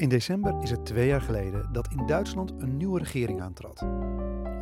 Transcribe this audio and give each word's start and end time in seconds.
In 0.00 0.08
december 0.08 0.62
is 0.62 0.70
het 0.70 0.86
twee 0.86 1.06
jaar 1.06 1.20
geleden 1.20 1.68
dat 1.72 1.88
in 1.90 2.06
Duitsland 2.06 2.52
een 2.58 2.76
nieuwe 2.76 2.98
regering 2.98 3.40
aantrad. 3.40 3.82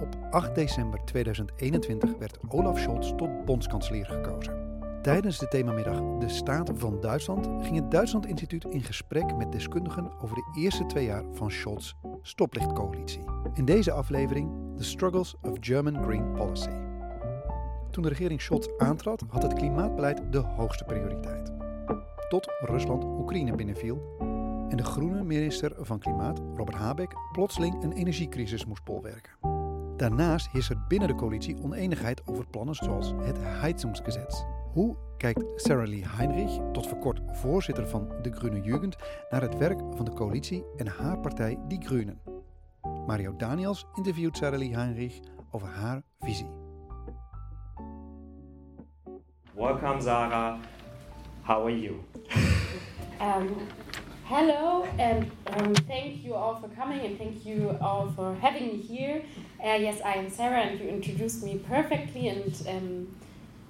Op 0.03 0.16
8 0.30 0.54
december 0.54 1.04
2021 1.04 2.16
werd 2.18 2.38
Olaf 2.48 2.79
Scholz 2.79 3.12
tot 3.16 3.45
bondskanselier 3.45 4.07
gekozen. 4.07 4.80
Tijdens 5.03 5.39
de 5.39 5.48
themamiddag 5.48 6.18
De 6.18 6.29
Staat 6.29 6.71
van 6.75 7.00
Duitsland 7.00 7.48
ging 7.64 7.77
het 7.77 7.90
Duitsland 7.90 8.27
Instituut 8.27 8.64
in 8.64 8.82
gesprek 8.82 9.36
met 9.36 9.53
deskundigen 9.53 10.12
over 10.21 10.36
de 10.36 10.61
eerste 10.61 10.86
twee 10.86 11.04
jaar 11.04 11.25
van 11.32 11.50
Scholz' 11.50 11.95
stoplichtcoalitie. 12.23 13.25
In 13.55 13.64
deze 13.64 13.93
aflevering 13.93 14.50
The 14.77 14.84
Struggles 14.84 15.36
of 15.43 15.57
German 15.61 16.05
Green 16.05 16.32
Policy. 16.32 16.77
Toen 17.91 18.02
de 18.02 18.09
regering 18.09 18.43
Scholz 18.43 18.66
aantrad, 18.79 19.25
had 19.29 19.43
het 19.43 19.54
klimaatbeleid 19.54 20.32
de 20.32 20.39
hoogste 20.39 20.84
prioriteit. 20.84 21.53
Tot 22.29 22.48
Rusland 22.61 23.04
Oekraïne 23.04 23.54
binnenviel 23.54 24.18
en 24.68 24.77
de 24.77 24.85
groene 24.85 25.22
minister 25.22 25.72
van 25.79 25.99
Klimaat, 25.99 26.39
Robert 26.39 26.76
Habeck, 26.76 27.14
plotseling 27.32 27.82
een 27.82 27.93
energiecrisis 27.93 28.64
moest 28.64 28.85
bolwerken. 28.85 29.32
Daarnaast 29.96 30.50
heerst 30.50 30.71
er 30.71 30.85
binnen 30.89 31.09
de 31.09 31.14
coalitie 31.14 31.63
oneenigheid 31.63 32.27
over 32.27 32.47
plannen 32.47 32.75
zoals 32.75 33.12
het 33.23 33.36
Heizungsgesetz. 33.41 34.42
Hoe 34.73 34.97
kijkt 35.17 35.45
Sarah 35.55 35.89
Lee 35.89 36.05
Heinrich, 36.06 36.59
tot 36.73 36.86
voor 36.89 36.98
kort 36.98 37.20
voorzitter 37.33 37.89
van 37.89 38.12
de 38.23 38.33
Groene 38.33 38.61
Jugend, 38.61 38.97
naar 39.31 39.42
het 39.42 39.59
werk 39.59 39.81
van 39.95 40.05
de 40.05 40.12
coalitie 40.12 40.64
en 40.77 40.87
haar 40.87 41.19
partij 41.19 41.59
Die 41.69 41.87
Groenen? 41.87 42.20
Mario 43.06 43.37
Daniels 43.37 43.87
interviewt 43.95 44.37
Sarah 44.37 44.59
Lee 44.59 44.77
Heinrich 44.77 45.20
over 45.50 45.69
haar 45.69 46.03
visie. 46.20 46.50
Welcome, 49.55 50.00
Sarah. 50.00 50.59
How 51.42 51.64
are 51.64 51.81
you? 51.81 51.95
Um, 53.20 53.48
hello, 54.29 54.87
and 54.98 55.31
um, 55.47 55.75
thank 55.75 56.23
you 56.23 56.34
all 56.34 56.55
for 56.55 56.69
coming, 56.69 57.01
and 57.01 57.17
thank 57.17 57.47
you 57.47 57.75
all 57.81 58.11
for 58.11 58.35
having 58.35 58.67
me 58.67 58.77
here. 58.77 59.23
Uh, 59.59 59.73
yes, 59.73 60.03
I 60.05 60.17
am 60.17 60.29
Sarah, 60.29 60.61
and 60.61 60.79
you 60.79 60.87
introduced 60.87 61.43
me 61.43 61.59
perfectly. 61.67 62.29
And 62.29 62.53
um, 62.69 63.17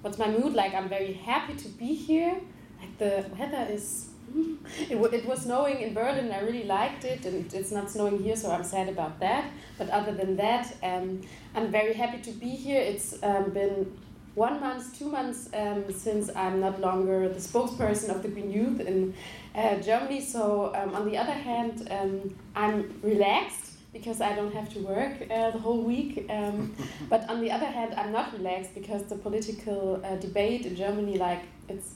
what's 0.01 0.17
my 0.17 0.27
mood 0.27 0.53
like? 0.53 0.73
I'm 0.73 0.89
very 0.89 1.13
happy 1.13 1.53
to 1.53 1.69
be 1.69 1.93
here. 1.93 2.35
Like 2.81 2.97
the 2.97 3.25
weather 3.37 3.67
is. 3.71 4.07
It, 4.87 4.97
it 5.13 5.25
was 5.25 5.39
snowing 5.41 5.81
in 5.81 5.95
Berlin. 5.95 6.31
I 6.31 6.41
really 6.41 6.65
liked 6.65 7.03
it, 7.03 7.25
and 7.25 7.51
it's 7.51 7.71
not 7.71 7.89
snowing 7.89 8.21
here, 8.21 8.35
so 8.35 8.51
I'm 8.51 8.63
sad 8.63 8.87
about 8.87 9.19
that. 9.21 9.49
But 9.79 9.89
other 9.89 10.11
than 10.11 10.35
that, 10.35 10.75
um, 10.83 11.21
I'm 11.55 11.71
very 11.71 11.93
happy 11.93 12.19
to 12.21 12.31
be 12.31 12.49
here. 12.49 12.79
It's 12.79 13.17
um, 13.23 13.49
been 13.49 13.97
one 14.35 14.59
month, 14.59 14.97
two 14.97 15.09
months 15.09 15.49
um, 15.53 15.91
since 15.91 16.29
I'm 16.35 16.59
not 16.59 16.79
longer 16.79 17.27
the 17.27 17.39
spokesperson 17.39 18.09
of 18.09 18.21
the 18.21 18.29
Green 18.29 18.51
Youth 18.51 18.79
in 18.79 19.13
uh, 19.55 19.75
Germany. 19.77 20.21
So, 20.21 20.73
um, 20.75 20.95
on 20.95 21.09
the 21.09 21.17
other 21.17 21.33
hand, 21.33 21.87
um, 21.91 22.35
I'm 22.55 22.99
relaxed 23.01 23.73
because 23.91 24.21
I 24.21 24.35
don't 24.35 24.53
have 24.53 24.71
to 24.73 24.79
work 24.79 25.13
uh, 25.31 25.51
the 25.51 25.57
whole 25.57 25.81
week. 25.81 26.27
Um, 26.29 26.75
but 27.09 27.27
on 27.29 27.41
the 27.41 27.51
other 27.51 27.65
hand, 27.65 27.95
I'm 27.95 28.11
not 28.11 28.33
relaxed 28.33 28.75
because 28.75 29.03
the 29.03 29.15
political 29.15 30.01
uh, 30.05 30.15
debate 30.17 30.65
in 30.65 30.75
Germany, 30.75 31.17
like, 31.17 31.41
it's 31.67 31.95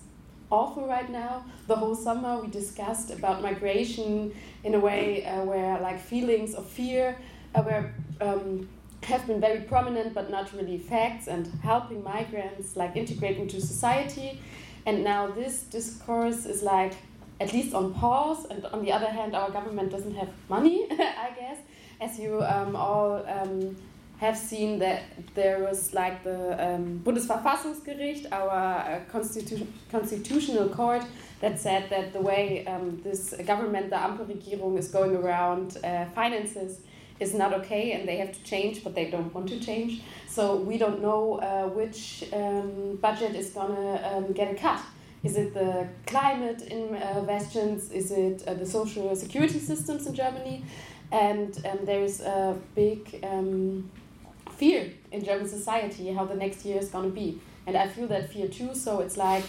awful 0.52 0.88
right 0.88 1.10
now. 1.10 1.46
The 1.68 1.76
whole 1.76 1.96
summer 1.96 2.42
we 2.42 2.48
discussed 2.48 3.12
about 3.12 3.42
migration 3.42 4.34
in 4.64 4.76
a 4.76 4.80
way 4.80 5.26
uh, 5.26 5.44
where, 5.44 5.80
like, 5.80 6.00
feelings 6.00 6.56
of 6.56 6.68
fear 6.68 7.18
uh, 7.56 7.62
were. 7.62 7.92
Have 9.06 9.28
been 9.28 9.42
very 9.42 9.62
prominent 9.62 10.14
but 10.14 10.30
not 10.30 10.54
really 10.54 10.78
facts 10.78 11.28
and 11.28 11.48
helping 11.62 12.04
migrants 12.04 12.76
like 12.76 12.96
integrate 12.96 13.38
into 13.38 13.60
society. 13.60 14.40
And 14.86 15.04
now 15.04 15.28
this 15.28 15.64
discourse 15.64 16.46
is 16.46 16.64
like 16.64 16.94
at 17.40 17.52
least 17.54 17.74
on 17.74 17.94
pause. 17.94 18.46
And 18.46 18.66
on 18.68 18.84
the 18.84 18.92
other 18.92 19.10
hand 19.10 19.36
our 19.36 19.52
government 19.52 19.92
doesn't 19.92 20.16
have 20.16 20.30
money 20.50 20.88
i 20.92 21.32
guess. 21.40 21.58
As 22.00 22.20
you 22.20 22.42
um, 22.44 22.76
all 22.76 23.26
um, 23.28 23.76
have 24.24 24.38
seen 24.38 24.80
that 24.80 25.02
there 25.36 25.60
was 25.60 25.94
like 25.94 26.24
the 26.24 26.40
um, 26.66 27.02
bundesverfassungsgericht 27.04 28.32
our 28.32 28.50
uh, 28.50 29.00
constitu 29.12 29.68
constitutional 29.92 30.70
court 30.70 31.04
that 31.42 31.60
said 31.60 31.90
that 31.90 32.14
the 32.14 32.22
way 32.22 32.66
um, 32.66 33.02
this 33.04 33.34
government 33.46 33.90
the 33.90 33.96
ampelregierung 34.08 34.78
is 34.78 34.88
going 34.88 35.16
around 35.16 35.78
uh, 35.84 36.06
finances 36.16 36.72
is 37.24 37.34
not 37.34 37.52
okay 37.60 37.94
and 37.94 38.08
they 38.08 38.18
have 38.18 38.32
to 38.38 38.44
change, 38.44 38.84
but 38.84 38.94
they 38.94 39.10
don't 39.10 39.34
want 39.34 39.48
to 39.50 39.60
change. 39.60 40.02
So 40.28 40.56
we 40.70 40.78
don't 40.78 41.02
know 41.02 41.24
uh, 41.36 41.68
which 41.80 42.26
um, 42.34 42.98
budget 43.08 43.34
is 43.36 43.50
gonna 43.58 43.92
um, 44.10 44.34
get 44.34 44.48
a 44.52 44.56
cut. 44.56 44.82
Is 45.24 45.38
it 45.38 45.54
the 45.54 45.88
climate 46.06 46.62
investions? 46.64 47.92
Is 47.92 48.12
it 48.12 48.44
uh, 48.46 48.54
the 48.56 48.66
social 48.66 49.16
security 49.16 49.60
systems 49.60 50.06
in 50.06 50.14
Germany? 50.14 50.66
And 51.12 51.52
um, 51.70 51.80
there 51.86 52.04
is 52.04 52.22
a 52.22 52.58
big 52.76 53.00
um, 53.24 53.90
fear 54.58 54.92
in 55.12 55.24
German 55.24 55.48
society 55.48 56.12
how 56.12 56.26
the 56.26 56.36
next 56.36 56.66
year 56.66 56.78
is 56.78 56.90
gonna 56.90 57.16
be. 57.24 57.40
And 57.66 57.78
I 57.78 57.88
feel 57.88 58.08
that 58.08 58.34
fear 58.34 58.48
too. 58.48 58.76
So 58.76 59.00
it's 59.00 59.18
like 59.18 59.46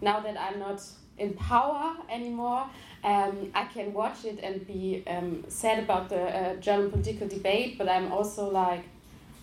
now 0.00 0.20
that 0.20 0.36
I'm 0.40 0.58
not 0.58 0.80
in 1.20 1.34
power 1.34 1.94
anymore, 2.08 2.66
um, 3.04 3.50
I 3.54 3.64
can 3.64 3.92
watch 3.92 4.24
it 4.24 4.40
and 4.42 4.66
be 4.66 5.04
um, 5.06 5.44
sad 5.48 5.78
about 5.84 6.08
the 6.08 6.22
uh, 6.22 6.56
German 6.56 6.90
political 6.90 7.28
debate, 7.28 7.78
but 7.78 7.88
I'm 7.88 8.10
also 8.10 8.50
like, 8.50 8.84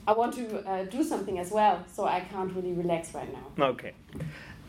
I 0.08 0.14
want 0.14 0.34
to 0.36 0.46
uh, 0.68 0.84
do 0.86 1.04
something 1.04 1.40
as 1.40 1.52
well, 1.52 1.84
so 1.94 2.06
I 2.06 2.22
can't 2.22 2.54
really 2.54 2.74
relax 2.74 3.14
right 3.14 3.32
now. 3.32 3.66
Okay. 3.72 3.94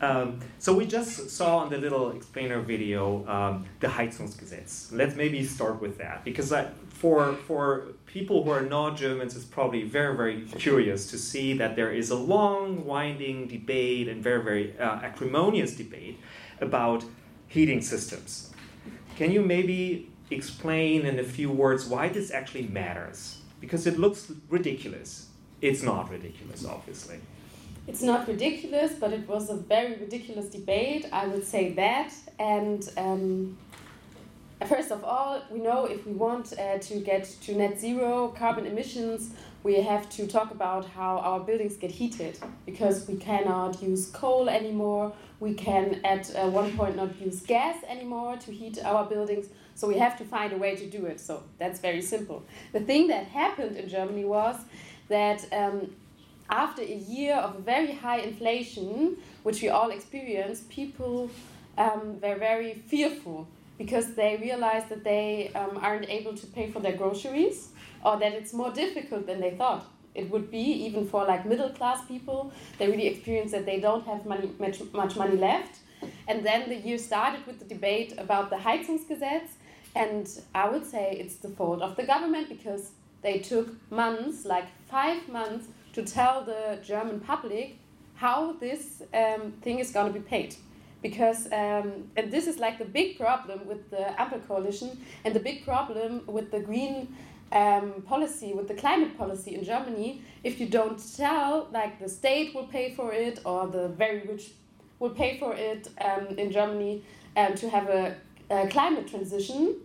Um, 0.01 0.39
so 0.59 0.73
we 0.73 0.85
just 0.85 1.29
saw 1.29 1.57
on 1.57 1.69
the 1.69 1.77
little 1.77 2.11
explainer 2.11 2.61
video 2.61 3.27
um, 3.27 3.65
the 3.81 3.87
Heizungsgesetz. 3.87 4.91
Let's 4.93 5.15
maybe 5.15 5.43
start 5.43 5.81
with 5.81 5.97
that 5.97 6.23
because 6.23 6.53
uh, 6.53 6.71
for 6.89 7.33
for 7.33 7.87
people 8.05 8.43
who 8.43 8.49
are 8.49 8.61
not 8.61 8.95
Germans, 8.95 9.35
it's 9.35 9.45
probably 9.45 9.83
very 9.83 10.15
very 10.15 10.41
curious 10.57 11.09
to 11.11 11.17
see 11.17 11.53
that 11.57 11.75
there 11.75 11.91
is 11.91 12.11
a 12.11 12.15
long, 12.15 12.85
winding 12.85 13.47
debate 13.47 14.07
and 14.07 14.23
very 14.23 14.41
very 14.41 14.79
uh, 14.79 14.99
acrimonious 15.01 15.75
debate 15.75 16.17
about 16.61 17.03
heating 17.47 17.81
systems. 17.81 18.51
Can 19.15 19.31
you 19.31 19.41
maybe 19.41 20.09
explain 20.31 21.05
in 21.05 21.19
a 21.19 21.23
few 21.23 21.51
words 21.51 21.85
why 21.85 22.09
this 22.09 22.31
actually 22.31 22.67
matters? 22.67 23.39
Because 23.59 23.87
it 23.87 23.99
looks 23.99 24.31
ridiculous. 24.49 25.27
It's 25.61 25.83
not 25.83 26.09
ridiculous, 26.09 26.65
obviously. 26.65 27.19
It's 27.87 28.03
not 28.03 28.27
ridiculous, 28.27 28.93
but 28.93 29.13
it 29.13 29.27
was 29.27 29.49
a 29.49 29.55
very 29.55 29.95
ridiculous 29.95 30.45
debate, 30.45 31.07
I 31.11 31.27
would 31.27 31.43
say 31.45 31.73
that. 31.73 32.13
And 32.37 32.87
um, 32.97 33.57
first 34.67 34.91
of 34.91 35.03
all, 35.03 35.41
we 35.49 35.59
know 35.59 35.85
if 35.85 36.05
we 36.05 36.13
want 36.13 36.53
uh, 36.57 36.77
to 36.77 36.99
get 36.99 37.25
to 37.41 37.55
net 37.55 37.79
zero 37.79 38.29
carbon 38.29 38.65
emissions, 38.67 39.31
we 39.63 39.81
have 39.81 40.09
to 40.11 40.27
talk 40.27 40.51
about 40.51 40.85
how 40.85 41.17
our 41.17 41.39
buildings 41.39 41.77
get 41.77 41.91
heated 41.91 42.37
because 42.65 43.07
we 43.07 43.15
cannot 43.15 43.81
use 43.81 44.09
coal 44.11 44.49
anymore. 44.49 45.11
We 45.39 45.53
can, 45.53 46.01
at 46.03 46.35
uh, 46.35 46.49
one 46.49 46.75
point, 46.75 46.95
not 46.95 47.19
use 47.19 47.41
gas 47.41 47.77
anymore 47.87 48.37
to 48.37 48.51
heat 48.51 48.77
our 48.83 49.05
buildings. 49.05 49.47
So 49.75 49.87
we 49.87 49.97
have 49.97 50.17
to 50.17 50.25
find 50.25 50.51
a 50.51 50.57
way 50.57 50.75
to 50.75 50.85
do 50.85 51.05
it. 51.05 51.19
So 51.21 51.43
that's 51.57 51.79
very 51.79 52.01
simple. 52.01 52.43
The 52.73 52.81
thing 52.81 53.07
that 53.07 53.27
happened 53.27 53.77
in 53.77 53.87
Germany 53.87 54.25
was 54.25 54.57
that 55.07 55.45
um, 55.53 55.95
after 56.49 56.81
a 56.81 56.95
year 56.95 57.35
of 57.35 57.61
very 57.61 57.93
high 57.93 58.19
inflation, 58.19 59.17
which 59.43 59.61
we 59.61 59.69
all 59.69 59.91
experienced, 59.91 60.69
people 60.69 61.29
um, 61.77 62.19
were 62.21 62.35
very 62.35 62.73
fearful 62.87 63.47
because 63.77 64.13
they 64.15 64.35
realized 64.35 64.89
that 64.89 65.05
they 65.05 65.51
um, 65.55 65.77
aren't 65.81 66.09
able 66.09 66.35
to 66.35 66.45
pay 66.47 66.69
for 66.69 66.81
their 66.81 66.97
groceries 66.97 67.69
or 68.03 68.19
that 68.19 68.33
it's 68.33 68.53
more 68.53 68.71
difficult 68.71 69.25
than 69.25 69.39
they 69.39 69.51
thought 69.51 69.85
it 70.19 70.29
would 70.31 70.47
be 70.51 70.65
even 70.87 71.07
for 71.11 71.21
like 71.25 71.45
middle 71.45 71.71
class 71.77 71.99
people 72.13 72.51
they 72.77 72.87
really 72.87 73.07
experience 73.07 73.51
that 73.51 73.65
they 73.65 73.79
don't 73.79 74.05
have 74.05 74.25
money 74.25 74.49
much, 74.59 74.77
much 74.93 75.15
money 75.15 75.37
left. 75.37 75.75
And 76.29 76.45
then 76.45 76.69
the 76.69 76.75
year 76.75 76.97
started 76.97 77.45
with 77.45 77.57
the 77.59 77.65
debate 77.75 78.13
about 78.17 78.49
the 78.49 78.55
Heizungsgesetz 78.65 79.49
and 79.95 80.25
I 80.53 80.69
would 80.69 80.85
say 80.85 81.17
it's 81.21 81.37
the 81.45 81.49
fault 81.49 81.81
of 81.81 81.95
the 81.97 82.03
government 82.03 82.47
because 82.49 82.91
they 83.21 83.39
took 83.39 83.67
months 83.91 84.45
like 84.45 84.67
5 84.89 85.27
months 85.29 85.65
to 85.93 86.03
tell 86.03 86.43
the 86.43 86.79
German 86.83 87.19
public 87.19 87.77
how 88.15 88.53
this 88.53 89.01
um, 89.13 89.53
thing 89.61 89.79
is 89.79 89.91
going 89.91 90.07
to 90.13 90.19
be 90.19 90.25
paid. 90.35 90.55
Because 91.01 91.45
um, 91.47 92.09
and 92.17 92.29
this 92.35 92.45
is 92.47 92.59
like 92.59 92.77
the 92.77 92.89
big 92.99 93.17
problem 93.17 93.65
with 93.65 93.89
the 93.89 94.03
Ampel 94.21 94.45
coalition 94.47 94.89
and 95.23 95.33
the 95.33 95.39
big 95.39 95.63
problem 95.63 96.21
with 96.27 96.51
the 96.51 96.59
green 96.59 97.15
um, 97.51 98.01
policy 98.03 98.53
with 98.53 98.67
the 98.67 98.73
climate 98.73 99.17
policy 99.17 99.55
in 99.55 99.63
Germany 99.63 100.21
if 100.43 100.59
you 100.59 100.67
don't 100.67 100.99
tell 101.15 101.67
like 101.71 101.99
the 101.99 102.09
state 102.09 102.53
will 102.53 102.67
pay 102.67 102.93
for 102.93 103.11
it 103.13 103.39
or 103.45 103.67
the 103.67 103.87
very 103.89 104.21
rich 104.27 104.51
will 104.99 105.09
pay 105.09 105.37
for 105.39 105.55
it 105.55 105.89
um, 106.01 106.27
in 106.37 106.51
Germany 106.51 107.03
um, 107.37 107.55
to 107.55 107.69
have 107.69 107.89
a, 107.89 108.15
a 108.49 108.67
climate 108.67 109.07
transition 109.07 109.75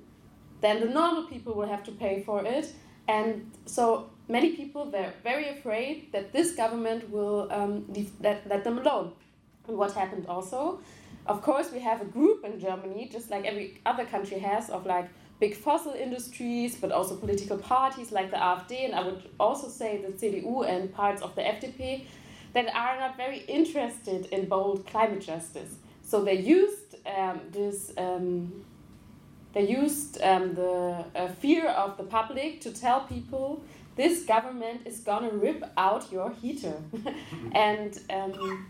then 0.65 0.81
the 0.81 0.87
normal 0.87 1.25
people 1.25 1.53
will 1.53 1.69
have 1.69 1.85
to 1.85 1.93
pay 1.93 2.23
for 2.23 2.43
it. 2.43 2.73
And 3.07 3.53
so 3.67 4.09
many 4.29 4.57
people 4.57 4.91
were 4.91 5.13
very 5.23 5.51
afraid 5.51 6.11
that 6.13 6.33
this 6.33 6.55
government 6.55 7.11
will 7.11 7.53
um, 7.53 7.85
let, 8.21 8.49
let 8.49 8.65
them 8.65 8.79
alone. 8.79 9.13
And 9.69 9.77
what 9.77 9.93
happened 9.93 10.27
also 10.27 10.81
of 11.27 11.41
course 11.43 11.73
we 11.73 11.81
have 11.81 12.03
a 12.03 12.05
group 12.05 12.45
in 12.45 12.61
germany 12.61 13.09
just 13.11 13.31
like 13.31 13.45
every 13.47 13.81
other 13.87 14.05
country 14.05 14.39
has 14.39 14.69
of 14.69 14.85
like 14.85 15.09
big 15.41 15.55
fossil 15.55 15.93
industries, 15.93 16.77
but 16.77 16.93
also 16.93 17.17
political 17.17 17.59
parties 17.59 18.13
like 18.13 18.31
the 18.31 18.37
AfD, 18.37 18.85
and 18.85 18.95
I 18.95 19.03
would 19.03 19.23
also 19.39 19.69
say 19.69 20.01
the 20.01 20.13
CDU 20.13 20.69
and 20.69 20.93
parts 20.93 21.23
of 21.23 21.35
the 21.35 21.43
FDP, 21.43 22.05
that 22.53 22.69
are 22.75 22.99
not 22.99 23.17
very 23.17 23.39
interested 23.49 24.27
in 24.27 24.47
bold 24.47 24.87
climate 24.87 25.21
justice. 25.21 25.75
So 26.03 26.25
they 26.25 26.39
used 26.39 26.97
um, 27.07 27.41
this. 27.51 27.93
Um, 27.97 28.65
they 29.53 29.69
used 29.69 30.21
um, 30.21 30.55
the 30.55 31.05
uh, 31.15 31.29
fear 31.29 31.69
of 31.69 31.97
the 31.97 32.03
public 32.03 32.61
to 32.63 32.73
tell 32.73 33.03
people 33.03 33.63
this 33.95 34.25
government 34.25 34.81
is 34.85 34.99
gonna 34.99 35.31
rip 35.31 35.63
out 35.77 36.11
your 36.11 36.33
heater, 36.33 36.77
and 37.53 38.01
um, 38.11 38.67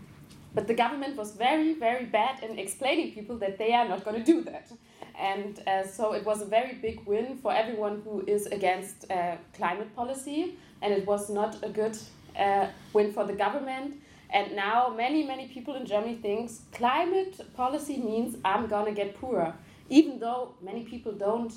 but 0.53 0.67
the 0.67 0.75
government 0.75 1.15
was 1.17 1.31
very 1.31 1.73
very 1.73 2.05
bad 2.05 2.43
in 2.43 2.59
explaining 2.59 3.13
people 3.13 3.37
that 3.39 3.57
they 3.57 3.73
are 3.73 3.87
not 3.87 4.05
gonna 4.05 4.23
do 4.23 4.43
that, 4.43 4.71
and 5.19 5.61
uh, 5.67 5.85
so 5.85 6.13
it 6.13 6.25
was 6.25 6.41
a 6.41 6.45
very 6.45 6.73
big 6.75 7.05
win 7.05 7.37
for 7.37 7.53
everyone 7.53 8.01
who 8.03 8.23
is 8.27 8.45
against 8.47 9.09
uh, 9.11 9.37
climate 9.53 9.95
policy, 9.95 10.57
and 10.81 10.93
it 10.93 11.05
was 11.05 11.29
not 11.29 11.63
a 11.63 11.69
good 11.69 11.97
uh, 12.37 12.67
win 12.93 13.13
for 13.13 13.25
the 13.25 13.33
government. 13.33 13.95
And 14.29 14.55
now 14.55 14.89
many 14.89 15.23
many 15.23 15.47
people 15.47 15.75
in 15.75 15.85
Germany 15.85 16.15
thinks 16.15 16.61
climate 16.71 17.39
policy 17.55 17.97
means 17.97 18.37
I'm 18.43 18.67
gonna 18.67 18.91
get 18.91 19.19
poorer, 19.19 19.53
even 19.89 20.19
though 20.19 20.53
many 20.61 20.83
people 20.83 21.11
don't 21.13 21.53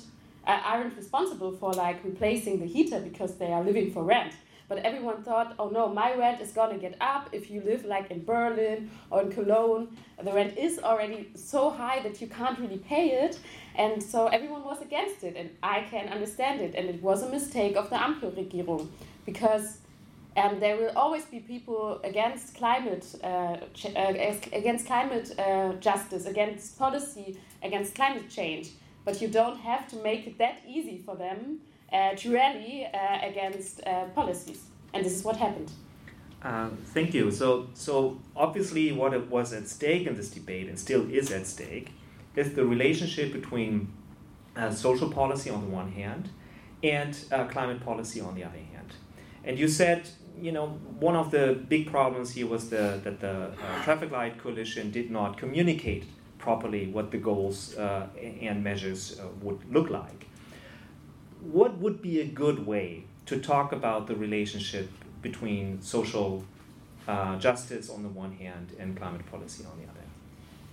uh, 0.47 0.61
aren't 0.63 0.95
responsible 0.95 1.51
for 1.51 1.73
like 1.73 2.03
replacing 2.03 2.59
the 2.59 2.65
heater 2.65 2.99
because 2.99 3.35
they 3.35 3.51
are 3.51 3.63
living 3.63 3.91
for 3.91 4.03
rent. 4.03 4.33
But 4.69 4.77
everyone 4.79 5.23
thought, 5.23 5.55
oh 5.59 5.69
no, 5.69 5.89
my 5.89 6.15
rent 6.15 6.39
is 6.41 6.51
gonna 6.51 6.77
get 6.77 6.95
up 7.01 7.29
if 7.33 7.49
you 7.51 7.59
live 7.61 7.83
like 7.85 8.11
in 8.11 8.23
Berlin 8.23 8.89
or 9.09 9.23
in 9.23 9.31
Cologne. 9.31 9.89
The 10.23 10.31
rent 10.31 10.57
is 10.57 10.79
already 10.79 11.31
so 11.35 11.71
high 11.71 11.99
that 12.03 12.21
you 12.21 12.27
can't 12.27 12.57
really 12.59 12.77
pay 12.77 13.07
it. 13.23 13.39
And 13.75 14.01
so 14.01 14.27
everyone 14.27 14.63
was 14.63 14.81
against 14.81 15.23
it, 15.23 15.35
and 15.35 15.49
I 15.63 15.81
can 15.81 16.07
understand 16.09 16.61
it. 16.61 16.75
And 16.75 16.87
it 16.87 17.01
was 17.01 17.23
a 17.23 17.29
mistake 17.29 17.75
of 17.75 17.89
the 17.89 17.95
Ampelregierung 17.95 18.87
because 19.25 19.79
um, 20.37 20.59
there 20.59 20.77
will 20.77 20.95
always 20.95 21.25
be 21.25 21.39
people 21.39 21.99
against 22.03 22.55
climate, 22.55 23.05
uh, 23.23 23.57
uh, 23.95 24.37
against 24.53 24.85
climate 24.85 25.31
uh, 25.39 25.73
justice, 25.87 26.25
against 26.27 26.77
policy, 26.77 27.37
against 27.63 27.95
climate 27.95 28.29
change 28.29 28.69
but 29.05 29.21
you 29.21 29.27
don't 29.27 29.57
have 29.57 29.87
to 29.87 29.95
make 29.97 30.27
it 30.27 30.37
that 30.37 30.61
easy 30.67 31.01
for 31.03 31.15
them 31.15 31.59
to 31.91 32.33
rally 32.33 32.85
uh, 32.85 33.27
against 33.27 33.85
uh, 33.85 34.05
policies. 34.15 34.63
And 34.93 35.05
this 35.05 35.13
is 35.13 35.23
what 35.23 35.37
happened. 35.37 35.71
Uh, 36.41 36.69
thank 36.93 37.13
you. 37.13 37.31
So, 37.31 37.67
so 37.73 38.19
obviously, 38.35 38.91
what 38.91 39.29
was 39.29 39.51
at 39.53 39.67
stake 39.67 40.07
in 40.07 40.15
this 40.15 40.29
debate, 40.29 40.67
and 40.69 40.79
still 40.79 41.09
is 41.11 41.31
at 41.31 41.45
stake, 41.47 41.89
is 42.35 42.53
the 42.53 42.65
relationship 42.65 43.33
between 43.33 43.91
uh, 44.55 44.71
social 44.71 45.11
policy 45.11 45.49
on 45.49 45.61
the 45.61 45.67
one 45.67 45.91
hand 45.91 46.29
and 46.81 47.17
uh, 47.31 47.43
climate 47.45 47.83
policy 47.83 48.21
on 48.21 48.35
the 48.35 48.43
other 48.43 48.57
hand. 48.57 48.93
And 49.43 49.59
you 49.59 49.67
said, 49.67 50.07
you 50.39 50.53
know, 50.53 50.67
one 50.99 51.15
of 51.15 51.31
the 51.31 51.61
big 51.67 51.91
problems 51.91 52.31
here 52.31 52.47
was 52.47 52.69
the, 52.69 53.01
that 53.03 53.19
the 53.19 53.51
traffic 53.83 54.11
light 54.11 54.37
coalition 54.37 54.91
did 54.91 55.11
not 55.11 55.37
communicate 55.37 56.05
properly 56.37 56.87
what 56.87 57.11
the 57.11 57.17
goals 57.17 57.77
uh, 57.77 58.07
and 58.41 58.63
measures 58.63 59.19
uh, 59.19 59.27
would 59.41 59.59
look 59.71 59.89
like. 59.89 60.28
What 61.41 61.77
would 61.77 62.01
be 62.01 62.19
a 62.19 62.25
good 62.25 62.65
way 62.65 63.05
to 63.27 63.39
talk 63.39 63.71
about 63.71 64.07
the 64.07 64.15
relationship 64.15 64.89
between 65.21 65.81
social 65.81 66.43
uh, 67.07 67.37
justice 67.37 67.89
on 67.89 68.03
the 68.03 68.09
one 68.09 68.33
hand 68.33 68.75
and 68.79 68.97
climate 68.97 69.25
policy 69.31 69.65
on 69.65 69.77
the 69.79 69.83
other? 69.83 69.99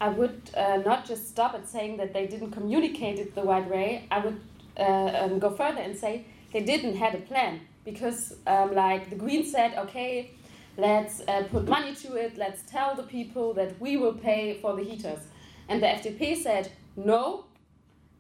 I 0.01 0.09
would 0.09 0.51
uh, 0.57 0.79
not 0.85 1.07
just 1.07 1.29
stop 1.29 1.55
at 1.55 1.69
saying 1.69 1.97
that 1.99 2.13
they 2.13 2.27
didn't 2.27 2.51
communicate 2.51 3.19
it 3.19 3.35
the 3.35 3.43
right 3.43 3.69
way. 3.69 4.07
I 4.11 4.19
would 4.19 4.41
uh, 4.79 4.83
um, 4.83 5.39
go 5.39 5.51
further 5.51 5.81
and 5.81 5.97
say 5.97 6.27
they 6.53 6.63
didn't 6.63 6.97
have 6.97 7.15
a 7.15 7.19
plan 7.19 7.61
because, 7.85 8.35
um, 8.47 8.75
like 8.75 9.09
the 9.09 9.17
Greens 9.17 9.51
said, 9.51 9.79
okay, 9.79 10.33
let's 10.77 11.21
uh, 11.29 11.45
put 11.51 11.67
money 11.67 11.95
to 11.95 12.17
it. 12.17 12.37
Let's 12.37 12.63
tell 12.71 12.95
the 12.95 13.05
people 13.05 13.55
that 13.55 13.81
we 13.81 13.97
will 13.97 14.15
pay 14.15 14.59
for 14.61 14.77
the 14.77 14.83
heaters. 14.83 15.21
And 15.69 15.83
the 15.83 15.87
FDP 15.87 16.43
said, 16.43 16.73
no. 16.97 17.45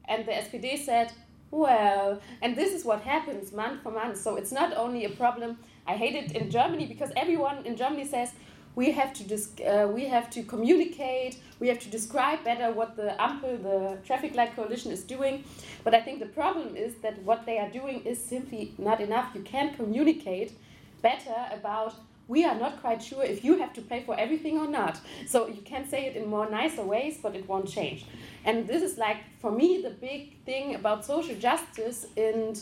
And 0.06 0.24
the 0.24 0.32
SPD 0.32 0.78
said, 0.78 1.12
well, 1.50 2.20
and 2.42 2.56
this 2.56 2.72
is 2.74 2.84
what 2.84 3.02
happens 3.02 3.52
month 3.52 3.82
for 3.82 3.92
month. 3.92 4.18
So 4.18 4.36
it's 4.36 4.52
not 4.52 4.76
only 4.76 5.04
a 5.04 5.10
problem. 5.10 5.58
I 5.86 5.94
hate 5.94 6.14
it 6.14 6.32
in 6.32 6.50
Germany 6.50 6.86
because 6.86 7.10
everyone 7.16 7.64
in 7.64 7.76
Germany 7.76 8.04
says 8.04 8.32
we 8.74 8.92
have 8.92 9.12
to 9.14 9.24
uh, 9.34 9.88
we 9.88 10.04
have 10.04 10.28
to 10.30 10.42
communicate, 10.42 11.38
we 11.60 11.68
have 11.68 11.78
to 11.80 11.88
describe 11.88 12.44
better 12.44 12.70
what 12.72 12.94
the 12.96 13.16
Ampel, 13.18 13.62
the 13.62 13.98
traffic 14.04 14.34
light 14.34 14.54
coalition, 14.54 14.92
is 14.92 15.02
doing. 15.02 15.44
But 15.82 15.94
I 15.94 16.00
think 16.02 16.20
the 16.20 16.26
problem 16.26 16.76
is 16.76 16.96
that 16.96 17.22
what 17.22 17.46
they 17.46 17.58
are 17.58 17.70
doing 17.70 18.02
is 18.04 18.22
simply 18.22 18.74
not 18.76 19.00
enough. 19.00 19.34
You 19.34 19.40
can't 19.40 19.74
communicate 19.74 20.52
better 21.00 21.36
about 21.52 21.94
we 22.28 22.44
are 22.44 22.58
not 22.58 22.80
quite 22.80 23.02
sure 23.02 23.22
if 23.22 23.44
you 23.44 23.58
have 23.58 23.72
to 23.74 23.82
pay 23.82 24.02
for 24.02 24.18
everything 24.18 24.58
or 24.58 24.66
not. 24.66 24.98
So 25.26 25.46
you 25.46 25.62
can 25.62 25.88
say 25.88 26.06
it 26.06 26.16
in 26.16 26.28
more 26.28 26.50
nicer 26.50 26.82
ways, 26.82 27.18
but 27.22 27.34
it 27.36 27.48
won't 27.48 27.68
change. 27.68 28.04
And 28.44 28.66
this 28.66 28.82
is 28.82 28.98
like, 28.98 29.18
for 29.40 29.52
me, 29.52 29.82
the 29.82 29.90
big 29.90 30.42
thing 30.44 30.74
about 30.74 31.04
social 31.04 31.36
justice 31.36 32.06
and 32.16 32.60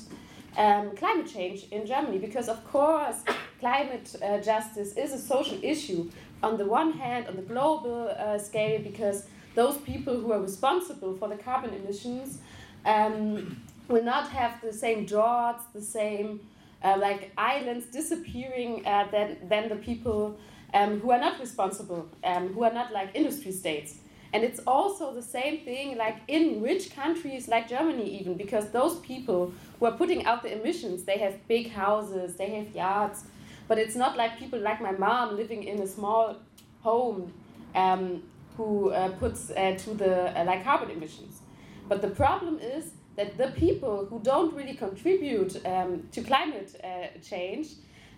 um, 0.57 0.95
climate 0.97 1.31
change 1.33 1.67
in 1.71 1.87
Germany, 1.87 2.19
because 2.19 2.49
of 2.49 2.65
course, 2.71 3.23
climate 3.59 4.15
uh, 4.23 4.39
justice 4.39 4.97
is 4.97 5.13
a 5.13 5.19
social 5.19 5.59
issue 5.63 6.11
on 6.43 6.59
the 6.59 6.67
one 6.67 6.93
hand, 6.93 7.27
on 7.27 7.37
the 7.37 7.43
global 7.43 8.15
uh, 8.19 8.39
scale, 8.39 8.81
because 8.81 9.27
those 9.55 9.79
people 9.79 10.21
who 10.21 10.33
are 10.33 10.41
responsible 10.41 11.17
for 11.17 11.29
the 11.29 11.37
carbon 11.37 11.73
emissions 11.75 12.39
um, 12.85 13.63
will 13.89 14.03
not 14.03 14.29
have 14.29 14.61
the 14.61 14.73
same 14.73 15.07
jobs, 15.07 15.63
the 15.73 15.81
same 15.81 16.41
uh, 16.85 16.97
like 16.99 17.33
islands 17.39 17.87
disappearing 17.87 18.87
uh, 18.87 19.09
than, 19.11 19.39
than 19.49 19.69
the 19.69 19.77
people 19.77 20.39
um, 20.75 21.01
who 21.01 21.11
are 21.11 21.19
not 21.21 21.41
responsible, 21.41 22.09
um, 22.23 22.53
who 22.53 22.63
are 22.65 22.73
not 22.73 22.93
like 22.93 23.11
industry 23.15 23.53
states. 23.53 23.97
And 24.33 24.43
it's 24.43 24.59
also 24.67 25.15
the 25.15 25.23
same 25.23 25.65
thing 25.65 25.97
like 25.97 26.17
in 26.27 26.61
rich 26.61 26.95
countries 26.95 27.47
like 27.47 27.69
Germany, 27.69 28.19
even 28.19 28.35
because 28.35 28.71
those 28.71 28.99
people 29.01 29.55
who 29.79 29.87
are 29.87 29.93
putting 29.93 30.27
out 30.27 30.43
the 30.43 30.53
emissions, 30.61 31.05
they 31.05 31.19
have 31.19 31.47
big 31.47 31.71
houses, 31.71 32.35
they 32.35 32.51
have 32.51 32.75
yards. 32.75 33.25
but 33.69 33.79
it's 33.79 33.97
not 33.97 34.17
like 34.17 34.39
people 34.39 34.59
like 34.59 34.81
my 34.81 34.93
mom 34.93 35.37
living 35.37 35.65
in 35.65 35.81
a 35.81 35.87
small 35.87 36.37
home 36.83 37.33
um, 37.75 38.23
who 38.56 38.91
uh, 38.91 39.08
puts 39.13 39.51
uh, 39.51 39.75
to 39.79 39.94
the 39.94 40.39
uh, 40.39 40.44
like 40.44 40.65
carbon 40.65 40.91
emissions. 40.91 41.41
But 41.89 42.03
the 42.03 42.11
problem 42.11 42.58
is 42.58 42.91
that 43.17 43.37
the 43.39 43.49
people 43.49 44.06
who 44.06 44.21
don't 44.21 44.55
really 44.55 44.75
contribute 44.75 45.65
um, 45.67 46.09
to 46.13 46.23
climate 46.23 46.75
uh, 46.83 47.19
change 47.23 47.69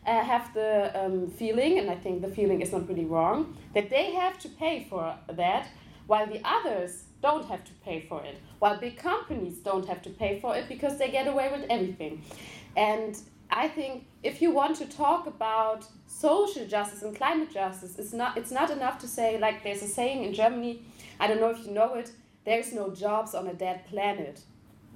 uh, 0.06 0.22
have 0.22 0.54
the 0.54 0.92
um, 0.98 1.28
feeling, 1.28 1.78
and 1.78 1.90
I 1.90 1.96
think 1.96 2.22
the 2.22 2.28
feeling 2.28 2.60
is 2.60 2.72
not 2.72 2.88
really 2.88 3.04
wrong, 3.04 3.56
that 3.74 3.90
they 3.90 4.12
have 4.12 4.38
to 4.40 4.48
pay 4.48 4.86
for 4.88 5.14
that, 5.32 5.68
while 6.06 6.26
the 6.26 6.40
others 6.44 7.04
don't 7.20 7.44
have 7.46 7.64
to 7.64 7.72
pay 7.84 8.00
for 8.00 8.22
it, 8.24 8.38
while 8.60 8.78
big 8.78 8.96
companies 8.96 9.58
don't 9.58 9.86
have 9.88 10.00
to 10.02 10.10
pay 10.10 10.38
for 10.40 10.56
it 10.56 10.68
because 10.68 10.98
they 10.98 11.10
get 11.10 11.26
away 11.26 11.50
with 11.50 11.66
everything. 11.68 12.22
And 12.76 13.18
I 13.50 13.68
think 13.68 14.06
if 14.22 14.40
you 14.40 14.52
want 14.52 14.76
to 14.76 14.86
talk 14.86 15.26
about 15.26 15.84
social 16.06 16.66
justice 16.66 17.02
and 17.02 17.16
climate 17.16 17.52
justice, 17.52 17.98
it's 17.98 18.12
not, 18.12 18.38
it's 18.38 18.52
not 18.52 18.70
enough 18.70 18.98
to 19.00 19.08
say, 19.08 19.38
like 19.38 19.64
there's 19.64 19.82
a 19.82 19.88
saying 19.88 20.24
in 20.24 20.32
Germany, 20.32 20.82
I 21.18 21.26
don't 21.26 21.40
know 21.40 21.50
if 21.50 21.64
you 21.64 21.72
know 21.72 21.94
it, 21.94 22.12
there's 22.44 22.72
no 22.72 22.94
jobs 22.94 23.34
on 23.34 23.48
a 23.48 23.54
dead 23.54 23.86
planet 23.86 24.40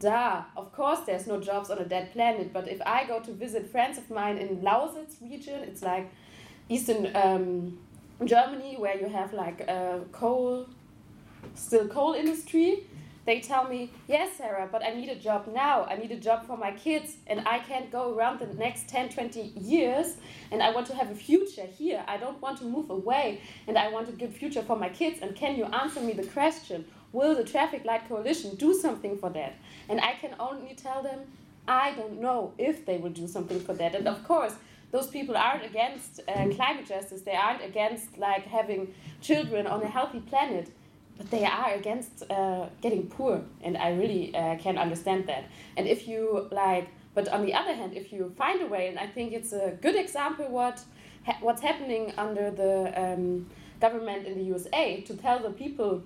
da, 0.01 0.45
of 0.57 0.73
course 0.73 1.01
there's 1.07 1.27
no 1.27 1.41
jobs 1.41 1.71
on 1.71 1.79
a 1.79 1.85
dead 1.85 2.13
planet, 2.13 2.53
but 2.53 2.67
if 2.67 2.81
I 2.85 3.05
go 3.05 3.21
to 3.21 3.33
visit 3.33 3.71
friends 3.71 3.99
of 3.99 4.11
mine 4.11 4.39
in 4.39 4.63
Lausitz 4.63 5.21
region, 5.23 5.61
it's 5.63 5.83
like 5.83 6.11
eastern 6.69 7.15
um, 7.15 7.79
Germany 8.25 8.77
where 8.79 8.99
you 8.99 9.09
have 9.09 9.33
like 9.33 9.61
a 9.63 10.01
coal, 10.13 10.67
still 11.55 11.87
coal 11.89 12.15
industry. 12.15 12.87
They 13.27 13.41
tell 13.41 13.69
me, 13.69 13.93
yes, 14.09 14.39
Sarah, 14.39 14.67
but 14.73 14.83
I 14.83 14.95
need 14.95 15.11
a 15.11 15.15
job 15.15 15.47
now. 15.47 15.85
I 15.85 15.97
need 15.97 16.11
a 16.11 16.17
job 16.17 16.47
for 16.47 16.57
my 16.57 16.73
kids, 16.73 17.17
and 17.27 17.47
I 17.47 17.59
can't 17.59 17.91
go 17.93 18.15
around 18.15 18.41
the 18.41 18.47
next 18.55 18.89
10, 18.89 19.11
20 19.11 19.41
years. 19.61 20.17
And 20.51 20.63
I 20.63 20.73
want 20.73 20.87
to 20.87 20.95
have 20.95 21.11
a 21.11 21.15
future 21.15 21.67
here. 21.67 22.03
I 22.09 22.17
don't 22.17 22.41
want 22.41 22.59
to 22.59 22.65
move 22.65 22.89
away, 22.89 23.43
and 23.69 23.77
I 23.77 23.89
want 23.91 24.09
a 24.09 24.13
good 24.13 24.33
future 24.33 24.63
for 24.63 24.75
my 24.75 24.89
kids. 24.89 25.19
And 25.21 25.37
can 25.37 25.55
you 25.57 25.67
answer 25.67 26.01
me 26.01 26.15
the 26.15 26.27
question? 26.27 26.87
Will 27.13 27.35
the 27.35 27.45
Traffic 27.45 27.85
Light 27.85 28.09
Coalition 28.09 28.55
do 28.57 28.73
something 28.75 29.19
for 29.19 29.31
that? 29.31 29.55
And 29.89 30.01
I 30.01 30.13
can 30.21 30.35
only 30.39 30.75
tell 30.75 31.03
them, 31.03 31.21
I 31.67 31.93
don't 31.95 32.21
know 32.21 32.53
if 32.59 32.87
they 32.87 32.99
will 32.99 33.11
do 33.11 33.27
something 33.27 33.61
for 33.61 33.75
that. 33.75 33.95
And 33.95 34.07
of 34.07 34.27
course, 34.27 34.55
those 34.93 35.07
people 35.09 35.37
aren't 35.37 35.65
against 35.65 36.21
uh, 36.29 36.49
climate 36.49 36.87
justice. 36.87 37.23
They 37.23 37.35
aren't 37.35 37.65
against 37.65 38.19
like 38.19 38.45
having 38.47 38.95
children 39.21 39.67
on 39.67 39.83
a 39.83 39.89
healthy 39.89 40.21
planet, 40.21 40.71
but 41.17 41.31
they 41.31 41.45
are 41.45 41.75
against 41.75 42.29
uh, 42.31 42.67
getting 42.81 43.07
poor. 43.07 43.43
And 43.63 43.77
I 43.77 43.91
really 43.91 44.35
uh, 44.35 44.57
can 44.57 44.79
understand 44.79 45.27
that. 45.29 45.45
And 45.77 45.87
if 45.87 46.09
you 46.09 46.49
like, 46.51 46.89
but 47.15 47.29
on 47.29 47.45
the 47.45 47.55
other 47.55 47.75
hand, 47.75 47.97
if 47.97 48.13
you 48.13 48.33
find 48.37 48.63
a 48.63 48.67
way, 48.67 48.89
and 48.89 48.99
I 48.99 49.07
think 49.07 49.33
it's 49.33 49.53
a 49.53 49.77
good 49.81 49.97
example 49.97 50.49
what 50.49 50.83
ha 51.27 51.37
what's 51.41 51.63
happening 51.63 52.13
under 52.17 52.51
the 52.51 52.75
um, 53.03 53.47
government 53.81 54.27
in 54.27 54.39
the 54.39 54.45
USA 54.45 55.01
to 55.03 55.15
tell 55.15 55.39
the 55.41 55.51
people 55.51 56.03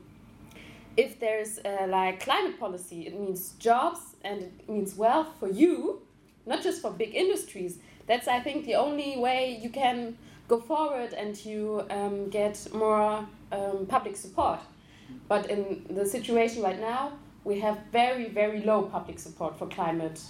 if 0.96 1.18
there's 1.18 1.58
uh, 1.58 1.86
like 1.88 2.20
climate 2.20 2.58
policy, 2.58 3.06
it 3.06 3.18
means 3.18 3.52
jobs 3.58 4.00
and 4.22 4.42
it 4.42 4.68
means 4.68 4.94
wealth 4.94 5.28
for 5.38 5.48
you, 5.48 6.02
not 6.46 6.62
just 6.62 6.82
for 6.82 6.90
big 6.90 7.14
industries. 7.14 7.78
That's 8.06 8.28
I 8.28 8.40
think 8.40 8.66
the 8.66 8.74
only 8.74 9.16
way 9.16 9.58
you 9.60 9.70
can 9.70 10.16
go 10.46 10.60
forward 10.60 11.12
and 11.14 11.42
you 11.44 11.84
um, 11.90 12.28
get 12.28 12.68
more 12.74 13.26
um, 13.50 13.86
public 13.86 14.16
support. 14.16 14.60
But 15.28 15.50
in 15.50 15.86
the 15.90 16.06
situation 16.06 16.62
right 16.62 16.80
now, 16.80 17.12
we 17.44 17.60
have 17.60 17.78
very 17.92 18.28
very 18.28 18.60
low 18.62 18.82
public 18.82 19.18
support 19.18 19.58
for 19.58 19.66
climate 19.66 20.20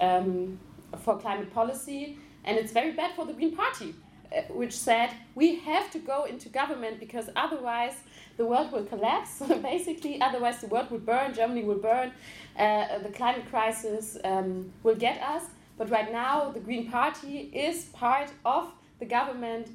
um, 0.00 0.58
for 0.98 1.18
climate 1.18 1.52
policy, 1.54 2.18
and 2.44 2.58
it's 2.58 2.72
very 2.72 2.92
bad 2.92 3.14
for 3.14 3.24
the 3.24 3.32
Green 3.32 3.54
Party, 3.56 3.94
uh, 4.36 4.42
which 4.52 4.76
said 4.76 5.10
we 5.34 5.56
have 5.56 5.90
to 5.92 5.98
go 5.98 6.24
into 6.24 6.48
government 6.48 6.98
because 6.98 7.30
otherwise 7.36 7.94
the 8.36 8.44
world 8.44 8.72
will 8.72 8.84
collapse. 8.84 9.38
basically, 9.62 10.20
otherwise 10.20 10.60
the 10.60 10.66
world 10.66 10.90
will 10.90 10.98
burn, 10.98 11.34
Germany 11.34 11.64
will 11.64 11.78
burn, 11.78 12.12
uh, 12.58 12.98
the 12.98 13.10
climate 13.10 13.48
crisis 13.50 14.16
um, 14.24 14.72
will 14.82 14.94
get 14.94 15.20
us. 15.22 15.44
But 15.78 15.90
right 15.90 16.12
now, 16.12 16.50
the 16.50 16.60
Green 16.60 16.90
Party 16.90 17.50
is 17.52 17.86
part 17.86 18.30
of 18.44 18.72
the 18.98 19.06
government, 19.06 19.68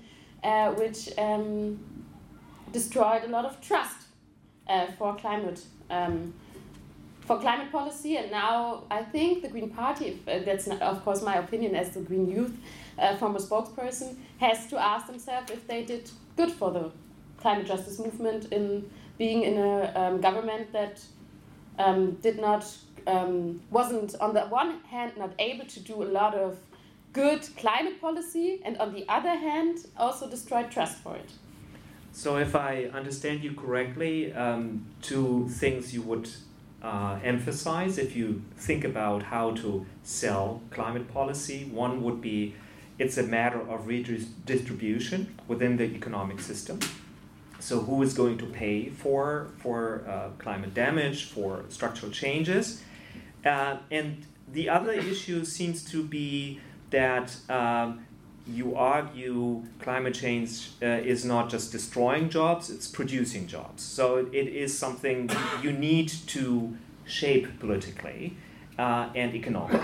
uh, 0.44 0.72
which 0.74 1.10
um, 1.18 1.80
destroyed 2.72 3.24
a 3.24 3.28
lot 3.28 3.46
of 3.46 3.60
trust 3.62 3.98
uh, 4.68 4.88
for 4.98 5.16
climate 5.16 5.62
um, 5.90 6.34
for 7.28 7.40
climate 7.40 7.72
policy. 7.72 8.16
And 8.16 8.32
now 8.32 8.84
I 8.90 9.04
think 9.04 9.42
the 9.42 9.50
Green 9.50 9.70
Party, 9.70 10.06
if, 10.06 10.28
uh, 10.28 10.46
that's 10.46 10.66
not, 10.68 10.82
of 10.82 11.04
course 11.04 11.22
my 11.22 11.36
opinion 11.36 11.76
as 11.76 11.90
the 11.90 12.00
Green 12.00 12.30
Youth 12.32 12.58
uh, 12.98 13.18
former 13.18 13.40
spokesperson, 13.40 14.16
has 14.40 14.68
to 14.68 14.82
ask 14.82 15.08
themselves 15.08 15.52
if 15.52 15.68
they 15.68 15.84
did 15.84 16.10
good 16.38 16.52
for 16.52 16.72
the 16.72 16.92
climate 17.38 17.68
justice 17.68 18.00
movement 18.00 18.46
in 18.52 18.90
being 19.18 19.44
in 19.44 19.58
a 19.58 19.92
um, 19.96 20.22
government 20.22 20.72
that 20.74 21.02
um, 21.80 22.12
did 22.22 22.40
not 22.40 22.66
um, 23.08 23.62
wasn't 23.72 24.16
on 24.20 24.34
the 24.34 24.42
one 24.42 24.80
hand 24.90 25.14
not 25.18 25.32
able 25.40 25.66
to 25.66 25.80
do 25.80 26.04
a 26.04 26.10
lot 26.20 26.36
of 26.36 26.58
good 27.14 27.48
climate 27.56 28.00
policy 28.02 28.62
and 28.64 28.78
on 28.78 28.94
the 28.94 29.06
other 29.08 29.36
hand 29.36 29.86
also 29.98 30.30
destroyed 30.30 30.70
trust 30.70 30.98
for 30.98 31.16
it. 31.16 31.30
So, 32.12 32.38
if 32.38 32.56
I 32.56 32.86
understand 32.94 33.44
you 33.44 33.54
correctly, 33.54 34.34
um, 34.34 34.86
two 35.02 35.48
things 35.50 35.94
you 35.94 36.02
would 36.02 36.30
uh, 36.82 37.20
emphasize 37.24 37.98
if 37.98 38.16
you 38.16 38.42
think 38.58 38.84
about 38.84 39.24
how 39.24 39.52
to 39.52 39.86
sell 40.04 40.62
climate 40.72 41.12
policy. 41.14 41.66
One 41.66 42.04
would 42.04 42.22
be 42.22 42.56
it's 43.00 43.18
a 43.18 43.24
matter 43.24 43.62
of 43.62 43.88
redistribution 43.88 45.38
within 45.48 45.78
the 45.78 45.84
economic 45.84 46.40
system. 46.40 46.80
So, 47.60 47.82
who 47.82 48.04
is 48.04 48.14
going 48.14 48.38
to 48.38 48.46
pay 48.46 48.90
for, 48.90 49.48
for 49.58 50.04
uh, 50.08 50.30
climate 50.38 50.74
damage, 50.74 51.26
for 51.26 51.66
structural 51.70 52.12
changes? 52.12 52.84
Uh, 53.46 53.78
and 53.90 54.26
the 54.52 54.70
other 54.70 54.92
issue 54.92 55.44
seems 55.44 55.84
to 55.92 56.04
be 56.04 56.60
that 56.92 57.36
um, 57.50 58.06
you 58.48 58.76
argue 58.76 59.64
climate 59.80 60.14
change 60.14 60.70
uh, 60.82 60.86
is 60.86 61.26
not 61.26 61.50
just 61.50 61.72
destroying 61.72 62.30
jobs, 62.30 62.70
it's 62.70 62.88
producing 62.88 63.48
jobs. 63.48 63.84
So 63.84 64.28
it 64.32 64.48
is 64.48 64.78
something 64.78 65.30
you 65.62 65.74
need 65.74 66.10
to 66.28 66.78
shape 67.06 67.60
politically 67.60 68.38
uh, 68.78 69.10
and 69.16 69.34
economically. 69.36 69.80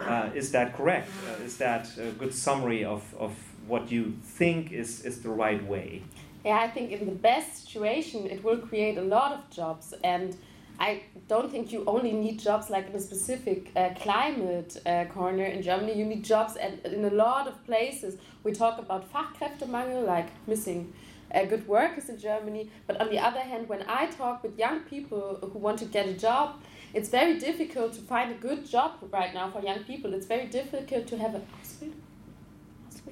Uh, 0.00 0.30
is 0.34 0.52
that 0.52 0.74
correct? 0.74 1.10
Uh, 1.28 1.44
is 1.44 1.56
that 1.58 1.88
a 1.98 2.10
good 2.12 2.32
summary 2.32 2.84
of, 2.84 3.02
of 3.18 3.32
what 3.66 3.90
you 3.90 4.14
think 4.22 4.72
is, 4.72 5.04
is 5.04 5.22
the 5.22 5.28
right 5.28 5.64
way? 5.66 6.02
Yeah, 6.46 6.60
I 6.60 6.68
think 6.68 6.92
in 6.92 7.06
the 7.06 7.20
best 7.30 7.64
situation, 7.64 8.28
it 8.28 8.44
will 8.44 8.58
create 8.58 8.96
a 8.98 9.02
lot 9.02 9.32
of 9.32 9.50
jobs 9.50 9.92
and 10.04 10.36
I 10.78 11.02
don't 11.26 11.50
think 11.50 11.72
you 11.72 11.82
only 11.88 12.12
need 12.12 12.38
jobs 12.38 12.70
like 12.70 12.88
in 12.88 12.94
a 12.94 13.00
specific 13.00 13.72
uh, 13.74 13.88
climate 13.96 14.76
uh, 14.86 15.06
corner 15.06 15.42
in 15.42 15.60
Germany. 15.60 15.98
You 15.98 16.04
need 16.04 16.22
jobs 16.22 16.56
at, 16.56 16.86
in 16.86 17.04
a 17.04 17.10
lot 17.10 17.48
of 17.48 17.64
places. 17.64 18.18
We 18.44 18.52
talk 18.52 18.78
about 18.78 19.12
Fachkräftemangel, 19.12 20.06
like 20.06 20.28
missing 20.46 20.92
uh, 21.34 21.46
good 21.46 21.66
workers 21.66 22.08
in 22.10 22.16
Germany. 22.16 22.70
But 22.86 23.00
on 23.00 23.10
the 23.10 23.18
other 23.18 23.40
hand, 23.40 23.68
when 23.68 23.82
I 23.88 24.06
talk 24.06 24.44
with 24.44 24.56
young 24.56 24.80
people 24.80 25.50
who 25.52 25.58
want 25.58 25.80
to 25.80 25.86
get 25.86 26.06
a 26.06 26.14
job, 26.14 26.62
it's 26.94 27.08
very 27.08 27.40
difficult 27.40 27.94
to 27.94 28.02
find 28.02 28.30
a 28.30 28.36
good 28.36 28.64
job 28.64 28.92
right 29.10 29.34
now 29.34 29.50
for 29.50 29.62
young 29.62 29.80
people. 29.80 30.14
It's 30.14 30.26
very 30.26 30.46
difficult 30.46 31.08
to 31.08 31.18
have 31.18 31.34
a 31.34 31.42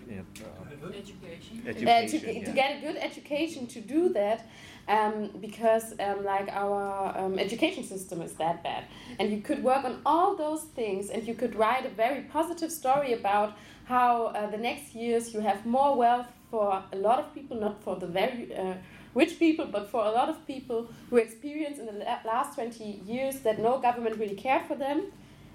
yeah. 0.09 0.23
education, 0.89 1.63
education 1.67 2.21
to, 2.21 2.35
yeah. 2.35 2.45
to 2.45 2.53
get 2.53 2.79
a 2.79 2.81
good 2.81 2.97
education 2.97 3.67
to 3.67 3.81
do 3.81 4.09
that 4.11 4.47
um, 4.89 5.31
because 5.41 5.95
um, 6.01 6.25
like 6.25 6.49
our 6.51 7.17
um, 7.17 7.39
education 7.39 7.85
system 7.85 8.21
is 8.21 8.35
that 8.35 8.63
bad 8.63 8.85
and 9.19 9.31
you 9.31 9.41
could 9.41 9.63
work 9.63 9.85
on 9.85 10.01
all 10.05 10.37
those 10.37 10.63
things 10.63 11.11
and 11.11 11.27
you 11.27 11.35
could 11.35 11.55
write 11.55 11.87
a 11.87 11.91
very 11.91 12.23
positive 12.23 12.71
story 12.71 13.13
about 13.13 13.57
how 13.85 14.27
uh, 14.27 14.51
the 14.51 14.59
next 14.59 14.95
years 14.95 15.33
you 15.33 15.41
have 15.41 15.65
more 15.65 15.97
wealth 15.97 16.27
for 16.51 16.83
a 16.93 16.97
lot 16.97 17.19
of 17.19 17.35
people 17.35 17.59
not 17.59 17.83
for 17.83 17.97
the 17.97 18.07
very 18.07 18.55
uh, 18.55 18.75
rich 19.15 19.39
people 19.39 19.67
but 19.67 19.91
for 19.91 20.05
a 20.05 20.11
lot 20.11 20.29
of 20.29 20.47
people 20.47 20.89
who 21.11 21.17
experience 21.17 21.79
in 21.79 21.87
the 21.87 21.93
last 22.25 22.55
20 22.55 23.03
years 23.07 23.41
that 23.41 23.59
no 23.59 23.79
government 23.79 24.19
really 24.19 24.35
cared 24.35 24.67
for 24.67 24.75
them 24.75 25.05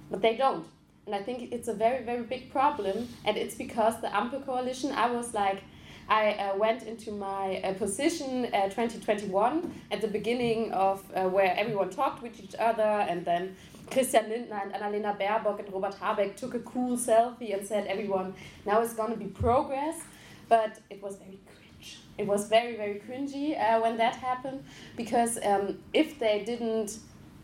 but 0.10 0.22
they 0.22 0.36
don't 0.36 0.66
and 1.10 1.16
i 1.16 1.24
think 1.26 1.52
it's 1.52 1.68
a 1.68 1.74
very 1.74 2.04
very 2.04 2.22
big 2.22 2.52
problem 2.52 3.08
and 3.26 3.36
it's 3.36 3.56
because 3.56 4.00
the 4.02 4.08
ampel 4.08 4.46
coalition 4.46 4.92
i 4.92 5.10
was 5.10 5.34
like 5.34 5.64
I 6.10 6.32
uh, 6.32 6.58
went 6.58 6.84
into 6.84 7.12
my 7.12 7.58
uh, 7.58 7.74
position 7.74 8.46
uh, 8.46 8.64
2021 8.70 9.72
at 9.92 10.02
the 10.02 10.08
beginning 10.08 10.72
of 10.72 11.04
uh, 11.14 11.30
where 11.30 11.54
everyone 11.56 11.92
talked 11.92 12.24
with 12.24 12.40
each 12.44 12.56
other, 12.58 12.82
and 12.82 13.24
then 13.24 13.56
Christian 13.92 14.28
Lindner 14.28 14.60
and 14.64 14.74
Annalena 14.74 15.16
Baerbock 15.20 15.60
and 15.60 15.72
Robert 15.72 15.94
Habeck 16.00 16.36
took 16.36 16.56
a 16.56 16.60
cool 16.62 16.98
selfie 16.98 17.54
and 17.54 17.66
said, 17.66 17.86
"Everyone, 17.86 18.34
now 18.66 18.82
it's 18.82 18.94
going 18.94 19.12
to 19.12 19.18
be 19.18 19.28
progress." 19.28 20.02
But 20.48 20.80
it 20.90 21.00
was 21.04 21.18
very 21.18 21.38
cringe. 21.46 22.00
It 22.18 22.26
was 22.26 22.48
very 22.48 22.76
very 22.76 23.00
cringy 23.08 23.56
uh, 23.56 23.80
when 23.80 23.98
that 23.98 24.16
happened 24.16 24.64
because 24.98 25.38
um, 25.46 25.78
if 25.94 26.18
they 26.18 26.44
didn't, 26.44 26.98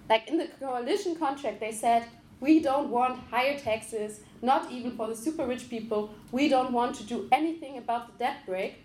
like 0.10 0.28
in 0.28 0.40
the 0.40 0.48
coalition 0.60 1.16
contract, 1.18 1.60
they 1.60 1.72
said 1.72 2.08
we 2.40 2.60
don't 2.60 2.90
want 2.90 3.20
higher 3.32 3.58
taxes 3.58 4.22
not 4.42 4.72
even 4.72 4.92
for 4.92 5.08
the 5.08 5.16
super 5.16 5.46
rich 5.46 5.70
people. 5.70 6.14
We 6.32 6.48
don't 6.48 6.72
want 6.72 6.96
to 6.98 7.04
do 7.04 7.28
anything 7.32 7.78
about 7.78 8.08
the 8.08 8.26
debt 8.26 8.38
brake. 8.46 8.84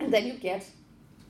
And 0.00 0.12
then 0.12 0.26
you 0.26 0.34
get 0.34 0.68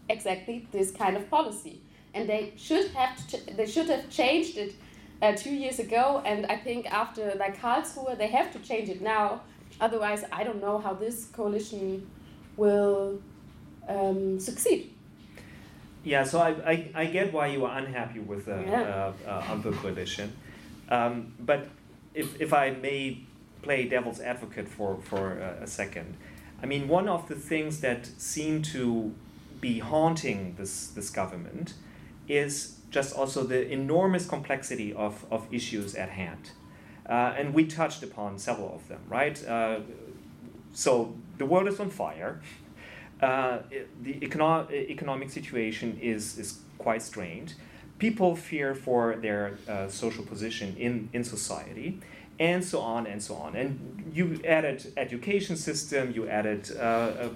exactly 0.08 0.66
this 0.73 0.90
kind 0.90 1.16
of 1.16 1.28
policy. 1.30 1.80
And 2.14 2.28
they 2.28 2.52
should 2.56 2.88
have 2.92 3.12
they 3.56 3.66
should 3.66 3.88
have 3.88 4.08
changed 4.08 4.56
it 4.56 4.75
uh, 5.20 5.32
two 5.32 5.54
years 5.54 5.78
ago. 5.78 6.23
And 6.25 6.46
I 6.46 6.56
think 6.56 6.87
after 6.92 7.35
like 7.38 7.61
Karlsruhe, 7.61 8.16
they 8.16 8.28
have 8.28 8.52
to 8.54 8.58
change 8.61 8.88
it 8.88 9.02
now. 9.02 9.42
Otherwise, 9.80 10.25
I 10.32 10.42
don't 10.42 10.61
know 10.61 10.78
how 10.78 10.94
this 10.94 11.26
coalition 11.26 12.08
will 12.56 13.20
um, 13.88 14.40
succeed. 14.40 14.92
Yeah, 16.02 16.23
so 16.23 16.38
I, 16.38 16.50
I, 16.64 16.90
I, 16.94 17.06
get 17.06 17.32
why 17.32 17.49
you 17.49 17.64
are 17.64 17.76
unhappy 17.78 18.20
with 18.20 18.46
the 18.46 18.62
yeah. 18.64 19.12
uh, 19.26 19.30
uh, 19.30 19.73
coalition. 19.82 20.32
Um, 20.88 21.34
but 21.38 21.68
if, 22.14 22.40
if 22.40 22.52
I 22.52 22.70
may 22.70 23.26
play 23.66 23.88
devil's 23.88 24.20
advocate 24.20 24.68
for, 24.68 24.98
for 25.02 25.40
a, 25.40 25.64
a 25.64 25.66
second. 25.66 26.16
I 26.62 26.66
mean, 26.66 26.86
one 26.86 27.08
of 27.08 27.26
the 27.28 27.34
things 27.34 27.80
that 27.80 28.06
seem 28.16 28.62
to 28.74 29.12
be 29.60 29.80
haunting 29.80 30.54
this, 30.56 30.86
this 30.88 31.10
government 31.10 31.74
is 32.28 32.78
just 32.90 33.16
also 33.16 33.42
the 33.42 33.68
enormous 33.70 34.24
complexity 34.26 34.92
of, 34.94 35.24
of 35.30 35.40
issues 35.52 35.94
at 35.96 36.10
hand. 36.10 36.50
Uh, 37.08 37.34
and 37.38 37.54
we 37.54 37.66
touched 37.66 38.02
upon 38.02 38.38
several 38.38 38.74
of 38.74 38.86
them, 38.88 39.00
right? 39.08 39.36
Uh, 39.46 39.80
so 40.72 41.14
the 41.38 41.46
world 41.46 41.66
is 41.66 41.80
on 41.80 41.90
fire. 41.90 42.40
Uh, 43.20 43.58
the 44.02 44.14
econo- 44.20 44.70
economic 44.70 45.30
situation 45.30 45.98
is, 46.00 46.38
is 46.38 46.60
quite 46.78 47.02
strained. 47.02 47.54
People 47.98 48.36
fear 48.36 48.74
for 48.74 49.16
their 49.16 49.58
uh, 49.68 49.88
social 49.88 50.24
position 50.24 50.76
in, 50.76 51.08
in 51.12 51.24
society 51.24 52.00
and 52.38 52.64
so 52.64 52.80
on 52.80 53.06
and 53.06 53.22
so 53.22 53.34
on. 53.36 53.56
And 53.56 54.12
you 54.14 54.40
added 54.44 54.92
education 54.96 55.56
system, 55.56 56.12
you 56.12 56.28
added 56.28 56.70
uh, 56.76 56.80
uh, 56.80 57.28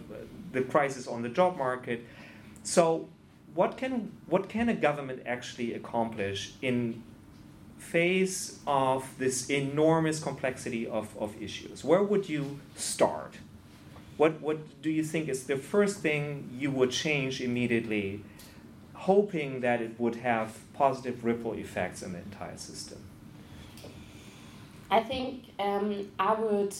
the 0.53 0.63
crisis 0.63 1.07
on 1.07 1.23
the 1.23 1.29
job 1.29 1.57
market. 1.57 2.05
So, 2.63 3.09
what 3.55 3.77
can 3.77 4.13
what 4.27 4.49
can 4.49 4.69
a 4.69 4.75
government 4.75 5.23
actually 5.27 5.75
accomplish 5.75 6.53
in 6.63 7.03
face 7.79 8.59
of 8.67 9.09
this 9.19 9.49
enormous 9.51 10.23
complexity 10.23 10.87
of, 10.87 11.17
of 11.19 11.41
issues? 11.43 11.83
Where 11.83 12.03
would 12.03 12.29
you 12.29 12.61
start? 12.77 13.35
What 14.17 14.41
what 14.41 14.83
do 14.83 14.91
you 14.91 15.03
think 15.03 15.29
is 15.29 15.45
the 15.45 15.57
first 15.57 16.01
thing 16.01 16.51
you 16.53 16.71
would 16.71 16.91
change 16.91 17.41
immediately, 17.41 18.23
hoping 19.01 19.61
that 19.61 19.81
it 19.81 19.99
would 19.99 20.17
have 20.17 20.59
positive 20.75 21.25
ripple 21.25 21.55
effects 21.55 22.03
in 22.03 22.13
the 22.13 22.19
entire 22.19 22.57
system? 22.57 22.99
I 24.91 25.01
think 25.01 25.45
um, 25.59 26.09
I 26.19 26.35
would 26.35 26.75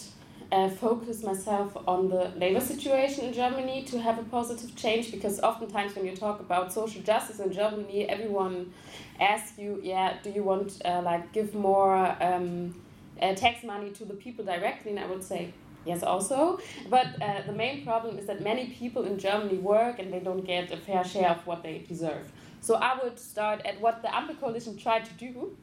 uh, 0.53 0.69
focus 0.69 1.23
myself 1.23 1.75
on 1.87 2.11
the 2.11 2.31
labor 2.37 2.61
situation 2.61 3.25
in 3.25 3.33
Germany 3.33 3.85
to 3.85 3.99
have 3.99 4.19
a 4.19 4.25
positive 4.25 4.77
change 4.77 5.11
because 5.11 5.41
oftentimes 5.41 5.97
when 5.97 6.05
you 6.05 6.15
talk 6.15 6.41
about 6.41 6.73
social 6.73 7.01
justice 7.03 7.41
in 7.41 7.53
Germany, 7.53 8.07
everyone 8.09 8.71
asks 9.19 9.59
you, 9.59 9.81
yeah, 9.83 10.17
do 10.23 10.31
you 10.31 10.43
want 10.43 10.83
uh, 10.85 11.01
like 11.03 11.33
give 11.33 11.55
more 11.55 11.95
um, 12.21 12.75
uh, 13.23 13.35
tax 13.35 13.65
money 13.65 13.91
to 13.93 14.05
the 14.05 14.15
people 14.15 14.45
directly? 14.45 14.91
And 14.91 15.01
I 15.01 15.07
would 15.07 15.25
say 15.25 15.55
yes, 15.85 16.03
also. 16.03 16.59
But 16.89 17.07
uh, 17.21 17.43
the 17.47 17.53
main 17.53 17.85
problem 17.85 18.19
is 18.19 18.27
that 18.27 18.43
many 18.43 18.67
people 18.69 19.05
in 19.05 19.19
Germany 19.19 19.59
work 19.59 19.99
and 19.99 20.13
they 20.13 20.21
don't 20.21 20.45
get 20.45 20.73
a 20.73 20.77
fair 20.77 21.05
share 21.05 21.31
of 21.31 21.47
what 21.47 21.63
they 21.63 21.85
deserve. 21.89 22.31
So 22.61 22.75
I 22.75 22.99
would 23.03 23.19
start 23.19 23.63
at 23.65 23.81
what 23.81 24.03
the 24.03 24.09
Ampel 24.09 24.39
coalition 24.39 24.77
tried 24.77 25.05
to 25.07 25.15
do. 25.15 25.57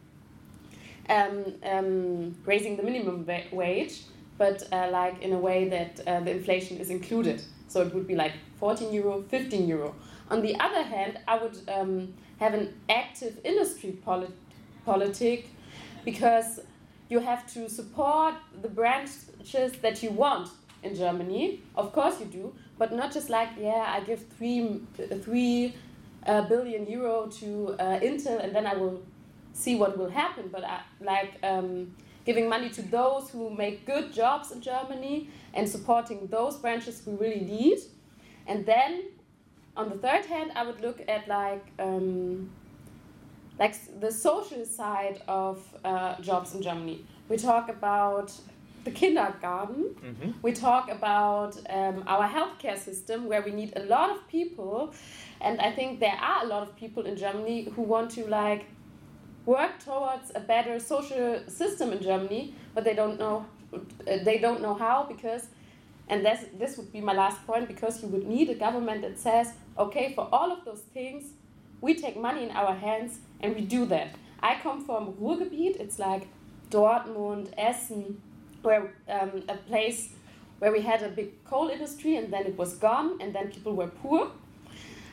Um, 1.10 1.54
um, 1.64 2.36
raising 2.44 2.76
the 2.76 2.84
minimum 2.84 3.26
wa 3.26 3.40
wage, 3.54 4.02
but 4.38 4.62
uh, 4.74 4.90
like 4.92 5.22
in 5.22 5.32
a 5.32 5.38
way 5.38 5.70
that 5.70 6.02
uh, 6.06 6.20
the 6.20 6.32
inflation 6.32 6.78
is 6.80 6.90
included. 6.90 7.42
So 7.70 7.82
it 7.82 7.94
would 7.94 8.08
be 8.08 8.16
like 8.16 8.34
14 8.60 8.92
euro, 8.94 9.24
15 9.30 9.68
euro. 9.68 9.96
On 10.30 10.42
the 10.42 10.60
other 10.60 10.84
hand, 10.84 11.20
I 11.26 11.38
would 11.38 11.58
um, 11.70 12.14
have 12.40 12.54
an 12.54 12.74
active 12.90 13.40
industry 13.46 13.98
polit 14.04 14.32
politic 14.86 15.50
because 16.04 16.62
you 17.10 17.20
have 17.20 17.52
to 17.54 17.70
support 17.70 18.36
the 18.62 18.68
branches 18.68 19.72
that 19.82 20.04
you 20.04 20.12
want 20.12 20.50
in 20.84 20.96
Germany. 20.96 21.62
Of 21.76 21.94
course 21.94 22.20
you 22.20 22.26
do, 22.26 22.54
but 22.78 22.92
not 22.94 23.14
just 23.14 23.30
like, 23.30 23.50
yeah, 23.60 23.86
I 23.96 24.02
give 24.02 24.26
three, 24.38 24.82
three 25.22 25.76
uh, 26.26 26.42
billion 26.44 26.86
euro 26.88 27.28
to 27.40 27.76
uh, 27.80 28.00
Intel 28.00 28.44
and 28.44 28.54
then 28.54 28.68
I 28.68 28.76
will 28.76 29.02
see 29.54 29.76
what 29.76 29.98
will 29.98 30.10
happen. 30.10 30.50
But 30.52 30.64
I, 30.64 30.82
like, 31.02 31.36
um, 31.44 31.96
giving 32.26 32.50
money 32.50 32.70
to 32.70 32.82
those 32.82 33.30
who 33.30 33.50
make 33.50 33.86
good 33.86 34.14
jobs 34.14 34.52
in 34.52 34.62
Germany 34.62 35.30
and 35.54 35.68
supporting 35.68 36.28
those 36.28 36.58
branches 36.58 37.02
we 37.06 37.14
really 37.14 37.40
need. 37.40 37.80
And 38.46 38.66
then 38.66 39.06
on 39.78 39.90
the 39.90 39.96
third 39.96 40.26
hand, 40.26 40.52
I 40.56 40.66
would 40.66 40.82
look 40.82 41.02
at 41.08 41.28
like 41.28 41.66
um, 41.80 42.50
like 43.60 43.76
the 44.00 44.12
social 44.12 44.66
side 44.66 45.22
of 45.28 45.60
uh, 45.84 46.20
jobs 46.22 46.54
in 46.54 46.62
Germany. 46.62 47.06
We 47.30 47.38
talk 47.38 47.70
about 47.70 48.32
the 48.84 48.92
kindergarten. 48.92 49.84
Mm 49.84 50.16
-hmm. 50.20 50.34
We 50.42 50.52
talk 50.52 50.90
about 50.90 51.54
um, 51.78 51.96
our 52.14 52.28
healthcare 52.36 52.78
system, 52.78 53.28
where 53.28 53.44
we 53.44 53.52
need 53.52 53.72
a 53.78 53.84
lot 53.96 54.10
of 54.16 54.20
people, 54.38 54.98
and 55.42 55.60
I 55.60 55.72
think 55.76 56.00
there 56.00 56.18
are 56.30 56.40
a 56.46 56.48
lot 56.48 56.62
of 56.68 56.70
people 56.76 57.12
in 57.12 57.18
Germany 57.18 57.68
who 57.76 57.84
want 57.96 58.16
to 58.16 58.22
like 58.22 58.66
work 59.46 59.74
towards 59.86 60.36
a 60.36 60.40
better 60.40 60.80
social 60.80 61.40
system 61.48 61.92
in 61.92 62.00
Germany, 62.02 62.54
but 62.74 62.84
they 62.84 62.96
don't 62.96 63.18
know 63.18 63.46
they 64.06 64.38
don't 64.38 64.62
know 64.62 64.74
how 64.74 65.06
because 65.08 65.48
and 66.10 66.26
this 66.26 66.46
this 66.58 66.78
would 66.78 66.92
be 66.92 67.02
my 67.02 67.14
last 67.14 67.46
point 67.46 67.68
because 67.68 68.02
you 68.02 68.08
would 68.08 68.28
need 68.28 68.50
a 68.50 68.56
government 68.56 69.02
that 69.02 69.20
says 69.20 69.54
okay 69.78 70.14
for 70.14 70.28
all 70.32 70.52
of 70.52 70.64
those 70.66 70.82
things 70.94 71.24
we 71.82 71.94
take 71.94 72.18
money 72.18 72.44
in 72.44 72.52
our 72.52 72.74
hands 72.74 73.20
and 73.42 73.56
we 73.56 73.62
do 73.62 73.86
that. 73.86 74.16
I 74.42 74.60
come 74.62 74.84
from 74.86 75.14
Ruhrgebiet. 75.14 75.78
It's 75.80 76.00
like 76.00 76.28
Dortmund, 76.70 77.50
Essen, 77.58 78.22
where 78.62 78.94
um, 79.08 79.44
a 79.50 79.58
place 79.58 80.10
where 80.60 80.72
we 80.72 80.82
had 80.82 81.04
a 81.04 81.10
big 81.10 81.44
coal 81.46 81.70
industry 81.70 82.16
and 82.18 82.32
then 82.34 82.46
it 82.46 82.58
was 82.58 82.76
gone 82.76 83.22
and 83.22 83.34
then 83.34 83.50
people 83.50 83.76
were 83.76 83.88
poor. 83.88 84.32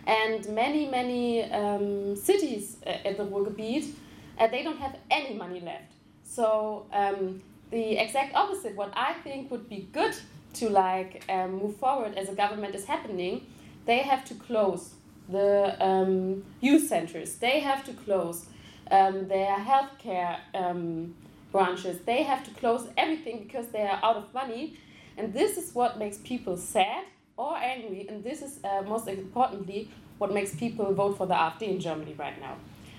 And 0.06 0.46
many, 0.50 0.86
many 0.88 1.44
um, 1.50 2.16
cities 2.16 2.76
uh, 2.86 2.90
at 3.08 3.16
the 3.16 3.24
Ruhrgebiet 3.24 3.90
and 4.38 4.52
they 4.52 4.62
don't 4.62 4.78
have 4.78 4.96
any 5.10 5.34
money 5.34 5.60
left. 5.60 5.92
So 6.24 6.86
um, 6.92 7.42
the 7.70 7.96
exact 7.98 8.34
opposite, 8.34 8.74
what 8.74 8.92
I 8.96 9.14
think 9.24 9.50
would 9.50 9.68
be 9.68 9.88
good 9.92 10.14
to 10.54 10.68
like 10.68 11.24
um, 11.28 11.54
move 11.54 11.76
forward 11.76 12.14
as 12.16 12.28
a 12.28 12.34
government 12.34 12.74
is 12.74 12.84
happening, 12.86 13.46
they 13.86 13.98
have 13.98 14.24
to 14.26 14.34
close 14.34 14.93
the 15.28 15.76
um, 15.84 16.44
youth 16.60 16.88
centers. 16.88 17.36
They 17.36 17.60
have 17.60 17.84
to 17.86 17.92
close 17.92 18.46
um, 18.90 19.28
their 19.28 19.56
healthcare 19.56 20.38
um, 20.54 21.14
branches. 21.52 22.00
They 22.00 22.22
have 22.22 22.44
to 22.44 22.50
close 22.52 22.88
everything 22.96 23.44
because 23.44 23.68
they 23.68 23.82
are 23.82 24.00
out 24.02 24.16
of 24.16 24.32
money. 24.34 24.78
And 25.16 25.32
this 25.32 25.56
is 25.56 25.74
what 25.74 25.98
makes 25.98 26.18
people 26.18 26.56
sad 26.56 27.04
or 27.36 27.56
angry. 27.56 28.06
And 28.08 28.22
this 28.22 28.42
is 28.42 28.60
uh, 28.64 28.82
most 28.82 29.08
importantly 29.08 29.90
what 30.18 30.32
makes 30.32 30.54
people 30.54 30.92
vote 30.92 31.16
for 31.16 31.26
the 31.26 31.34
AfD 31.34 31.62
in 31.62 31.80
Germany 31.80 32.14
right 32.18 32.38
now. 32.40 32.56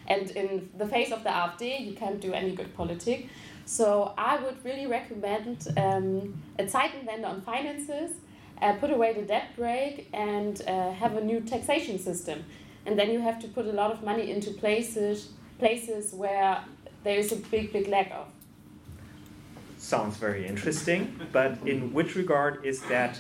And 0.08 0.30
in 0.32 0.69
the 0.78 0.88
face 0.88 1.12
of 1.12 1.23
the 1.23 1.30
AfD, 1.30 1.86
you 1.86 1.93
can't 1.93 2.19
do 2.19 2.34
any 2.34 2.52
good 2.52 2.76
politics. 2.76 3.28
So 3.65 4.13
I 4.17 4.38
would 4.38 4.63
really 4.63 4.86
recommend 4.86 5.67
um, 5.76 6.41
a 6.60 6.65
Zeitenwende 6.65 7.26
on 7.26 7.41
finances, 7.41 8.12
uh, 8.62 8.74
put 8.74 8.91
away 8.91 9.13
the 9.13 9.22
debt 9.22 9.50
brake, 9.56 10.10
and 10.13 10.62
uh, 10.68 10.91
have 10.91 11.15
a 11.15 11.22
new 11.22 11.39
taxation 11.41 12.00
system. 12.00 12.44
And 12.86 12.98
then 13.00 13.12
you 13.12 13.20
have 13.20 13.39
to 13.39 13.48
put 13.48 13.65
a 13.65 13.72
lot 13.72 13.91
of 13.91 14.04
money 14.04 14.32
into 14.32 14.52
places 14.52 15.30
places 15.58 16.13
where 16.13 16.63
there 17.04 17.18
is 17.18 17.32
a 17.32 17.38
big, 17.38 17.72
big 17.72 17.88
lack 17.88 18.12
of. 18.12 18.28
Sounds 19.78 20.18
very 20.18 20.46
interesting, 20.46 21.20
but 21.32 21.58
in 21.65 21.94
which 21.94 22.15
regard 22.15 22.65
is 22.65 22.82
that 22.84 23.20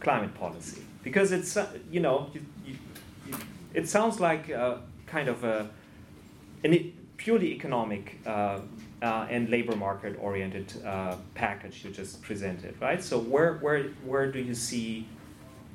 climate 0.00 0.34
policy? 0.34 0.82
Because 1.02 1.30
it's, 1.30 1.56
uh, 1.56 1.66
you 1.90 2.00
know, 2.00 2.30
you, 2.32 2.40
you, 2.66 2.74
you, 3.28 3.34
it 3.74 3.88
sounds 3.88 4.20
like 4.20 4.48
a, 4.48 4.80
kind 5.06 5.28
of 5.28 5.44
a 5.44 5.70
a 6.64 6.92
purely 7.16 7.52
economic 7.52 8.18
uh, 8.26 8.60
uh, 9.04 9.26
and 9.28 9.50
labor 9.50 9.76
market 9.76 10.16
oriented 10.18 10.72
uh, 10.84 11.16
package 11.34 11.84
you 11.84 11.90
just 11.90 12.22
presented, 12.22 12.74
right? 12.80 13.02
So 13.02 13.18
where 13.18 13.54
where 13.58 13.82
where 14.10 14.32
do 14.32 14.38
you 14.38 14.54
see 14.54 15.06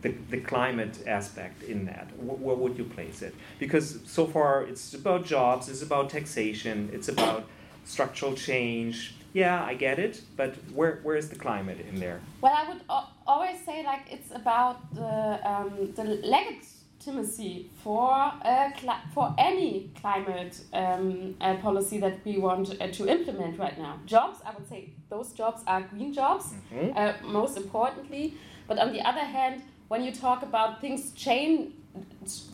the, 0.02 0.10
the 0.32 0.40
climate 0.40 0.96
aspect 1.06 1.62
in 1.64 1.86
that? 1.86 2.08
Where 2.18 2.56
would 2.56 2.76
you 2.78 2.86
place 2.86 3.22
it? 3.22 3.36
Because 3.60 4.00
so 4.06 4.26
far 4.26 4.64
it's 4.64 4.96
about 4.96 5.26
jobs, 5.26 5.70
it's 5.70 5.84
about 5.84 6.10
taxation, 6.10 6.90
it's 6.92 7.08
about 7.08 7.46
structural 7.86 8.34
change. 8.34 9.14
Yeah, 9.34 9.64
I 9.64 9.76
get 9.76 10.00
it, 10.00 10.24
but 10.36 10.56
where 10.74 11.00
where 11.04 11.16
is 11.16 11.30
the 11.30 11.36
climate 11.36 11.80
in 11.88 12.00
there? 12.00 12.20
Well, 12.42 12.56
I 12.62 12.68
would 12.68 12.82
always 13.28 13.64
say 13.64 13.86
like 13.86 14.06
it's 14.10 14.32
about 14.32 14.78
the 14.96 15.40
um, 15.48 15.94
the 15.96 16.04
legacy 16.04 16.79
legitimacy 17.00 17.70
for 17.84 18.12
uh, 18.12 18.70
for 19.14 19.34
any 19.38 19.90
climate 20.00 20.60
um, 20.74 21.36
uh, 21.42 21.56
policy 21.56 22.00
that 22.00 22.20
we 22.26 22.38
want 22.38 22.76
uh, 22.82 22.88
to 22.88 23.08
implement 23.08 23.58
right 23.58 23.78
now. 23.78 24.00
Jobs, 24.06 24.40
I 24.46 24.54
would 24.54 24.68
say, 24.68 24.90
those 25.10 25.32
jobs 25.32 25.62
are 25.68 25.82
green 25.82 26.14
jobs, 26.14 26.54
mm 26.72 26.94
-hmm. 26.94 27.32
most 27.32 27.58
importantly. 27.58 28.34
But 28.68 28.78
on 28.80 28.92
the 28.92 29.02
other 29.10 29.26
hand, 29.26 29.62
when 29.88 30.04
you 30.04 30.12
talk 30.12 30.44
about 30.44 30.80
things 30.80 31.14
change, 31.16 31.60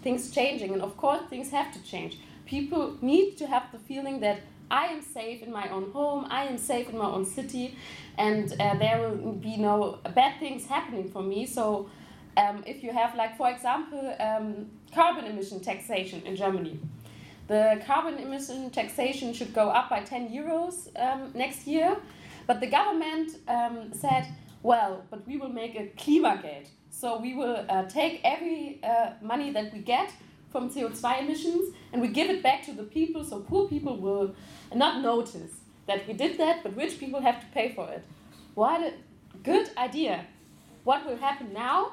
things 0.03 0.31
changing, 0.31 0.73
and 0.73 0.81
of 0.81 0.95
course 0.95 1.21
things 1.29 1.51
have 1.51 1.69
to 1.73 1.79
change. 1.91 2.13
People 2.45 2.84
need 3.01 3.38
to 3.38 3.45
have 3.45 3.65
the 3.71 3.79
feeling 3.88 4.21
that 4.21 4.38
I 4.84 4.93
am 4.93 5.01
safe 5.01 5.39
in 5.45 5.51
my 5.51 5.67
own 5.75 5.91
home, 5.93 6.25
I 6.39 6.47
am 6.51 6.58
safe 6.58 6.86
in 6.89 6.97
my 6.97 7.10
own 7.15 7.25
city, 7.25 7.67
and 8.17 8.45
uh, 8.51 8.77
there 8.77 8.97
will 9.01 9.34
be 9.34 9.55
no 9.58 9.97
bad 10.15 10.34
things 10.39 10.67
happening 10.67 11.10
for 11.12 11.23
me. 11.23 11.45
So 11.45 11.65
um, 12.38 12.63
if 12.65 12.84
you 12.84 12.91
have, 12.91 13.15
like, 13.15 13.38
for 13.38 13.50
example, 13.50 14.15
um, 14.19 14.67
carbon 14.93 15.26
emission 15.26 15.60
taxation 15.60 16.21
in 16.26 16.36
Germany. 16.36 16.80
The 17.48 17.82
carbon 17.86 18.17
emission 18.17 18.71
taxation 18.71 19.34
should 19.34 19.54
go 19.54 19.69
up 19.69 19.89
by 19.89 20.02
10 20.02 20.30
euros 20.30 20.89
um, 21.00 21.32
next 21.36 21.67
year, 21.67 21.95
but 22.48 22.60
the 22.60 22.67
government 22.67 23.38
um, 23.48 23.93
said, 23.93 24.28
well, 24.63 25.04
but 25.12 25.28
we 25.28 25.38
will 25.38 25.50
make 25.50 25.76
a 25.76 25.91
Klimageld. 25.95 26.67
So 26.89 27.19
we 27.19 27.36
will 27.36 27.65
uh, 27.69 27.84
take 27.84 28.21
every 28.24 28.80
uh, 28.84 29.12
money 29.21 29.52
that 29.52 29.71
we 29.74 29.80
get 29.80 30.12
from 30.50 30.71
CO2 30.71 31.19
emissions 31.19 31.76
and 31.91 32.02
we 32.02 32.08
give 32.08 32.30
it 32.30 32.41
back 32.41 32.63
to 32.63 32.71
the 32.71 32.84
people 32.84 33.24
so 33.26 33.41
poor 33.41 33.67
people 33.67 33.98
will 33.98 34.34
not 34.74 35.02
notice 35.02 35.52
that 35.86 36.08
we 36.08 36.13
did 36.13 36.38
that, 36.38 36.63
but 36.63 36.76
rich 36.76 37.00
people 37.00 37.21
have 37.21 37.39
to 37.41 37.45
pay 37.48 37.74
for 37.74 37.89
it. 37.91 38.04
What 38.56 38.82
a 38.82 38.93
good 39.43 39.69
idea. 39.78 40.26
What 40.84 41.06
will 41.06 41.17
happen 41.17 41.54
now? 41.54 41.91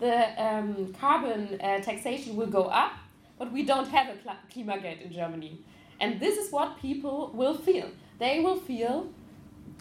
The 0.00 0.42
um, 0.42 0.94
carbon 1.00 1.60
uh, 1.60 1.80
taxation 1.80 2.36
will 2.36 2.46
go 2.46 2.64
up, 2.64 2.92
but 3.38 3.52
we 3.52 3.64
don't 3.64 3.88
have 3.88 4.08
a 4.08 4.36
Klimageld 4.52 5.02
in 5.04 5.12
Germany. 5.12 5.60
And 6.00 6.20
this 6.20 6.38
is 6.38 6.52
what 6.52 6.78
people 6.80 7.32
will 7.34 7.54
feel. 7.54 7.88
They 8.18 8.40
will 8.40 8.56
feel 8.56 9.08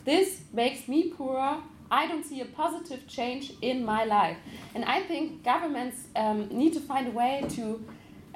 this 0.03 0.41
makes 0.53 0.87
me 0.87 1.11
poorer. 1.11 1.57
I 1.89 2.07
don't 2.07 2.23
see 2.23 2.41
a 2.41 2.45
positive 2.45 3.07
change 3.07 3.53
in 3.61 3.85
my 3.85 4.03
life. 4.03 4.37
And 4.75 4.83
I 4.85 5.03
think 5.03 5.43
governments 5.43 6.07
um, 6.15 6.47
need 6.49 6.73
to 6.73 6.79
find 6.79 7.07
a 7.07 7.11
way 7.11 7.45
to 7.49 7.85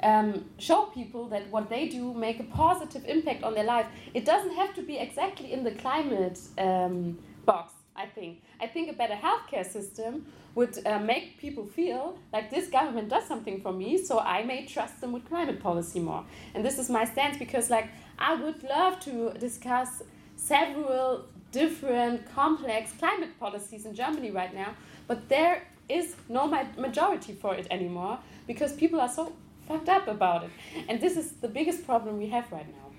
um, 0.02 0.44
show 0.58 0.86
people 0.86 1.28
that 1.28 1.48
what 1.50 1.68
they 1.68 1.88
do 1.88 2.12
make 2.14 2.40
a 2.40 2.44
positive 2.44 3.04
impact 3.06 3.42
on 3.42 3.54
their 3.54 3.64
life. 3.64 3.86
It 4.14 4.24
doesn't 4.24 4.54
have 4.54 4.74
to 4.74 4.82
be 4.82 4.98
exactly 4.98 5.52
in 5.52 5.64
the 5.64 5.72
climate 5.72 6.38
um, 6.58 7.18
box, 7.44 7.72
I 7.94 8.06
think. 8.06 8.42
I 8.60 8.66
think 8.66 8.90
a 8.90 8.94
better 8.94 9.14
healthcare 9.14 9.66
system 9.66 10.26
would 10.54 10.86
uh, 10.86 10.98
make 10.98 11.38
people 11.38 11.64
feel 11.64 12.18
like 12.32 12.50
this 12.50 12.68
government 12.68 13.08
does 13.08 13.26
something 13.26 13.60
for 13.60 13.72
me, 13.72 13.96
so 13.96 14.18
I 14.18 14.44
may 14.44 14.66
trust 14.66 15.00
them 15.00 15.12
with 15.12 15.24
climate 15.28 15.60
policy 15.62 16.00
more. 16.00 16.24
And 16.54 16.64
this 16.64 16.78
is 16.78 16.90
my 16.90 17.04
stance 17.04 17.38
because, 17.38 17.70
like, 17.70 17.88
I 18.18 18.34
would 18.34 18.62
love 18.62 19.00
to 19.00 19.32
discuss 19.38 20.02
several 20.36 21.24
different 21.52 22.30
complex 22.34 22.92
climate 22.98 23.38
policies 23.38 23.86
in 23.86 23.94
Germany 23.94 24.30
right 24.30 24.54
now, 24.54 24.74
but 25.06 25.28
there 25.28 25.62
is 25.88 26.16
no 26.28 26.46
majority 26.76 27.32
for 27.32 27.54
it 27.54 27.66
anymore 27.70 28.18
because 28.46 28.72
people 28.72 29.00
are 29.00 29.08
so 29.08 29.32
fucked 29.68 29.88
up 29.88 30.08
about 30.08 30.44
it. 30.44 30.50
And 30.88 31.00
this 31.00 31.16
is 31.16 31.32
the 31.32 31.48
biggest 31.48 31.86
problem 31.86 32.18
we 32.18 32.28
have 32.28 32.50
right 32.52 32.66
now. 32.68 32.90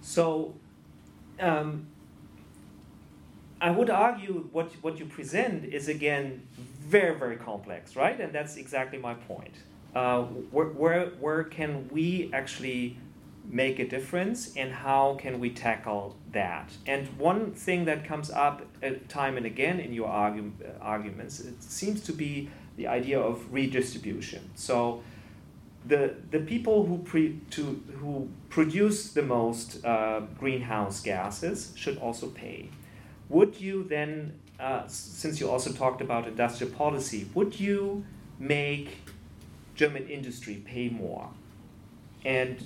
So, 0.00 0.54
um, 1.40 1.86
I 3.62 3.70
would 3.70 3.90
argue 3.90 4.48
what, 4.50 4.72
what 4.82 4.98
you 4.98 5.06
present 5.06 5.72
is 5.72 5.86
again 5.86 6.42
very, 6.80 7.16
very 7.16 7.36
complex, 7.36 7.94
right? 7.94 8.20
And 8.20 8.32
that's 8.32 8.56
exactly 8.56 8.98
my 8.98 9.14
point. 9.14 9.54
Uh, 9.94 10.22
where, 10.50 10.66
where, 10.66 11.06
where 11.20 11.44
can 11.44 11.88
we 11.92 12.28
actually 12.32 12.96
make 13.44 13.78
a 13.78 13.86
difference 13.86 14.56
and 14.56 14.72
how 14.72 15.14
can 15.14 15.38
we 15.38 15.50
tackle 15.50 16.16
that? 16.32 16.72
And 16.86 17.06
one 17.18 17.52
thing 17.52 17.84
that 17.84 18.04
comes 18.04 18.30
up 18.30 18.66
uh, 18.82 18.90
time 19.08 19.36
and 19.36 19.46
again 19.46 19.78
in 19.78 19.92
your 19.92 20.08
argu- 20.08 20.50
uh, 20.60 20.82
arguments, 20.82 21.38
it 21.38 21.62
seems 21.62 22.00
to 22.02 22.12
be 22.12 22.50
the 22.76 22.88
idea 22.88 23.20
of 23.20 23.52
redistribution. 23.52 24.50
So 24.56 25.04
the, 25.86 26.16
the 26.32 26.40
people 26.40 26.84
who, 26.86 26.98
pre, 26.98 27.38
to, 27.50 27.80
who 28.00 28.28
produce 28.48 29.12
the 29.12 29.22
most 29.22 29.84
uh, 29.84 30.22
greenhouse 30.36 31.00
gases 31.00 31.72
should 31.76 31.98
also 31.98 32.26
pay. 32.26 32.68
Would 33.32 33.58
you 33.58 33.84
then, 33.84 34.38
uh, 34.60 34.82
since 34.88 35.40
you 35.40 35.50
also 35.50 35.72
talked 35.72 36.02
about 36.02 36.28
industrial 36.28 36.70
policy, 36.74 37.26
would 37.32 37.58
you 37.58 38.04
make 38.38 38.98
German 39.74 40.06
industry 40.06 40.56
pay 40.66 40.90
more? 40.90 41.30
And 42.26 42.62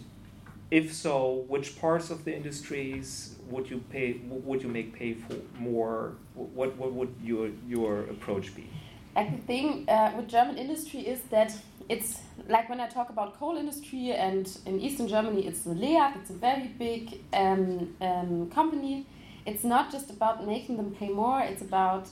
if 0.73 0.93
so, 0.93 1.45
which 1.47 1.81
parts 1.81 2.11
of 2.11 2.25
the 2.25 2.35
industries 2.35 3.37
would 3.49 3.71
you 3.71 3.79
pay? 3.91 4.21
Would 4.29 4.61
you 4.65 4.69
make 4.69 4.93
pay 4.93 5.15
for 5.15 5.37
more? 5.57 6.17
What 6.35 6.77
what 6.77 6.93
would 6.93 7.15
your 7.23 7.51
your 7.69 8.01
approach 8.15 8.53
be? 8.57 8.67
Like 9.15 9.31
the 9.37 9.43
thing 9.47 9.89
uh, 9.89 10.15
with 10.17 10.29
German 10.29 10.59
industry 10.59 11.01
is 11.01 11.21
that 11.31 11.57
it's 11.89 12.19
like 12.49 12.69
when 12.69 12.81
I 12.81 12.89
talk 12.89 13.09
about 13.11 13.39
coal 13.39 13.57
industry 13.57 14.11
and 14.11 14.45
in 14.67 14.81
Eastern 14.81 15.07
Germany 15.07 15.47
it's 15.47 15.61
the 15.61 15.75
LEAG, 15.75 16.17
it's 16.17 16.31
a 16.31 16.39
very 16.49 16.69
big 16.87 17.21
um, 17.33 17.95
um, 18.01 18.51
company. 18.51 19.07
It's 19.47 19.65
not 19.65 19.93
just 19.93 20.11
about 20.11 20.47
making 20.47 20.77
them 20.77 20.91
pay 20.99 21.09
more, 21.09 21.41
it's 21.41 21.63
about 21.63 22.09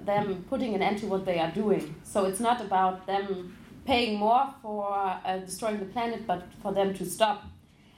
them 0.00 0.44
putting 0.50 0.74
an 0.74 0.82
end 0.82 0.98
to 0.98 1.06
what 1.06 1.24
they 1.24 1.38
are 1.38 1.50
doing. 1.50 1.94
So 2.04 2.26
it's 2.26 2.40
not 2.40 2.60
about 2.60 3.06
them 3.06 3.56
paying 3.86 4.18
more 4.18 4.46
for 4.62 4.92
uh, 5.24 5.38
destroying 5.38 5.78
the 5.78 5.86
planet, 5.86 6.26
but 6.26 6.44
for 6.62 6.72
them 6.72 6.92
to 6.94 7.04
stop 7.04 7.44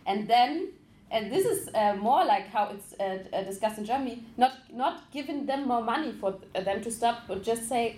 and 0.08 0.26
then 0.26 0.68
and 1.10 1.32
this 1.32 1.46
is 1.46 1.70
uh, 1.74 1.94
more 1.94 2.24
like 2.24 2.48
how 2.48 2.70
it's 2.74 2.94
uh, 3.00 3.18
uh, 3.32 3.42
discussed 3.42 3.78
in 3.78 3.84
Germany, 3.84 4.24
not 4.36 4.52
not 4.72 5.10
giving 5.10 5.46
them 5.46 5.66
more 5.66 5.82
money 5.82 6.12
for 6.12 6.34
them 6.52 6.82
to 6.82 6.90
stop, 6.90 7.22
but 7.28 7.42
just 7.42 7.68
say, 7.68 7.96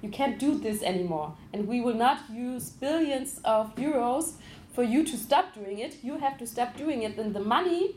you 0.00 0.08
can't 0.08 0.38
do 0.38 0.56
this 0.58 0.82
anymore, 0.82 1.34
and 1.52 1.68
we 1.68 1.80
will 1.80 1.94
not 1.94 2.18
use 2.30 2.70
billions 2.70 3.40
of 3.44 3.74
euros 3.76 4.32
for 4.72 4.82
you 4.82 5.04
to 5.04 5.16
stop 5.16 5.54
doing 5.54 5.80
it. 5.80 6.02
You 6.02 6.16
have 6.18 6.38
to 6.38 6.46
stop 6.46 6.76
doing 6.76 7.02
it, 7.02 7.18
and 7.18 7.34
the 7.34 7.44
money 7.44 7.96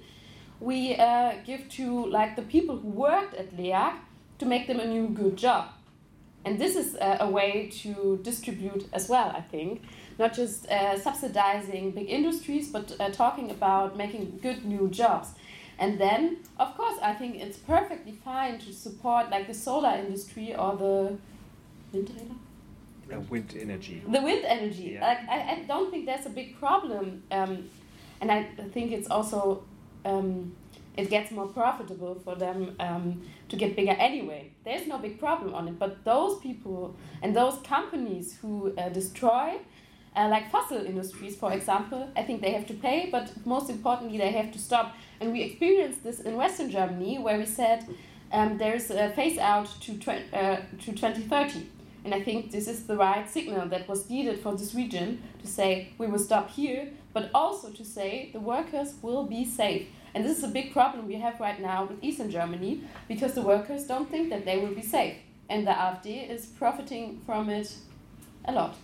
we 0.59 0.95
uh, 0.95 1.33
give 1.45 1.69
to 1.69 2.05
like 2.07 2.35
the 2.35 2.41
people 2.41 2.77
who 2.77 2.89
worked 2.89 3.33
at 3.35 3.57
LEAG 3.57 3.93
to 4.39 4.45
make 4.45 4.67
them 4.67 4.79
a 4.79 4.85
new 4.85 5.07
good 5.07 5.37
job, 5.37 5.69
and 6.45 6.59
this 6.59 6.75
is 6.75 6.95
uh, 6.95 7.17
a 7.19 7.29
way 7.29 7.69
to 7.83 8.19
distribute 8.23 8.87
as 8.93 9.09
well, 9.09 9.31
I 9.35 9.41
think 9.41 9.81
not 10.19 10.33
just 10.33 10.67
uh, 10.67 10.99
subsidizing 10.99 11.91
big 11.91 12.09
industries, 12.09 12.67
but 12.67 12.93
uh, 12.99 13.09
talking 13.09 13.49
about 13.49 13.95
making 13.95 14.37
good 14.41 14.65
new 14.65 14.89
jobs. 14.89 15.29
And 15.79 15.97
then, 15.97 16.39
of 16.59 16.75
course, 16.75 16.99
I 17.01 17.13
think 17.13 17.37
it's 17.37 17.57
perfectly 17.57 18.11
fine 18.11 18.59
to 18.59 18.73
support 18.73 19.31
like 19.31 19.47
the 19.47 19.53
solar 19.53 19.95
industry 19.95 20.53
or 20.53 20.75
the 20.75 21.17
wind 21.93 22.11
uh, 23.11 23.19
wind 23.21 23.55
energy. 23.59 24.03
The 24.05 24.21
wind 24.21 24.43
energy. 24.45 24.91
Yeah. 24.93 25.07
Like, 25.07 25.29
I, 25.29 25.53
I 25.53 25.63
don't 25.65 25.89
think 25.89 26.05
that's 26.05 26.25
a 26.25 26.29
big 26.29 26.59
problem. 26.59 27.23
Um, 27.31 27.69
and 28.19 28.29
I 28.29 28.43
think 28.73 28.91
it's 28.91 29.09
also 29.09 29.63
um, 30.05 30.55
it 30.97 31.09
gets 31.09 31.31
more 31.31 31.47
profitable 31.47 32.15
for 32.23 32.35
them 32.35 32.75
um, 32.79 33.21
to 33.47 33.55
get 33.55 33.75
bigger 33.75 33.91
anyway. 33.91 34.51
There's 34.65 34.85
no 34.85 34.97
big 34.97 35.19
problem 35.19 35.53
on 35.53 35.67
it. 35.67 35.79
But 35.79 36.03
those 36.03 36.39
people 36.39 36.95
and 37.21 37.35
those 37.35 37.57
companies 37.59 38.37
who 38.41 38.73
uh, 38.77 38.89
destroy 38.89 39.59
uh, 40.15 40.27
like 40.27 40.51
fossil 40.51 40.85
industries, 40.85 41.35
for 41.35 41.53
example, 41.53 42.09
I 42.17 42.23
think 42.23 42.41
they 42.41 42.51
have 42.51 42.67
to 42.67 42.73
pay, 42.73 43.09
but 43.11 43.31
most 43.45 43.69
importantly, 43.69 44.17
they 44.17 44.31
have 44.31 44.51
to 44.51 44.59
stop. 44.59 44.95
And 45.21 45.31
we 45.31 45.43
experienced 45.43 46.03
this 46.03 46.19
in 46.19 46.35
Western 46.35 46.69
Germany, 46.69 47.19
where 47.19 47.37
we 47.37 47.45
said 47.45 47.85
um, 48.31 48.57
there's 48.57 48.91
a 48.91 49.09
phase 49.11 49.37
out 49.37 49.69
to, 49.81 49.91
uh, 50.33 50.57
to 50.81 50.91
2030. 50.91 51.65
And 52.05 52.13
I 52.13 52.21
think 52.21 52.51
this 52.51 52.67
is 52.67 52.87
the 52.87 52.95
right 52.95 53.29
signal 53.29 53.67
that 53.69 53.87
was 53.87 54.09
needed 54.09 54.39
for 54.39 54.55
this 54.55 54.73
region 54.73 55.21
to 55.41 55.47
say 55.47 55.89
we 55.97 56.07
will 56.07 56.19
stop 56.19 56.49
here, 56.49 56.89
but 57.13 57.29
also 57.33 57.69
to 57.71 57.83
say 57.83 58.29
the 58.33 58.39
workers 58.39 58.93
will 59.01 59.25
be 59.25 59.45
safe. 59.45 59.87
And 60.13 60.25
this 60.25 60.37
is 60.37 60.43
a 60.43 60.47
big 60.47 60.73
problem 60.73 61.07
we 61.07 61.15
have 61.15 61.39
right 61.39 61.59
now 61.61 61.85
with 61.85 62.03
Eastern 62.03 62.31
Germany 62.31 62.81
because 63.07 63.33
the 63.33 63.41
workers 63.41 63.85
don't 63.85 64.09
think 64.09 64.29
that 64.29 64.45
they 64.45 64.57
will 64.57 64.73
be 64.73 64.81
safe. 64.81 65.17
And 65.49 65.67
the 65.67 65.71
AfD 65.71 66.29
is 66.29 66.45
profiting 66.45 67.21
from 67.25 67.49
it 67.49 67.75
a 68.45 68.51
lot. 68.51 68.75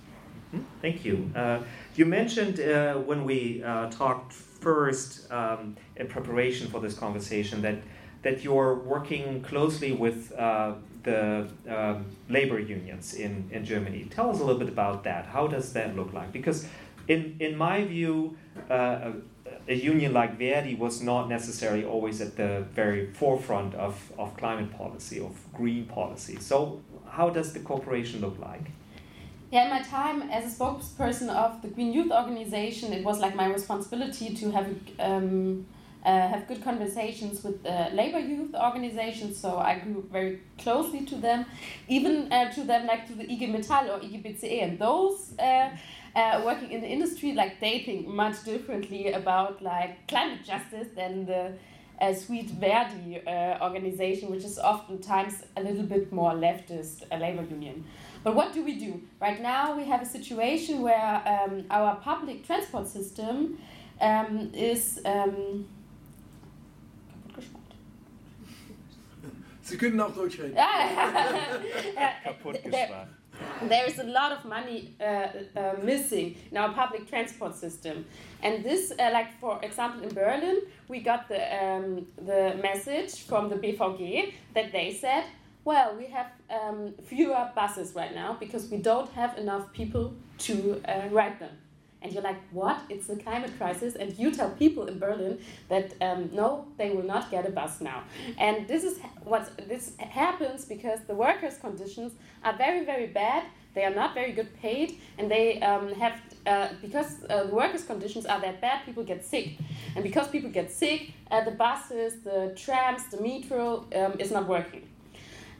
Hmm, 0.51 0.61
thank 0.81 1.05
you. 1.05 1.31
Uh, 1.35 1.59
you 1.95 2.05
mentioned 2.05 2.59
uh, 2.59 2.95
when 2.95 3.23
we 3.23 3.63
uh, 3.63 3.89
talked 3.89 4.33
first 4.33 5.31
um, 5.31 5.75
in 5.95 6.07
preparation 6.07 6.67
for 6.67 6.79
this 6.79 6.95
conversation 6.95 7.61
that 7.61 7.77
that 8.23 8.43
you're 8.43 8.73
working 8.73 9.43
closely 9.43 9.91
with 9.91 10.33
uh, 10.35 10.73
the 11.05 11.47
um, 11.69 12.05
labor 12.29 12.59
unions 12.59 13.13
in, 13.13 13.49
in 13.51 13.63
Germany. 13.63 14.07
Tell 14.09 14.29
us 14.29 14.39
a 14.39 14.43
little 14.43 14.59
bit 14.59 14.69
about 14.69 15.03
that. 15.05 15.25
How 15.27 15.47
does 15.47 15.71
that 15.73 15.95
look 15.95 16.11
like? 16.13 16.31
Because 16.33 16.67
in 17.07 17.37
in 17.39 17.55
my 17.55 17.85
view, 17.85 18.35
uh, 18.69 18.73
a, 18.75 19.73
a, 19.73 19.75
union 19.75 20.11
like 20.13 20.37
Verdi 20.37 20.75
was 20.75 21.01
not 21.01 21.29
necessarily 21.29 21.85
always 21.85 22.19
at 22.19 22.35
the 22.35 22.65
very 22.73 23.11
forefront 23.13 23.75
of, 23.75 24.11
of 24.17 24.35
climate 24.37 24.71
policy, 24.75 25.19
of 25.19 25.33
green 25.53 25.85
policy. 25.85 26.37
So 26.39 26.81
how 27.07 27.29
does 27.29 27.53
the 27.53 27.59
cooperation 27.59 28.21
look 28.21 28.37
like? 28.39 28.71
Yeah, 29.51 29.65
in 29.65 29.69
my 29.69 29.83
time 29.83 30.23
as 30.31 30.43
a 30.51 30.55
spokesperson 30.59 31.29
of 31.29 31.61
the 31.61 31.67
Green 31.67 31.93
Youth 31.93 32.11
Organization, 32.11 32.91
it 32.91 33.03
was 33.05 33.19
like 33.19 33.35
my 33.35 33.45
responsibility 33.45 34.33
to 34.35 34.51
have 34.51 34.67
um, 34.99 35.65
uh, 36.05 36.27
have 36.27 36.47
good 36.47 36.63
conversations 36.63 37.43
with 37.43 37.65
uh, 37.65 37.89
labor 37.91 38.19
youth 38.19 38.53
organizations. 38.53 39.37
So 39.37 39.57
I 39.57 39.79
grew 39.79 40.07
very 40.11 40.39
closely 40.59 41.03
to 41.05 41.15
them, 41.15 41.45
even 41.87 42.31
uh, 42.31 42.51
to 42.53 42.63
them 42.63 42.85
like 42.85 43.07
to 43.07 43.13
the 43.15 43.23
IG 43.23 43.49
Metall 43.49 43.89
or 43.89 43.97
IG 44.03 44.23
BCE, 44.23 44.63
and 44.63 44.79
those. 44.79 45.33
Uh, 45.39 45.69
uh, 46.15 46.41
working 46.45 46.71
in 46.71 46.79
the 46.79 46.87
industry, 46.87 47.33
like 47.33 47.59
they 47.59 47.79
think 47.79 48.07
much 48.07 48.41
differently 48.45 49.11
about 49.11 49.61
like 49.61 50.07
climate 50.07 50.45
justice 50.45 50.87
than 50.95 51.25
the 51.25 51.51
uh, 51.99 52.13
Sweet 52.13 52.51
Verdi 52.51 53.21
organization, 53.61 54.31
which 54.31 54.45
is 54.45 54.57
oftentimes 54.57 55.43
a 55.57 55.61
little 55.61 55.83
bit 55.83 56.13
more 56.13 56.31
leftist, 56.31 57.03
a 57.11 57.17
labor 57.17 57.43
union. 57.43 57.83
But 58.23 58.33
what 58.33 58.53
do 58.53 58.63
we 58.63 58.79
do? 58.79 59.01
Right 59.19 59.41
now, 59.41 59.75
we 59.75 59.83
have 59.83 60.01
a 60.01 60.05
situation 60.05 60.81
where 60.81 61.21
um, 61.27 61.65
our 61.69 61.97
public 61.97 62.47
transport 62.47 62.87
system 62.87 63.57
um, 63.99 64.51
is. 64.53 65.01
Um, 65.03 65.65
Sie 69.65 69.77
können 69.77 69.99
auch 69.99 70.13
Deutsch 70.13 70.39
reden. 70.39 70.55
Kaputt 72.23 72.61
there, 72.63 73.07
there 73.67 73.87
is 73.87 73.99
a 73.99 74.03
lot 74.03 74.31
of 74.31 74.45
money 74.45 74.93
uh, 75.01 75.59
uh, 75.59 75.73
missing 75.83 76.35
in 76.51 76.57
our 76.57 76.71
public 76.71 77.09
transport 77.09 77.55
system, 77.55 78.05
and 78.43 78.63
this, 78.63 78.91
uh, 78.91 79.09
like 79.11 79.33
for 79.41 79.59
example, 79.63 80.03
in 80.03 80.13
Berlin, 80.13 80.57
we 80.87 81.01
got 81.01 81.27
the 81.27 81.41
um, 81.63 82.05
the 82.25 82.55
message 82.61 83.25
from 83.27 83.49
the 83.49 83.55
BVG 83.55 84.33
that 84.53 84.71
they 84.71 84.93
said 84.93 85.25
well, 85.65 85.95
we 85.97 86.05
have 86.05 86.27
um, 86.51 86.93
fewer 87.05 87.49
buses 87.55 87.95
right 87.95 88.13
now 88.13 88.37
because 88.39 88.69
we 88.69 88.77
don't 88.77 89.11
have 89.13 89.35
enough 89.37 89.73
people 89.73 90.13
to 90.37 90.79
uh, 90.87 91.09
ride 91.09 91.39
them. 91.39 91.49
And 92.05 92.13
you're 92.13 92.21
like, 92.21 92.37
what? 92.51 92.81
It's 92.87 93.09
a 93.09 93.15
climate 93.15 93.51
crisis. 93.57 93.95
And 93.95 94.15
you 94.15 94.29
tell 94.29 94.51
people 94.51 94.85
in 94.85 94.99
Berlin 94.99 95.39
that 95.69 95.95
um, 96.01 96.29
no, 96.31 96.67
they 96.77 96.91
will 96.91 97.07
not 97.15 97.31
get 97.31 97.47
a 97.47 97.49
bus 97.49 97.81
now. 97.81 98.03
And 98.37 98.67
this 98.67 98.83
is 98.83 98.99
what 99.23 99.49
this 99.67 99.93
happens 99.97 100.65
because 100.65 100.99
the 101.07 101.15
workers' 101.15 101.57
conditions 101.57 102.11
are 102.43 102.55
very, 102.55 102.85
very 102.85 103.07
bad. 103.07 103.45
They 103.73 103.85
are 103.85 103.95
not 104.01 104.13
very 104.13 104.33
good 104.33 104.55
paid, 104.61 104.99
and 105.17 105.29
they 105.29 105.59
um, 105.61 105.93
have 105.95 106.21
uh, 106.45 106.69
because 106.79 107.23
uh, 107.27 107.45
the 107.45 107.55
workers' 107.55 107.83
conditions 107.83 108.27
are 108.27 108.39
that 108.39 108.61
bad. 108.61 108.85
People 108.85 109.03
get 109.03 109.25
sick, 109.25 109.57
and 109.95 110.03
because 110.03 110.27
people 110.27 110.51
get 110.51 110.71
sick, 110.71 111.11
uh, 111.31 111.43
the 111.43 111.51
buses, 111.51 112.21
the 112.21 112.53
trams, 112.55 113.01
the 113.09 113.19
metro 113.19 113.85
um, 113.95 114.13
is 114.19 114.31
not 114.31 114.47
working. 114.47 114.83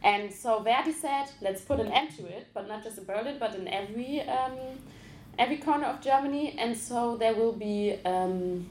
And 0.02 0.32
so 0.32 0.60
Verdi 0.60 0.94
said, 0.94 1.26
let's 1.42 1.62
put 1.62 1.80
an 1.80 1.92
end 1.92 2.16
to 2.18 2.24
it, 2.28 2.48
but 2.54 2.68
not 2.68 2.84
just 2.84 3.00
in 3.00 3.06
Berlin, 3.06 3.38
but 3.40 3.56
in 3.56 3.68
every 3.68 4.22
um, 4.22 4.54
every 5.38 5.58
corner 5.58 5.86
of 5.86 6.02
Germany. 6.02 6.56
And 6.58 6.78
so 6.78 7.18
there 7.18 7.34
will 7.34 7.54
be 7.54 7.98
um, 8.06 8.70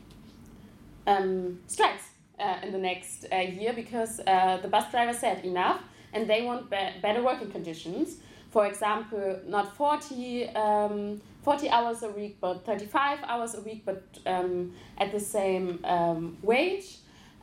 um, 1.06 1.60
strikes. 1.66 2.14
uh, 2.38 2.56
in 2.62 2.72
the 2.72 2.78
next 2.78 3.26
uh, 3.32 3.36
year 3.36 3.72
because 3.72 4.20
uh, 4.26 4.58
the 4.60 4.68
bus 4.68 4.90
driver 4.90 5.12
said 5.12 5.44
enough 5.44 5.80
and 6.12 6.28
they 6.28 6.42
want 6.42 6.70
be 6.70 6.76
better 7.02 7.22
working 7.22 7.50
conditions. 7.50 8.16
For 8.50 8.66
example, 8.66 9.40
not 9.46 9.76
40, 9.76 10.48
um, 10.50 11.20
40 11.42 11.68
hours 11.70 12.02
a 12.02 12.10
week, 12.10 12.38
but 12.40 12.64
35 12.64 13.18
hours 13.24 13.54
a 13.54 13.60
week, 13.60 13.82
but 13.84 14.04
um, 14.26 14.72
at 14.98 15.10
the 15.10 15.18
same 15.18 15.80
um, 15.84 16.36
wage. 16.42 16.98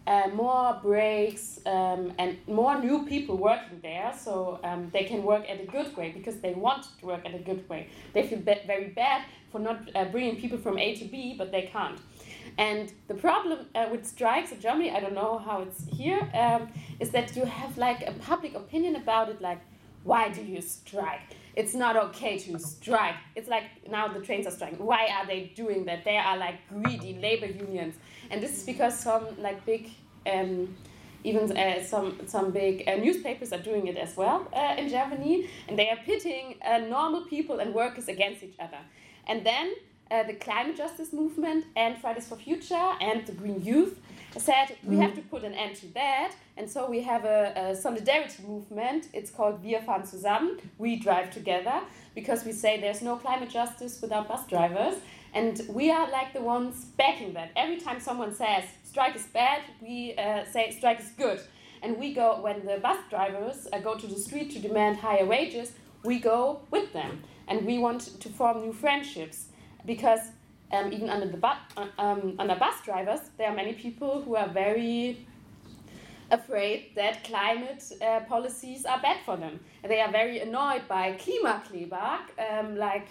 Uh, 0.07 0.27
more 0.33 0.79
breaks 0.81 1.59
um, 1.67 2.11
and 2.17 2.35
more 2.47 2.81
new 2.81 3.05
people 3.05 3.37
working 3.37 3.79
there, 3.83 4.11
so 4.17 4.59
um, 4.63 4.89
they 4.91 5.03
can 5.03 5.21
work 5.21 5.47
at 5.47 5.61
a 5.61 5.65
good 5.65 5.95
way 5.95 6.11
because 6.11 6.37
they 6.39 6.53
want 6.53 6.87
to 6.99 7.05
work 7.05 7.23
at 7.23 7.35
a 7.35 7.39
good 7.39 7.69
way. 7.69 7.87
They 8.13 8.27
feel 8.27 8.39
very 8.39 8.89
bad 8.95 9.21
for 9.51 9.59
not 9.59 9.77
uh, 9.93 10.05
bringing 10.05 10.37
people 10.37 10.57
from 10.57 10.79
A 10.79 10.95
to 10.95 11.05
B, 11.05 11.35
but 11.37 11.51
they 11.51 11.69
can't. 11.71 11.99
And 12.57 12.91
the 13.07 13.13
problem 13.13 13.67
uh, 13.75 13.89
with 13.91 14.05
strikes 14.05 14.51
in 14.51 14.59
Germany, 14.59 14.89
I 14.89 14.99
don't 14.99 15.13
know 15.13 15.37
how 15.37 15.61
it's 15.61 15.85
here, 15.95 16.27
um, 16.33 16.69
is 16.99 17.11
that 17.11 17.35
you 17.35 17.45
have 17.45 17.77
like 17.77 18.01
a 18.07 18.13
public 18.13 18.55
opinion 18.55 18.95
about 18.95 19.29
it, 19.29 19.39
like, 19.39 19.59
why 20.03 20.29
do 20.29 20.41
you 20.41 20.61
strike? 20.61 21.21
It's 21.55 21.73
not 21.73 21.97
okay 21.97 22.37
to 22.39 22.59
strike. 22.59 23.15
It's 23.35 23.49
like 23.49 23.63
now 23.89 24.07
the 24.07 24.21
trains 24.21 24.47
are 24.47 24.51
striking. 24.51 24.79
Why 24.85 25.07
are 25.07 25.25
they 25.25 25.51
doing 25.55 25.85
that? 25.85 26.05
They 26.05 26.17
are 26.17 26.37
like 26.37 26.55
greedy 26.69 27.17
labor 27.19 27.47
unions, 27.47 27.95
and 28.29 28.41
this 28.41 28.57
is 28.57 28.63
because 28.63 28.97
some 28.97 29.27
like 29.37 29.65
big, 29.65 29.89
um, 30.31 30.75
even 31.23 31.55
uh, 31.55 31.83
some 31.83 32.19
some 32.27 32.51
big 32.51 32.87
uh, 32.87 32.95
newspapers 32.95 33.51
are 33.51 33.61
doing 33.61 33.87
it 33.87 33.97
as 33.97 34.15
well 34.15 34.47
uh, 34.53 34.75
in 34.77 34.89
Germany, 34.89 35.49
and 35.67 35.77
they 35.77 35.89
are 35.89 35.97
pitting 36.05 36.55
uh, 36.65 36.77
normal 36.77 37.25
people 37.25 37.59
and 37.59 37.73
workers 37.73 38.07
against 38.07 38.43
each 38.43 38.59
other, 38.59 38.79
and 39.27 39.45
then 39.45 39.73
uh, 40.09 40.23
the 40.23 40.33
climate 40.33 40.77
justice 40.77 41.11
movement 41.13 41.65
and 41.75 41.97
Fridays 41.97 42.27
for 42.27 42.35
Future 42.37 42.91
and 43.01 43.25
the 43.25 43.33
Green 43.33 43.61
Youth 43.61 43.99
said 44.39 44.77
we 44.83 44.97
have 44.97 45.13
to 45.15 45.21
put 45.21 45.43
an 45.43 45.53
end 45.53 45.75
to 45.77 45.87
that. 45.93 46.33
And 46.57 46.69
so 46.69 46.89
we 46.89 47.01
have 47.01 47.25
a, 47.25 47.53
a 47.55 47.75
solidarity 47.75 48.43
movement. 48.43 49.07
It's 49.13 49.31
called 49.31 49.63
Wir 49.63 49.81
fahren 49.81 50.05
zusammen, 50.05 50.59
we 50.77 50.95
drive 50.97 51.31
together, 51.31 51.81
because 52.15 52.45
we 52.45 52.51
say 52.51 52.79
there's 52.79 53.01
no 53.01 53.15
climate 53.17 53.49
justice 53.49 54.01
without 54.01 54.27
bus 54.27 54.45
drivers. 54.47 54.95
And 55.33 55.61
we 55.69 55.91
are 55.91 56.09
like 56.11 56.33
the 56.33 56.41
ones 56.41 56.85
backing 56.97 57.33
that. 57.33 57.51
Every 57.55 57.79
time 57.79 57.99
someone 57.99 58.33
says 58.33 58.65
strike 58.83 59.15
is 59.15 59.25
bad, 59.27 59.61
we 59.81 60.13
uh, 60.17 60.45
say 60.45 60.71
strike 60.71 60.99
is 60.99 61.09
good. 61.17 61.39
And 61.81 61.97
we 61.97 62.13
go, 62.13 62.39
when 62.41 62.65
the 62.65 62.77
bus 62.77 62.97
drivers 63.09 63.67
uh, 63.73 63.79
go 63.79 63.95
to 63.95 64.07
the 64.07 64.19
street 64.19 64.51
to 64.51 64.59
demand 64.59 64.97
higher 64.97 65.25
wages, 65.25 65.71
we 66.03 66.19
go 66.19 66.61
with 66.69 66.93
them. 66.93 67.23
And 67.47 67.65
we 67.65 67.79
want 67.79 68.19
to 68.19 68.29
form 68.29 68.61
new 68.61 68.73
friendships 68.73 69.47
because 69.85 70.19
um, 70.71 70.91
even 70.93 71.09
under 71.09 71.27
the 71.27 71.37
bu- 71.37 71.63
uh, 71.77 71.87
um, 71.97 72.35
under 72.39 72.55
bus 72.55 72.75
drivers, 72.83 73.19
there 73.37 73.49
are 73.49 73.55
many 73.55 73.73
people 73.73 74.21
who 74.21 74.35
are 74.35 74.47
very 74.47 75.25
afraid 76.31 76.91
that 76.95 77.23
climate 77.23 77.83
uh, 78.01 78.21
policies 78.21 78.85
are 78.85 78.99
bad 79.01 79.17
for 79.25 79.37
them. 79.37 79.59
They 79.83 79.99
are 79.99 80.11
very 80.11 80.39
annoyed 80.39 80.87
by 80.87 81.13
Klimakleber, 81.13 82.19
um, 82.49 82.77
like 82.77 83.07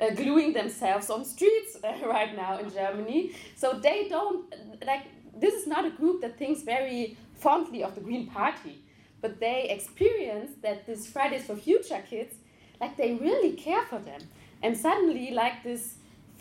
uh, 0.00 0.10
gluing 0.10 0.52
themselves 0.52 1.10
on 1.10 1.24
streets 1.24 1.76
uh, 1.84 2.06
right 2.06 2.34
now 2.36 2.58
in 2.58 2.70
Germany. 2.70 3.32
So 3.56 3.72
they 3.72 4.08
don't 4.08 4.52
like. 4.86 5.06
This 5.36 5.54
is 5.54 5.66
not 5.66 5.84
a 5.84 5.90
group 5.90 6.20
that 6.20 6.38
thinks 6.38 6.62
very 6.62 7.16
fondly 7.34 7.82
of 7.82 7.96
the 7.96 8.00
Green 8.00 8.28
Party, 8.28 8.84
but 9.20 9.40
they 9.40 9.68
experience 9.68 10.52
that 10.62 10.86
these 10.86 11.08
Fridays 11.08 11.44
for 11.44 11.56
Future 11.56 12.02
kids, 12.08 12.36
like 12.80 12.96
they 12.96 13.14
really 13.14 13.52
care 13.52 13.84
for 13.86 13.98
them. 13.98 14.20
And 14.62 14.76
suddenly, 14.76 15.32
like 15.32 15.64
this 15.64 15.96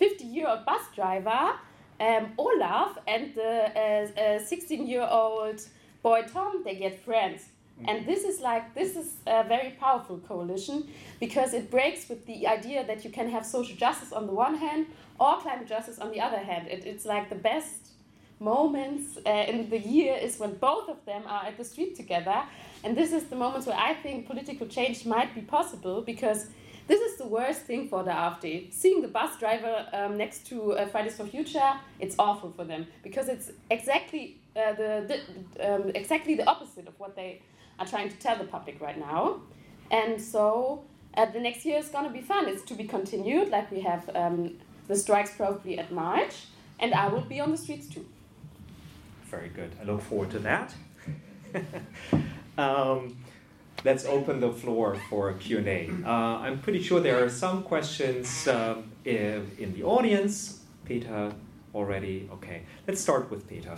50 0.09 0.25
year 0.25 0.47
old 0.47 0.65
bus 0.65 0.81
driver, 0.93 1.43
um, 1.99 2.33
Olaf, 2.37 2.97
and 3.07 3.33
the 3.35 4.41
16 4.45 4.81
uh, 4.81 4.83
year 4.83 5.07
old 5.09 5.61
boy 6.01 6.23
Tom, 6.33 6.61
they 6.65 6.75
get 6.75 6.99
friends. 6.99 7.41
Mm. 7.81 7.89
And 7.89 8.05
this 8.05 8.25
is 8.25 8.41
like, 8.41 8.75
this 8.75 8.97
is 8.97 9.09
a 9.25 9.43
very 9.45 9.71
powerful 9.79 10.17
coalition 10.27 10.89
because 11.21 11.53
it 11.53 11.71
breaks 11.71 12.09
with 12.09 12.25
the 12.25 12.47
idea 12.47 12.85
that 12.85 13.05
you 13.05 13.11
can 13.11 13.29
have 13.29 13.45
social 13.45 13.77
justice 13.77 14.11
on 14.11 14.27
the 14.27 14.33
one 14.33 14.55
hand 14.55 14.87
or 15.19 15.39
climate 15.39 15.69
justice 15.69 15.99
on 15.99 16.11
the 16.11 16.19
other 16.19 16.41
hand. 16.49 16.67
It, 16.67 16.85
it's 16.85 17.05
like 17.05 17.29
the 17.29 17.41
best 17.51 17.79
moments 18.41 19.17
uh, 19.25 19.29
in 19.51 19.69
the 19.69 19.79
year 19.79 20.15
is 20.15 20.37
when 20.37 20.55
both 20.55 20.89
of 20.89 20.97
them 21.05 21.23
are 21.27 21.45
at 21.45 21.55
the 21.55 21.63
street 21.63 21.95
together. 21.95 22.43
And 22.83 22.97
this 22.97 23.13
is 23.13 23.23
the 23.31 23.37
moments 23.37 23.65
where 23.67 23.79
I 23.89 23.93
think 23.93 24.27
political 24.27 24.67
change 24.67 25.05
might 25.05 25.33
be 25.33 25.41
possible 25.41 26.01
because 26.01 26.47
this 26.87 26.99
is 26.99 27.17
the 27.17 27.27
worst 27.27 27.61
thing 27.61 27.87
for 27.87 28.03
the 28.03 28.11
AfD. 28.11 28.73
Seeing 28.73 29.01
the 29.01 29.07
bus 29.07 29.37
driver 29.39 29.87
um, 29.93 30.17
next 30.17 30.45
to 30.47 30.73
uh, 30.73 30.87
Fridays 30.87 31.15
for 31.15 31.25
Future, 31.25 31.73
it's 31.99 32.15
awful 32.19 32.51
for 32.51 32.65
them 32.65 32.87
because 33.03 33.29
it's 33.29 33.51
exactly 33.69 34.37
uh, 34.55 34.73
the, 34.73 35.21
the 35.57 35.75
um, 35.75 35.91
exactly 35.95 36.35
the 36.35 36.47
opposite 36.47 36.87
of 36.87 36.99
what 36.99 37.15
they 37.15 37.41
are 37.79 37.85
trying 37.85 38.09
to 38.09 38.15
tell 38.17 38.37
the 38.37 38.43
public 38.43 38.79
right 38.81 38.99
now. 38.99 39.41
And 39.91 40.21
so 40.21 40.83
uh, 41.15 41.25
the 41.25 41.39
next 41.39 41.65
year 41.65 41.77
is 41.77 41.89
going 41.89 42.05
to 42.05 42.11
be 42.11 42.21
fun. 42.21 42.47
It's 42.47 42.63
to 42.63 42.75
be 42.75 42.83
continued. 42.83 43.49
Like 43.49 43.71
we 43.71 43.81
have 43.81 44.09
um, 44.15 44.57
the 44.87 44.95
strikes 44.95 45.35
probably 45.35 45.79
at 45.79 45.91
March, 45.91 46.45
and 46.79 46.93
I 46.93 47.07
will 47.07 47.21
be 47.21 47.39
on 47.39 47.51
the 47.51 47.57
streets 47.57 47.87
too. 47.87 48.05
Very 49.25 49.49
good. 49.49 49.71
I 49.81 49.85
look 49.85 50.01
forward 50.01 50.31
to 50.31 50.39
that. 50.39 50.73
um, 52.57 53.15
let's 53.83 54.05
open 54.05 54.39
the 54.39 54.51
floor 54.51 54.95
for 55.09 55.33
Q&A. 55.33 55.89
Uh, 56.05 56.09
I'm 56.09 56.59
pretty 56.59 56.81
sure 56.81 56.99
there 56.99 57.23
are 57.23 57.29
some 57.29 57.63
questions 57.63 58.47
um, 58.47 58.91
in, 59.05 59.49
in, 59.59 59.73
the 59.73 59.83
audience. 59.83 60.61
Peter 60.85 61.33
already, 61.73 62.29
okay. 62.33 62.63
Let's 62.87 63.01
start 63.01 63.29
with 63.29 63.47
Peter. 63.47 63.77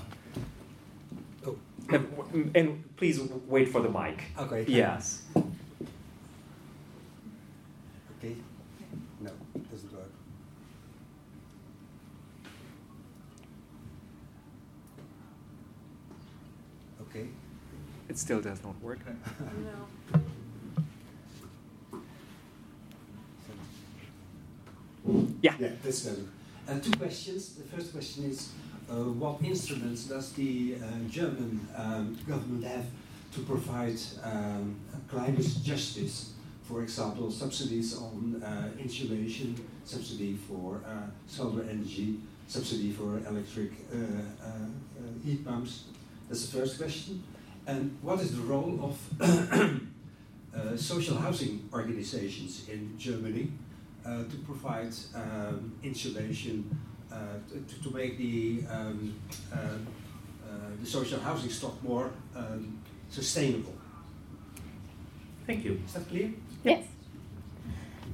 Oh. 1.46 1.58
And, 1.90 2.52
and 2.56 2.98
please 2.98 3.20
wait 3.48 3.70
for 3.70 3.82
the 3.82 3.90
mic. 3.90 4.24
Okay. 4.40 4.66
Yes. 4.68 5.24
Okay. 8.18 8.36
No, 9.22 9.32
it 9.56 9.72
doesn't 9.72 9.94
work. 9.94 10.12
Okay. 17.02 17.28
It 18.16 18.20
still 18.20 18.40
does 18.40 18.64
not 18.64 18.82
work. 18.82 19.00
no. 19.04 20.20
Yeah. 25.42 25.54
Yeah, 25.60 25.72
that's 25.84 26.00
better. 26.00 26.22
Uh, 26.68 26.80
two 26.80 26.94
questions. 26.94 27.56
The 27.56 27.64
first 27.64 27.92
question 27.92 28.24
is, 28.24 28.54
uh, 28.90 28.94
what 29.20 29.44
instruments 29.44 30.06
does 30.06 30.32
the 30.32 30.76
uh, 30.82 31.10
German 31.10 31.68
um, 31.76 32.18
government 32.26 32.64
have 32.64 32.86
to 33.34 33.42
provide 33.42 34.00
um, 34.24 34.78
climate 35.10 35.50
justice? 35.62 36.32
For 36.64 36.84
example, 36.84 37.30
subsidies 37.30 37.98
on 37.98 38.42
uh, 38.42 38.70
insulation, 38.82 39.56
subsidy 39.84 40.38
for 40.48 40.80
uh, 40.88 41.10
solar 41.28 41.64
energy, 41.64 42.20
subsidy 42.48 42.92
for 42.94 43.18
electric 43.28 43.72
uh, 43.94 43.98
heat 45.24 45.46
pumps. 45.46 45.84
That's 46.30 46.46
the 46.48 46.60
first 46.60 46.78
question. 46.78 47.22
And 47.68 47.98
what 48.02 48.20
is 48.22 48.36
the 48.36 48.42
role 48.44 48.80
of 48.88 48.96
social 50.80 51.18
housing 51.18 51.68
organizations 51.74 52.68
in 52.70 52.98
Germany 52.98 53.52
uh, 54.06 54.24
to 54.24 54.38
provide 54.46 54.94
um, 55.16 55.74
insulation 55.84 56.78
uh, 57.12 57.16
to, 57.50 57.84
to 57.84 57.96
make 57.96 58.18
the 58.18 58.64
um, 58.70 59.16
uh, 59.54 59.58
the 60.80 60.86
social 60.86 61.20
housing 61.20 61.50
stock 61.50 61.82
more 61.84 62.12
um, 62.36 62.78
sustainable. 63.10 63.74
Thank 65.48 65.66
you. 65.66 65.82
Is 65.86 65.94
that 65.94 66.08
clear? 66.10 66.32
Yes. 66.64 66.86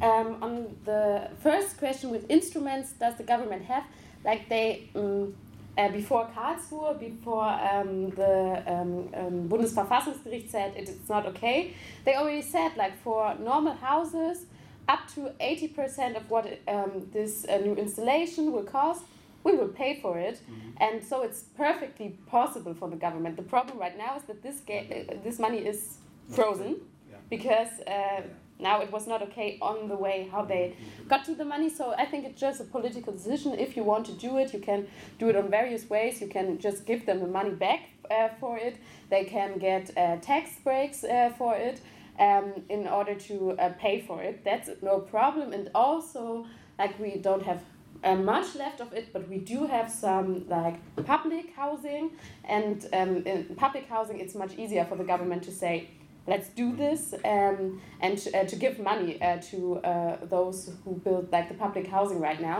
Um, 0.01 0.37
on 0.41 0.75
the 0.85 1.29
first 1.41 1.77
question 1.77 2.09
with 2.09 2.29
instruments, 2.29 2.93
does 2.93 3.15
the 3.17 3.23
government 3.23 3.65
have? 3.65 3.83
Like 4.23 4.49
they, 4.49 4.89
um, 4.95 5.35
uh, 5.81 5.91
before 5.91 6.29
Karlsruhe, 6.35 6.99
before 6.99 7.49
um, 7.71 8.09
the 8.11 8.63
um, 8.67 9.09
um, 9.15 9.49
Bundesverfassungsgericht 9.49 10.49
said 10.49 10.73
it's 10.75 11.09
not 11.09 11.25
okay, 11.25 11.73
they 12.05 12.15
already 12.15 12.41
said 12.41 12.71
like 12.77 12.95
for 13.03 13.35
normal 13.39 13.73
houses, 13.73 14.45
up 14.87 15.07
to 15.15 15.31
80% 15.39 16.17
of 16.17 16.29
what 16.29 16.45
um, 16.67 17.07
this 17.13 17.45
uh, 17.45 17.57
new 17.57 17.75
installation 17.75 18.51
will 18.51 18.63
cost, 18.63 19.03
we 19.43 19.55
will 19.55 19.69
pay 19.69 19.99
for 20.01 20.17
it. 20.17 20.35
Mm-hmm. 20.35 20.83
And 20.83 21.03
so 21.03 21.23
it's 21.23 21.43
perfectly 21.57 22.17
possible 22.27 22.73
for 22.73 22.89
the 22.89 22.95
government. 22.95 23.35
The 23.37 23.43
problem 23.43 23.79
right 23.79 23.97
now 23.97 24.17
is 24.17 24.23
that 24.23 24.43
this, 24.43 24.59
ga- 24.59 25.07
uh, 25.09 25.15
this 25.23 25.39
money 25.39 25.59
is 25.59 25.97
frozen 26.29 26.77
yeah. 27.09 27.17
because 27.29 27.71
uh, 27.87 27.91
yeah. 27.91 28.21
Now 28.61 28.81
it 28.81 28.91
was 28.91 29.07
not 29.07 29.21
okay 29.23 29.57
on 29.61 29.87
the 29.87 29.95
way 29.95 30.29
how 30.31 30.43
they 30.43 30.75
got 31.07 31.25
to 31.25 31.35
the 31.35 31.45
money. 31.45 31.69
So 31.69 31.93
I 31.97 32.05
think 32.05 32.25
it's 32.25 32.39
just 32.39 32.61
a 32.61 32.63
political 32.63 33.13
decision. 33.13 33.57
If 33.57 33.75
you 33.75 33.83
want 33.83 34.05
to 34.07 34.13
do 34.13 34.37
it, 34.37 34.53
you 34.53 34.59
can 34.59 34.87
do 35.19 35.29
it 35.29 35.35
on 35.35 35.49
various 35.49 35.89
ways. 35.89 36.21
You 36.21 36.27
can 36.27 36.59
just 36.59 36.85
give 36.85 37.05
them 37.05 37.19
the 37.19 37.27
money 37.27 37.51
back 37.51 37.81
uh, 38.11 38.29
for 38.39 38.57
it, 38.57 38.77
they 39.09 39.23
can 39.23 39.57
get 39.57 39.95
uh, 39.97 40.17
tax 40.17 40.51
breaks 40.63 41.03
uh, 41.03 41.31
for 41.37 41.55
it 41.55 41.81
um, 42.19 42.53
in 42.69 42.87
order 42.87 43.15
to 43.15 43.51
uh, 43.51 43.69
pay 43.79 44.01
for 44.01 44.21
it. 44.21 44.43
That's 44.43 44.69
no 44.81 44.99
problem. 44.99 45.53
And 45.53 45.69
also, 45.73 46.45
like 46.77 46.99
we 46.99 47.17
don't 47.17 47.43
have 47.43 47.61
uh, 48.03 48.15
much 48.15 48.55
left 48.55 48.81
of 48.81 48.93
it, 48.93 49.13
but 49.13 49.27
we 49.29 49.37
do 49.37 49.65
have 49.65 49.91
some 49.91 50.47
like 50.47 50.79
public 51.05 51.53
housing, 51.55 52.11
and 52.43 52.87
um, 52.93 53.23
in 53.25 53.55
public 53.55 53.87
housing, 53.87 54.19
it's 54.19 54.35
much 54.35 54.57
easier 54.57 54.85
for 54.85 54.95
the 54.95 55.03
government 55.03 55.43
to 55.43 55.51
say, 55.51 55.87
let's 56.31 56.49
do 56.63 56.67
this, 56.83 57.13
um, 57.25 57.81
and 58.05 58.17
uh, 58.33 58.45
to 58.51 58.55
give 58.63 58.79
money 58.79 59.21
uh, 59.21 59.37
to 59.51 59.57
uh, 59.79 60.17
those 60.35 60.57
who 60.83 60.91
build 61.05 61.25
like 61.35 61.47
the 61.53 61.59
public 61.65 61.87
housing 61.95 62.19
right 62.27 62.41
now. 62.51 62.59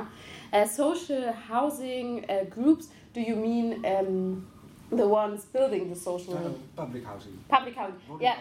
Uh, 0.52 0.66
social 0.66 1.32
housing 1.32 2.08
uh, 2.30 2.44
groups, 2.56 2.86
do 3.16 3.22
you 3.30 3.36
mean 3.48 3.66
um, 3.94 4.46
the 4.92 5.08
ones 5.08 5.46
building 5.46 5.84
the 5.94 5.96
social 5.96 6.36
public 6.76 7.04
housing. 7.06 7.34
public 7.48 7.76
housing? 7.76 8.00
Yeah, 8.20 8.36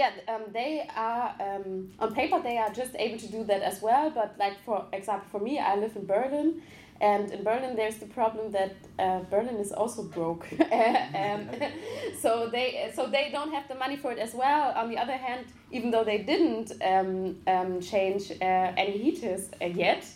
yeah, 0.00 0.10
um, 0.32 0.42
they 0.52 0.72
are 0.94 1.26
um, 1.40 1.92
on 1.98 2.14
paper 2.14 2.38
they 2.42 2.58
are 2.58 2.72
just 2.82 2.92
able 3.06 3.18
to 3.18 3.28
do 3.36 3.44
that 3.44 3.62
as 3.62 3.80
well. 3.80 4.10
But 4.10 4.34
like 4.38 4.56
for 4.66 4.78
example, 4.92 5.26
for 5.30 5.40
me, 5.40 5.58
I 5.58 5.76
live 5.76 5.96
in 5.96 6.04
Berlin, 6.04 6.48
and 7.00 7.30
in 7.30 7.42
Berlin 7.42 7.76
there's 7.76 7.96
the 7.96 8.06
problem 8.06 8.52
that 8.52 8.74
uh, 8.98 9.20
Berlin 9.30 9.56
is 9.56 9.72
also 9.72 10.02
broke, 10.04 10.46
um, 10.72 11.48
so 12.20 12.48
they 12.50 12.90
so 12.94 13.06
they 13.06 13.30
don't 13.32 13.52
have 13.52 13.68
the 13.68 13.74
money 13.74 13.96
for 13.96 14.12
it 14.12 14.18
as 14.18 14.34
well. 14.34 14.72
On 14.76 14.88
the 14.88 14.98
other 14.98 15.16
hand, 15.16 15.46
even 15.70 15.90
though 15.90 16.04
they 16.04 16.18
didn't 16.18 16.72
um, 16.82 17.36
um, 17.46 17.80
change 17.80 18.30
uh, 18.30 18.72
any 18.76 18.98
heaters 18.98 19.50
uh, 19.60 19.66
yet, 19.66 20.06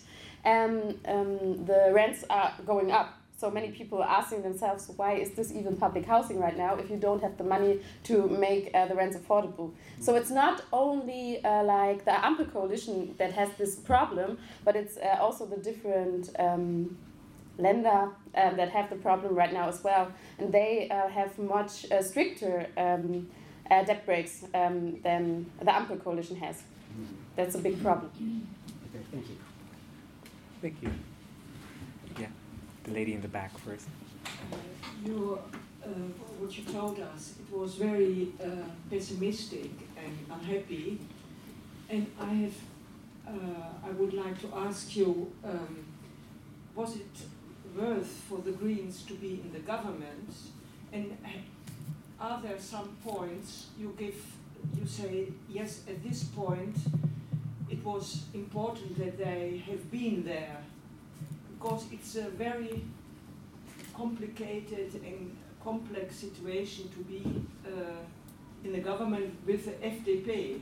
um, 0.44 0.94
um, 1.06 1.64
the 1.66 1.90
rents 1.92 2.24
are 2.30 2.52
going 2.64 2.92
up. 2.92 3.17
So 3.38 3.48
many 3.52 3.70
people 3.70 4.02
are 4.02 4.08
asking 4.20 4.42
themselves, 4.42 4.90
why 4.96 5.12
is 5.12 5.30
this 5.30 5.52
even 5.52 5.76
public 5.76 6.04
housing 6.04 6.40
right 6.40 6.58
now 6.58 6.74
if 6.74 6.90
you 6.90 6.96
don't 6.96 7.22
have 7.22 7.38
the 7.38 7.44
money 7.44 7.78
to 8.02 8.26
make 8.26 8.68
uh, 8.74 8.86
the 8.86 8.96
rents 8.96 9.16
affordable? 9.16 9.70
So 10.00 10.16
it's 10.16 10.30
not 10.30 10.64
only 10.72 11.44
uh, 11.44 11.62
like 11.62 12.04
the 12.04 12.10
Ampel 12.10 12.52
coalition 12.52 13.14
that 13.18 13.32
has 13.34 13.48
this 13.56 13.76
problem, 13.76 14.38
but 14.64 14.74
it's 14.74 14.96
uh, 14.96 15.18
also 15.20 15.46
the 15.46 15.56
different 15.56 16.30
um, 16.40 16.98
Länder 17.60 18.10
uh, 18.34 18.54
that 18.54 18.70
have 18.70 18.90
the 18.90 18.96
problem 18.96 19.36
right 19.36 19.52
now 19.52 19.68
as 19.68 19.84
well. 19.84 20.10
And 20.38 20.52
they 20.52 20.88
uh, 20.90 21.06
have 21.06 21.38
much 21.38 21.88
uh, 21.92 22.02
stricter 22.02 22.66
um, 22.76 23.28
uh, 23.70 23.84
debt 23.84 24.04
brakes 24.04 24.46
um, 24.52 25.00
than 25.02 25.46
the 25.60 25.70
Ampel 25.70 26.02
coalition 26.02 26.34
has. 26.38 26.64
That's 27.36 27.54
a 27.54 27.58
big 27.58 27.80
problem. 27.80 28.10
Okay, 28.16 29.04
thank 29.12 29.28
you. 29.28 29.36
Thank 30.60 30.82
you. 30.82 30.90
The 32.88 32.94
lady 32.94 33.12
in 33.12 33.20
the 33.20 33.28
back 33.28 33.56
first. 33.58 33.86
You, 35.04 35.38
uh, 35.84 35.88
what 36.38 36.56
you 36.56 36.64
told 36.64 36.98
us, 37.00 37.34
it 37.38 37.54
was 37.54 37.74
very 37.74 38.32
uh, 38.42 38.46
pessimistic 38.88 39.70
and 40.02 40.18
unhappy. 40.30 40.98
And 41.90 42.06
I 42.18 42.32
have, 42.32 42.54
uh, 43.26 43.86
I 43.86 43.90
would 43.90 44.14
like 44.14 44.40
to 44.40 44.48
ask 44.56 44.96
you, 44.96 45.30
um, 45.44 45.84
was 46.74 46.96
it 46.96 47.14
worth 47.76 48.06
for 48.26 48.38
the 48.38 48.52
Greens 48.52 49.02
to 49.02 49.12
be 49.12 49.42
in 49.44 49.52
the 49.52 49.60
government? 49.60 50.30
And 50.90 51.14
are 52.18 52.40
there 52.40 52.58
some 52.58 52.96
points 53.04 53.66
you 53.78 53.94
give, 53.98 54.16
you 54.80 54.86
say, 54.86 55.28
yes, 55.50 55.82
at 55.86 56.02
this 56.02 56.24
point, 56.24 56.76
it 57.68 57.84
was 57.84 58.24
important 58.32 58.98
that 58.98 59.18
they 59.18 59.62
have 59.66 59.90
been 59.90 60.24
there? 60.24 60.62
Because 61.58 61.84
it's 61.92 62.16
a 62.16 62.28
very 62.30 62.84
complicated 63.94 64.94
and 65.04 65.36
complex 65.62 66.16
situation 66.16 66.88
to 66.90 66.98
be 67.00 67.22
uh, 67.66 68.00
in 68.64 68.72
the 68.72 68.78
government 68.78 69.34
with 69.44 69.64
the 69.64 69.72
FDP. 69.86 70.60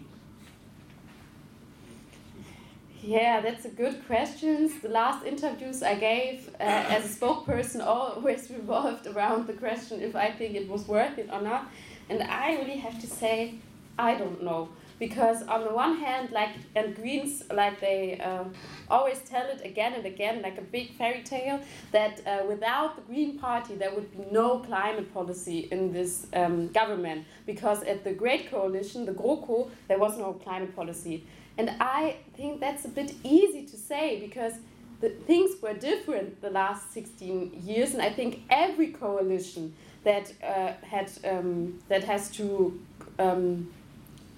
Yeah, 3.02 3.40
that's 3.40 3.64
a 3.66 3.68
good 3.68 4.04
question. 4.06 4.70
The 4.82 4.88
last 4.88 5.24
interviews 5.24 5.82
I 5.82 5.94
gave 5.94 6.48
uh, 6.58 6.62
as 6.96 7.04
a 7.04 7.20
spokesperson 7.20 7.84
always 7.84 8.50
revolved 8.58 9.06
around 9.06 9.46
the 9.46 9.52
question 9.52 10.00
if 10.00 10.16
I 10.16 10.30
think 10.30 10.56
it 10.56 10.68
was 10.68 10.88
worth 10.88 11.18
it 11.18 11.28
or 11.32 11.42
not. 11.42 11.70
And 12.08 12.22
I 12.22 12.56
really 12.56 12.78
have 12.78 12.98
to 13.00 13.06
say, 13.06 13.56
I 13.98 14.14
don't 14.14 14.42
know. 14.42 14.70
Because 14.98 15.42
on 15.42 15.64
the 15.64 15.72
one 15.74 15.96
hand, 15.98 16.30
like, 16.30 16.50
and 16.74 16.94
Greens, 16.96 17.42
like, 17.52 17.80
they 17.80 18.18
uh, 18.18 18.44
always 18.88 19.18
tell 19.20 19.46
it 19.46 19.60
again 19.64 19.92
and 19.92 20.06
again, 20.06 20.40
like 20.40 20.56
a 20.56 20.62
big 20.62 20.94
fairy 20.94 21.22
tale, 21.22 21.60
that 21.92 22.20
uh, 22.26 22.44
without 22.48 22.96
the 22.96 23.02
Green 23.02 23.38
Party, 23.38 23.74
there 23.74 23.94
would 23.94 24.10
be 24.10 24.24
no 24.32 24.60
climate 24.60 25.12
policy 25.12 25.68
in 25.70 25.92
this 25.92 26.26
um, 26.32 26.68
government. 26.68 27.26
Because 27.44 27.82
at 27.82 28.04
the 28.04 28.12
Great 28.12 28.50
Coalition, 28.50 29.04
the 29.04 29.12
GroKo, 29.12 29.68
there 29.88 29.98
was 29.98 30.16
no 30.16 30.32
climate 30.32 30.74
policy. 30.74 31.24
And 31.58 31.70
I 31.80 32.16
think 32.34 32.60
that's 32.60 32.84
a 32.84 32.88
bit 32.88 33.14
easy 33.22 33.64
to 33.66 33.76
say 33.76 34.20
because 34.20 34.54
the 35.00 35.10
things 35.10 35.60
were 35.60 35.74
different 35.74 36.40
the 36.40 36.50
last 36.50 36.92
16 36.92 37.62
years, 37.64 37.92
and 37.92 38.02
I 38.02 38.10
think 38.10 38.42
every 38.48 38.88
coalition 38.88 39.74
that 40.04 40.32
uh, 40.42 40.72
had 40.86 41.10
um, 41.24 41.80
that 41.88 42.04
has 42.04 42.30
to 42.32 42.80
um, 43.18 43.70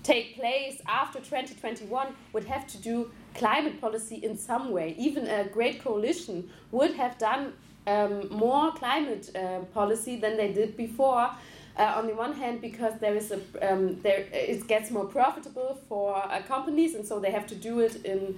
take 0.09 0.37
place 0.37 0.81
after 0.87 1.19
2021 1.19 2.07
would 2.33 2.45
have 2.45 2.67
to 2.67 2.79
do 2.79 3.11
climate 3.35 3.79
policy 3.79 4.17
in 4.17 4.37
some 4.39 4.71
way. 4.71 4.95
Even 4.99 5.27
a 5.27 5.45
great 5.45 5.85
coalition 5.85 6.49
would 6.73 6.95
have 6.95 7.19
done 7.19 7.53
um, 7.87 8.27
more 8.31 8.73
climate 8.73 9.31
uh, 9.37 9.61
policy 9.75 10.17
than 10.17 10.37
they 10.37 10.51
did 10.53 10.77
before. 10.77 11.31
Uh, 11.77 11.99
on 11.99 12.07
the 12.09 12.15
one 12.15 12.33
hand, 12.33 12.61
because 12.61 12.95
there 12.99 13.15
is 13.15 13.31
a 13.31 13.41
um, 13.63 14.01
there 14.03 14.27
it 14.33 14.67
gets 14.67 14.91
more 14.91 15.05
profitable 15.05 15.79
for 15.89 16.17
uh, 16.17 16.43
companies, 16.43 16.97
and 16.97 17.07
so 17.07 17.21
they 17.21 17.31
have 17.31 17.47
to 17.47 17.55
do 17.55 17.79
it 17.79 17.95
in 18.05 18.37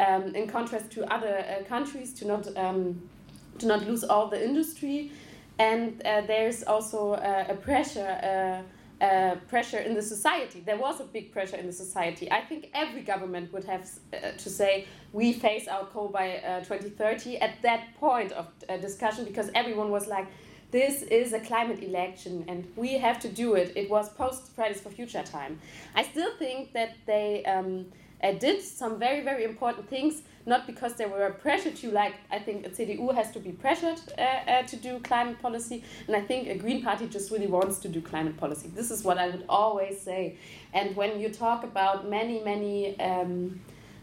um, 0.00 0.34
in 0.34 0.48
contrast 0.48 0.90
to 0.90 1.00
other 1.16 1.34
uh, 1.38 1.62
countries 1.74 2.12
to 2.14 2.26
not 2.26 2.44
um, 2.56 3.00
to 3.60 3.66
not 3.66 3.86
lose 3.86 4.02
all 4.02 4.26
the 4.26 4.42
industry. 4.50 5.12
And 5.60 6.02
uh, 6.04 6.22
there's 6.22 6.64
also 6.64 7.12
uh, 7.12 7.54
a 7.54 7.54
pressure. 7.54 8.64
Uh, 9.02 9.34
pressure 9.48 9.80
in 9.80 9.94
the 9.94 10.02
society. 10.02 10.62
There 10.64 10.76
was 10.76 11.00
a 11.00 11.04
big 11.04 11.32
pressure 11.32 11.56
in 11.56 11.66
the 11.66 11.72
society. 11.72 12.30
I 12.30 12.40
think 12.40 12.70
every 12.72 13.02
government 13.02 13.52
would 13.52 13.64
have 13.64 13.90
uh, 14.14 14.30
to 14.38 14.48
say 14.48 14.86
we 15.12 15.32
phase 15.32 15.66
out 15.66 15.92
coal 15.92 16.06
by 16.06 16.36
uh, 16.36 16.60
2030 16.60 17.38
at 17.38 17.60
that 17.62 17.96
point 17.98 18.30
of 18.30 18.46
uh, 18.68 18.76
discussion 18.76 19.24
because 19.24 19.50
everyone 19.56 19.90
was 19.90 20.06
like, 20.06 20.28
this 20.70 21.02
is 21.02 21.32
a 21.32 21.40
climate 21.40 21.82
election 21.82 22.44
and 22.46 22.72
we 22.76 22.96
have 22.96 23.18
to 23.22 23.28
do 23.28 23.54
it. 23.54 23.72
It 23.74 23.90
was 23.90 24.08
post 24.10 24.54
Fridays 24.54 24.80
for 24.80 24.90
Future 24.90 25.24
time. 25.24 25.58
I 25.96 26.04
still 26.04 26.36
think 26.38 26.72
that 26.74 26.94
they 27.04 27.44
um, 27.44 27.86
uh, 28.22 28.32
did 28.32 28.62
some 28.62 29.00
very, 29.00 29.22
very 29.24 29.42
important 29.42 29.88
things, 29.90 30.22
not 30.44 30.66
because 30.66 30.94
they 30.94 31.06
were 31.06 31.30
pressured 31.30 31.76
to, 31.76 31.90
like, 31.90 32.14
I 32.30 32.38
think 32.38 32.66
a 32.66 32.70
CDU 32.70 33.14
has 33.14 33.30
to 33.32 33.38
be 33.38 33.52
pressured 33.52 34.00
uh, 34.18 34.22
uh, 34.22 34.62
to 34.62 34.76
do 34.76 34.98
climate 35.00 35.40
policy, 35.40 35.84
and 36.06 36.16
I 36.16 36.20
think 36.20 36.48
a 36.48 36.56
Green 36.56 36.82
Party 36.82 37.06
just 37.06 37.30
really 37.30 37.46
wants 37.46 37.78
to 37.80 37.88
do 37.88 38.00
climate 38.00 38.36
policy. 38.36 38.68
This 38.68 38.90
is 38.90 39.04
what 39.04 39.18
I 39.18 39.28
would 39.28 39.44
always 39.48 40.00
say. 40.00 40.36
And 40.72 40.96
when 40.96 41.20
you 41.20 41.28
talk 41.28 41.64
about 41.64 42.08
many, 42.08 42.42
many 42.42 42.98
um, 42.98 43.60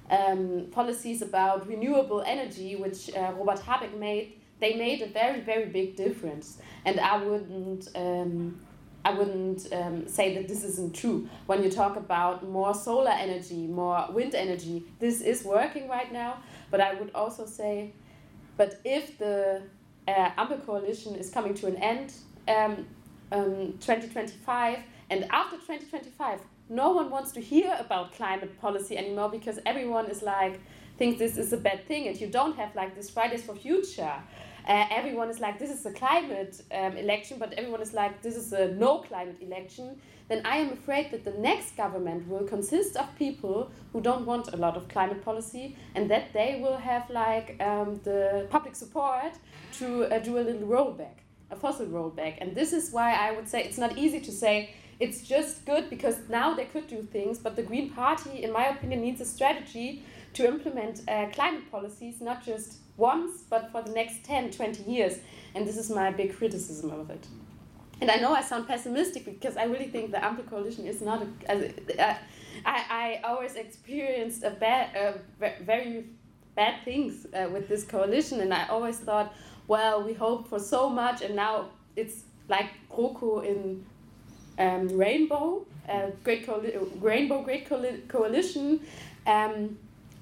um, 0.09 0.67
policies 0.71 1.21
about 1.21 1.67
renewable 1.67 2.21
energy, 2.25 2.75
which 2.75 3.13
uh, 3.15 3.33
Robert 3.37 3.59
Habeck 3.59 3.97
made, 3.97 4.33
they 4.59 4.75
made 4.75 5.01
a 5.01 5.07
very, 5.07 5.41
very 5.41 5.65
big 5.65 5.95
difference. 5.95 6.57
And 6.85 6.99
I 6.99 7.17
wouldn't. 7.23 7.89
Um, 7.95 8.61
I 9.05 9.11
wouldn't 9.13 9.71
um, 9.71 10.07
say 10.07 10.35
that 10.35 10.47
this 10.47 10.63
isn't 10.63 10.93
true. 10.93 11.29
When 11.45 11.63
you 11.63 11.71
talk 11.71 11.95
about 11.95 12.47
more 12.47 12.73
solar 12.73 13.11
energy, 13.11 13.65
more 13.65 14.05
wind 14.11 14.35
energy, 14.35 14.83
this 14.99 15.21
is 15.21 15.43
working 15.43 15.87
right 15.87 16.11
now. 16.11 16.37
But 16.69 16.81
I 16.81 16.95
would 16.95 17.11
also 17.15 17.45
say, 17.45 17.93
but 18.57 18.79
if 18.83 19.17
the 19.17 19.61
uh, 20.07 20.31
Ampel 20.37 20.65
coalition 20.65 21.15
is 21.15 21.29
coming 21.29 21.53
to 21.55 21.67
an 21.67 21.77
end, 21.77 22.13
um, 22.47 22.85
um, 23.31 23.73
2025, 23.79 24.79
and 25.09 25.25
after 25.31 25.55
2025, 25.55 26.41
no 26.67 26.91
one 26.91 27.09
wants 27.09 27.31
to 27.31 27.39
hear 27.39 27.75
about 27.79 28.13
climate 28.13 28.59
policy 28.59 28.97
anymore 28.97 29.29
because 29.29 29.59
everyone 29.65 30.07
is 30.07 30.21
like, 30.21 30.59
thinks 30.97 31.19
this 31.19 31.37
is 31.37 31.53
a 31.53 31.57
bad 31.57 31.87
thing, 31.87 32.07
and 32.07 32.19
you 32.19 32.27
don't 32.27 32.57
have 32.57 32.75
like 32.75 32.95
this 32.95 33.09
Fridays 33.09 33.43
for 33.43 33.55
Future 33.55 34.13
uh, 34.69 34.85
everyone 34.91 35.29
is 35.31 35.39
like, 35.39 35.57
this 35.57 35.71
is 35.71 35.83
a 35.87 35.91
climate 35.91 36.61
um, 36.71 36.95
election, 36.95 37.37
but 37.39 37.53
everyone 37.53 37.81
is 37.81 37.91
like, 37.91 38.21
this 38.21 38.35
is 38.35 38.53
a 38.53 38.67
no 38.75 38.99
climate 38.99 39.37
election, 39.41 39.99
then 40.27 40.43
I 40.45 40.57
am 40.57 40.71
afraid 40.71 41.09
that 41.09 41.25
the 41.25 41.31
next 41.31 41.75
government 41.75 42.27
will 42.27 42.43
consist 42.43 42.95
of 42.95 43.07
people 43.17 43.71
who 43.91 43.99
don't 43.99 44.27
want 44.27 44.53
a 44.53 44.57
lot 44.57 44.77
of 44.77 44.87
climate 44.87 45.25
policy 45.25 45.75
and 45.95 46.09
that 46.11 46.33
they 46.33 46.59
will 46.61 46.77
have 46.77 47.09
like 47.09 47.59
um, 47.59 47.99
the 48.03 48.45
public 48.51 48.75
support 48.75 49.33
to 49.79 50.05
uh, 50.05 50.19
do 50.19 50.37
a 50.37 50.41
little 50.41 50.67
rollback, 50.67 51.17
a 51.49 51.55
fossil 51.55 51.87
rollback. 51.87 52.35
And 52.39 52.53
this 52.53 52.71
is 52.71 52.91
why 52.91 53.13
I 53.13 53.31
would 53.31 53.49
say 53.49 53.63
it's 53.63 53.79
not 53.79 53.97
easy 53.97 54.19
to 54.19 54.31
say 54.31 54.69
it's 54.99 55.21
just 55.21 55.65
good 55.65 55.89
because 55.89 56.17
now 56.29 56.53
they 56.53 56.65
could 56.65 56.87
do 56.87 57.01
things, 57.01 57.39
but 57.39 57.55
the 57.55 57.63
Green 57.63 57.89
Party, 57.89 58.43
in 58.43 58.51
my 58.51 58.65
opinion, 58.67 59.01
needs 59.01 59.21
a 59.21 59.25
strategy 59.25 60.03
to 60.33 60.47
implement 60.47 61.01
uh, 61.07 61.27
climate 61.31 61.69
policies, 61.71 62.21
not 62.21 62.45
just 62.45 62.77
once, 62.97 63.43
but 63.49 63.71
for 63.71 63.81
the 63.81 63.91
next 63.91 64.23
10, 64.25 64.51
20 64.51 64.83
years. 64.83 65.17
And 65.55 65.67
this 65.67 65.77
is 65.77 65.89
my 65.89 66.11
big 66.11 66.35
criticism 66.35 66.91
of 66.91 67.09
it. 67.09 67.25
And 68.01 68.09
I 68.09 68.15
know 68.15 68.33
I 68.33 68.41
sound 68.41 68.67
pessimistic 68.67 69.25
because 69.25 69.57
I 69.57 69.65
really 69.65 69.87
think 69.87 70.11
the 70.11 70.17
Ampel 70.17 70.49
coalition 70.49 70.85
is 70.85 71.01
not 71.01 71.25
a. 71.49 71.67
Uh, 72.01 72.15
I, 72.65 73.19
I 73.23 73.27
always 73.27 73.55
experienced 73.55 74.43
a 74.43 74.51
bad, 74.51 74.95
a 74.95 75.19
very 75.63 76.05
bad 76.55 76.83
things 76.83 77.25
uh, 77.33 77.49
with 77.51 77.67
this 77.67 77.83
coalition, 77.83 78.41
and 78.41 78.53
I 78.53 78.67
always 78.67 78.99
thought, 78.99 79.33
well, 79.67 80.03
we 80.03 80.13
hope 80.13 80.47
for 80.49 80.59
so 80.59 80.89
much, 80.89 81.21
and 81.21 81.35
now 81.35 81.69
it's 81.95 82.23
like 82.47 82.69
GroKo 82.89 83.45
in 83.45 83.85
um, 84.57 84.87
Rainbow, 84.97 85.65
uh, 85.87 86.07
Great 86.23 86.47
Rainbow 87.01 87.41
Great 87.41 87.69
Coali 87.69 88.07
Coalition. 88.07 88.79
Um, 89.27 89.77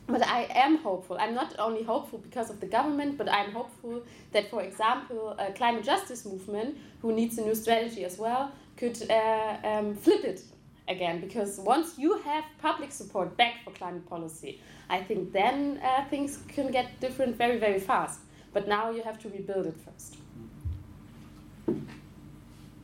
but 0.07 0.25
I 0.25 0.47
am 0.55 0.77
hopeful. 0.77 1.17
I'm 1.19 1.35
not 1.35 1.55
only 1.59 1.83
hopeful 1.83 2.19
because 2.19 2.49
of 2.49 2.59
the 2.59 2.65
government, 2.65 3.17
but 3.17 3.29
I'm 3.29 3.51
hopeful 3.51 4.03
that, 4.31 4.49
for 4.49 4.61
example, 4.61 5.35
a 5.37 5.51
climate 5.51 5.83
justice 5.83 6.25
movement, 6.25 6.77
who 7.01 7.11
needs 7.11 7.37
a 7.37 7.41
new 7.41 7.55
strategy 7.55 8.05
as 8.05 8.17
well, 8.17 8.51
could 8.77 8.97
uh, 9.11 9.57
um, 9.63 9.95
flip 9.95 10.23
it 10.23 10.41
again. 10.87 11.19
Because 11.19 11.59
once 11.59 11.97
you 11.97 12.17
have 12.19 12.45
public 12.61 12.91
support 12.91 13.35
back 13.35 13.63
for 13.65 13.71
climate 13.71 14.07
policy, 14.09 14.61
I 14.89 15.03
think 15.03 15.33
then 15.33 15.81
uh, 15.83 16.05
things 16.05 16.39
can 16.47 16.71
get 16.71 16.99
different 17.01 17.35
very, 17.35 17.57
very 17.57 17.79
fast. 17.79 18.21
But 18.53 18.67
now 18.67 18.89
you 18.89 19.03
have 19.03 19.19
to 19.19 19.29
rebuild 19.29 19.67
it 19.67 19.75
first. 19.85 20.15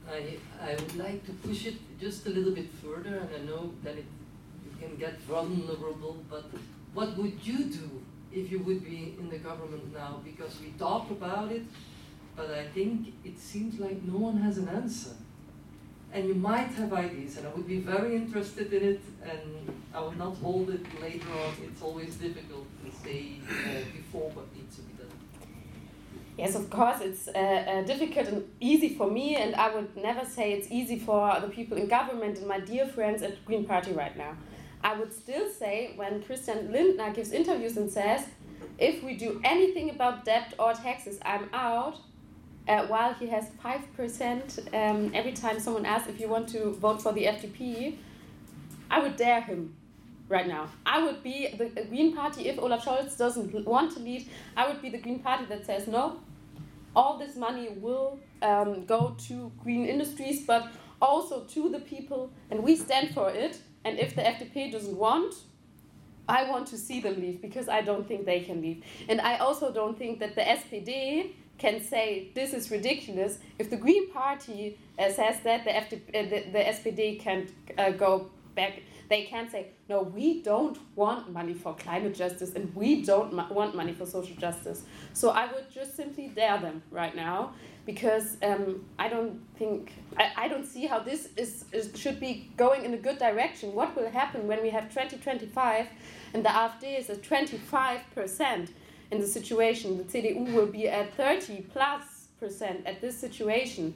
I, 0.09 0.37
I 0.61 0.75
would 0.75 0.95
like 0.97 1.25
to 1.25 1.31
push 1.31 1.65
it 1.65 1.75
just 1.99 2.25
a 2.27 2.29
little 2.29 2.51
bit 2.51 2.69
further, 2.83 3.15
and 3.15 3.29
I 3.33 3.39
know 3.49 3.71
that 3.83 3.97
it, 3.97 4.05
you 4.65 4.71
can 4.79 4.97
get 4.97 5.19
vulnerable, 5.21 6.17
but 6.29 6.43
what 6.93 7.17
would 7.17 7.37
you 7.43 7.65
do 7.65 8.01
if 8.31 8.51
you 8.51 8.59
would 8.59 8.83
be 8.83 9.15
in 9.19 9.29
the 9.29 9.37
government 9.37 9.93
now? 9.93 10.21
Because 10.23 10.59
we 10.61 10.69
talk 10.71 11.09
about 11.11 11.51
it, 11.51 11.63
but 12.35 12.51
I 12.51 12.65
think 12.67 13.13
it 13.23 13.39
seems 13.39 13.79
like 13.79 14.01
no 14.03 14.17
one 14.17 14.37
has 14.37 14.57
an 14.57 14.69
answer. 14.69 15.11
And 16.11 16.27
you 16.27 16.35
might 16.35 16.67
have 16.73 16.93
ideas, 16.93 17.37
and 17.37 17.47
I 17.47 17.49
would 17.51 17.67
be 17.67 17.79
very 17.79 18.15
interested 18.15 18.71
in 18.71 18.83
it, 18.83 19.01
and 19.23 19.73
I 19.95 19.99
will 19.99 20.11
not 20.11 20.35
hold 20.37 20.69
it 20.69 20.85
later 21.01 21.27
on. 21.31 21.53
It's 21.63 21.81
always 21.81 22.15
difficult 22.15 22.67
to 22.85 22.91
say 23.03 23.39
uh, 23.49 23.79
before 23.91 24.29
what 24.29 24.55
needs 24.55 24.75
to 24.75 24.83
be 24.83 24.93
done. 24.93 25.07
Yes, 26.37 26.53
of 26.53 26.69
course, 26.69 27.01
it's 27.01 27.27
uh, 27.29 27.31
uh, 27.31 27.81
difficult 27.81 28.27
and 28.27 28.43
easy 28.59 28.89
for 28.95 29.09
me, 29.09 29.35
and 29.37 29.55
I 29.55 29.73
would 29.73 29.95
never 29.97 30.23
say 30.23 30.53
it's 30.53 30.67
easy 30.69 30.99
for 30.99 31.39
the 31.41 31.47
people 31.47 31.77
in 31.77 31.87
government 31.87 32.37
and 32.37 32.47
my 32.47 32.59
dear 32.59 32.85
friends 32.85 33.23
at 33.23 33.43
Green 33.45 33.65
Party 33.65 33.93
right 33.93 34.15
now. 34.15 34.35
I 34.83 34.97
would 34.97 35.13
still 35.13 35.49
say 35.49 35.93
when 35.95 36.23
Christian 36.23 36.71
Lindner 36.71 37.11
gives 37.13 37.31
interviews 37.31 37.77
and 37.77 37.89
says, 37.89 38.25
if 38.77 39.03
we 39.03 39.15
do 39.15 39.39
anything 39.43 39.89
about 39.89 40.25
debt 40.25 40.53
or 40.59 40.73
taxes, 40.73 41.19
I'm 41.23 41.49
out, 41.53 41.97
uh, 42.67 42.85
while 42.87 43.13
he 43.13 43.27
has 43.27 43.49
5% 43.63 44.73
um, 44.73 45.11
every 45.13 45.33
time 45.33 45.59
someone 45.59 45.85
asks 45.85 46.09
if 46.09 46.19
you 46.19 46.27
want 46.27 46.49
to 46.49 46.71
vote 46.73 47.01
for 47.01 47.13
the 47.13 47.25
FDP, 47.25 47.97
I 48.89 48.99
would 48.99 49.15
dare 49.15 49.41
him 49.41 49.75
right 50.29 50.47
now. 50.47 50.69
I 50.85 51.03
would 51.03 51.23
be 51.23 51.53
the 51.57 51.83
Green 51.85 52.15
Party 52.15 52.47
if 52.47 52.57
Olaf 52.59 52.85
Scholz 52.85 53.17
doesn't 53.17 53.65
want 53.65 53.93
to 53.93 53.99
lead. 53.99 54.27
I 54.55 54.67
would 54.67 54.81
be 54.81 54.89
the 54.89 54.97
Green 54.97 55.19
Party 55.19 55.45
that 55.45 55.65
says 55.65 55.87
no. 55.87 56.19
All 56.95 57.17
this 57.17 57.35
money 57.35 57.69
will 57.69 58.19
um, 58.41 58.85
go 58.85 59.15
to 59.27 59.51
green 59.63 59.85
industries, 59.85 60.45
but 60.45 60.67
also 61.01 61.43
to 61.45 61.69
the 61.69 61.79
people, 61.79 62.31
and 62.51 62.63
we 62.63 62.75
stand 62.75 63.13
for 63.13 63.29
it. 63.29 63.59
And 63.85 63.99
if 63.99 64.15
the 64.15 64.21
FDP 64.21 64.71
doesn't 64.71 64.97
want, 64.97 65.35
I 66.27 66.49
want 66.49 66.67
to 66.67 66.77
see 66.77 67.01
them 67.01 67.19
leave 67.19 67.41
because 67.41 67.67
I 67.67 67.81
don't 67.81 68.07
think 68.07 68.25
they 68.25 68.39
can 68.39 68.61
leave. 68.61 68.83
And 69.09 69.19
I 69.19 69.37
also 69.37 69.73
don't 69.73 69.97
think 69.97 70.19
that 70.19 70.35
the 70.35 70.41
SPD 70.41 71.31
can 71.57 71.81
say 71.81 72.29
this 72.33 72.53
is 72.53 72.71
ridiculous. 72.71 73.39
If 73.59 73.69
the 73.69 73.77
Green 73.77 74.09
Party 74.11 74.77
uh, 74.97 75.09
says 75.09 75.39
that, 75.43 75.65
the, 75.65 75.71
FDP, 75.71 76.09
uh, 76.09 76.29
the, 76.29 76.51
the, 76.51 76.59
SPD 76.59 77.19
can't 77.19 77.49
uh, 77.77 77.91
go 77.91 78.29
back. 78.55 78.81
They 79.09 79.23
can't 79.23 79.51
say, 79.51 79.67
no, 79.89 80.01
we 80.01 80.41
don't 80.41 80.77
want 80.95 81.31
money 81.31 81.53
for 81.53 81.75
climate 81.75 82.15
justice 82.15 82.53
and 82.55 82.73
we 82.75 83.03
don't 83.03 83.33
want 83.51 83.75
money 83.75 83.93
for 83.93 84.05
social 84.05 84.35
justice. 84.35 84.83
So 85.13 85.29
I 85.29 85.51
would 85.51 85.71
just 85.71 85.95
simply 85.95 86.29
dare 86.29 86.59
them 86.59 86.81
right 86.89 87.15
now 87.15 87.53
because 87.85 88.37
um, 88.43 88.85
I 88.97 89.09
don't 89.09 89.41
think, 89.57 89.93
I, 90.17 90.31
I 90.37 90.47
don't 90.47 90.65
see 90.65 90.85
how 90.85 90.99
this 90.99 91.29
is, 91.35 91.65
is, 91.71 91.91
should 91.95 92.19
be 92.19 92.49
going 92.55 92.85
in 92.85 92.93
a 92.93 92.97
good 92.97 93.19
direction. 93.19 93.73
What 93.73 93.95
will 93.95 94.09
happen 94.09 94.47
when 94.47 94.61
we 94.61 94.69
have 94.69 94.89
2025 94.89 95.87
and 96.33 96.45
the 96.45 96.49
AfD 96.49 96.99
is 96.99 97.09
at 97.09 97.21
25%? 97.21 98.69
in 99.13 99.21
the 99.21 99.27
situation. 99.27 99.97
The 99.97 100.03
CDU 100.03 100.53
will 100.53 100.65
be 100.65 100.89
at 100.89 101.13
30 101.15 101.61
plus 101.71 102.03
percent 102.39 102.85
at 102.85 102.99
this 102.99 103.17
situation. 103.17 103.93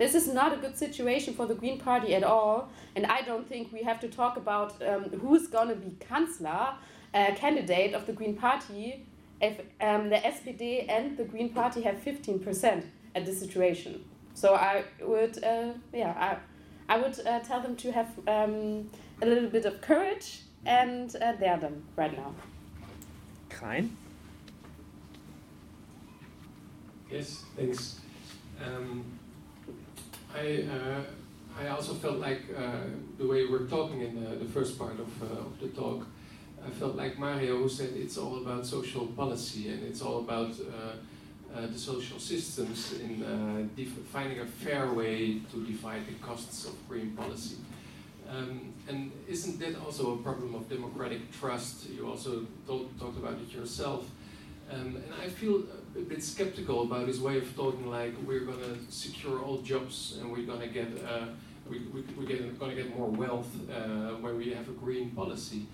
This 0.00 0.14
is 0.14 0.28
not 0.28 0.54
a 0.54 0.56
good 0.56 0.78
situation 0.78 1.34
for 1.34 1.44
the 1.44 1.54
Green 1.54 1.78
Party 1.78 2.14
at 2.14 2.24
all, 2.24 2.70
and 2.96 3.04
I 3.04 3.20
don't 3.20 3.46
think 3.46 3.70
we 3.70 3.82
have 3.82 4.00
to 4.00 4.08
talk 4.08 4.38
about 4.38 4.80
um, 4.82 5.10
who's 5.20 5.46
going 5.46 5.68
to 5.68 5.74
be 5.74 5.94
Chancellor, 6.08 6.68
uh, 7.12 7.34
candidate 7.34 7.92
of 7.92 8.06
the 8.06 8.14
Green 8.14 8.34
Party, 8.34 9.04
if 9.42 9.60
um, 9.82 10.08
the 10.08 10.16
SPD 10.16 10.86
and 10.88 11.18
the 11.18 11.24
Green 11.24 11.50
Party 11.50 11.82
have 11.82 11.96
15% 11.96 12.84
at 13.14 13.26
this 13.26 13.38
situation. 13.38 14.02
So 14.32 14.54
I 14.54 14.84
would, 15.02 15.44
uh, 15.44 15.74
yeah, 15.92 16.38
I, 16.88 16.94
I 16.94 16.98
would 16.98 17.20
uh, 17.26 17.40
tell 17.40 17.60
them 17.60 17.76
to 17.76 17.92
have 17.92 18.08
um, 18.26 18.88
a 19.20 19.26
little 19.26 19.50
bit 19.50 19.66
of 19.66 19.82
courage 19.82 20.40
and 20.64 21.14
uh, 21.16 21.32
dare 21.32 21.58
them 21.58 21.84
right 21.96 22.16
now. 22.16 22.34
Klein? 23.50 23.94
Yes, 27.10 27.44
thanks. 27.54 28.00
Um, 28.64 29.19
I 30.34 30.64
uh, 30.70 31.02
I 31.58 31.68
also 31.68 31.94
felt 31.94 32.18
like 32.18 32.42
uh, 32.56 32.62
the 33.18 33.26
way 33.26 33.46
we're 33.46 33.66
talking 33.66 34.00
in 34.00 34.24
the, 34.24 34.36
the 34.36 34.44
first 34.44 34.78
part 34.78 34.98
of, 34.98 35.22
uh, 35.22 35.40
of 35.40 35.60
the 35.60 35.68
talk, 35.68 36.06
I 36.64 36.70
felt 36.70 36.94
like 36.96 37.18
Mario 37.18 37.66
said 37.68 37.90
it's 37.94 38.16
all 38.16 38.38
about 38.38 38.66
social 38.66 39.06
policy 39.08 39.68
and 39.68 39.82
it's 39.82 40.00
all 40.00 40.18
about 40.20 40.52
uh, 40.60 41.56
uh, 41.56 41.66
the 41.66 41.78
social 41.78 42.18
systems 42.18 42.94
in 43.00 43.22
uh, 43.22 43.84
finding 44.12 44.40
a 44.40 44.46
fair 44.46 44.92
way 44.92 45.40
to 45.52 45.66
divide 45.66 46.06
the 46.06 46.14
costs 46.24 46.66
of 46.66 46.88
green 46.88 47.10
policy. 47.10 47.56
Um, 48.30 48.72
and 48.88 49.10
isn't 49.28 49.58
that 49.58 49.76
also 49.84 50.14
a 50.14 50.16
problem 50.18 50.54
of 50.54 50.68
democratic 50.68 51.32
trust? 51.32 51.90
You 51.90 52.08
also 52.08 52.46
talked 52.66 53.18
about 53.18 53.34
it 53.34 53.52
yourself. 53.52 54.06
Um, 54.72 54.96
and 54.96 55.14
I 55.20 55.28
feel 55.28 55.64
a 55.96 56.00
bit 56.00 56.22
skeptical 56.22 56.82
about 56.82 57.08
his 57.08 57.20
way 57.20 57.38
of 57.38 57.56
talking 57.56 57.90
like 57.90 58.14
we're 58.24 58.44
going 58.44 58.60
to 58.60 58.78
secure 58.88 59.40
all 59.40 59.58
jobs 59.62 60.18
and 60.20 60.30
we're 60.30 60.46
going 60.46 60.60
to 60.60 60.68
get 60.68 60.88
uh, 61.04 61.26
we, 61.68 61.80
we, 61.92 62.02
we're 62.16 62.26
going 62.26 62.76
to 62.76 62.82
get 62.82 62.96
more 62.96 63.08
wealth 63.08 63.50
uh, 63.68 64.14
when 64.20 64.36
we 64.36 64.52
have 64.52 64.68
a 64.68 64.72
green 64.72 65.10
policy. 65.10 65.66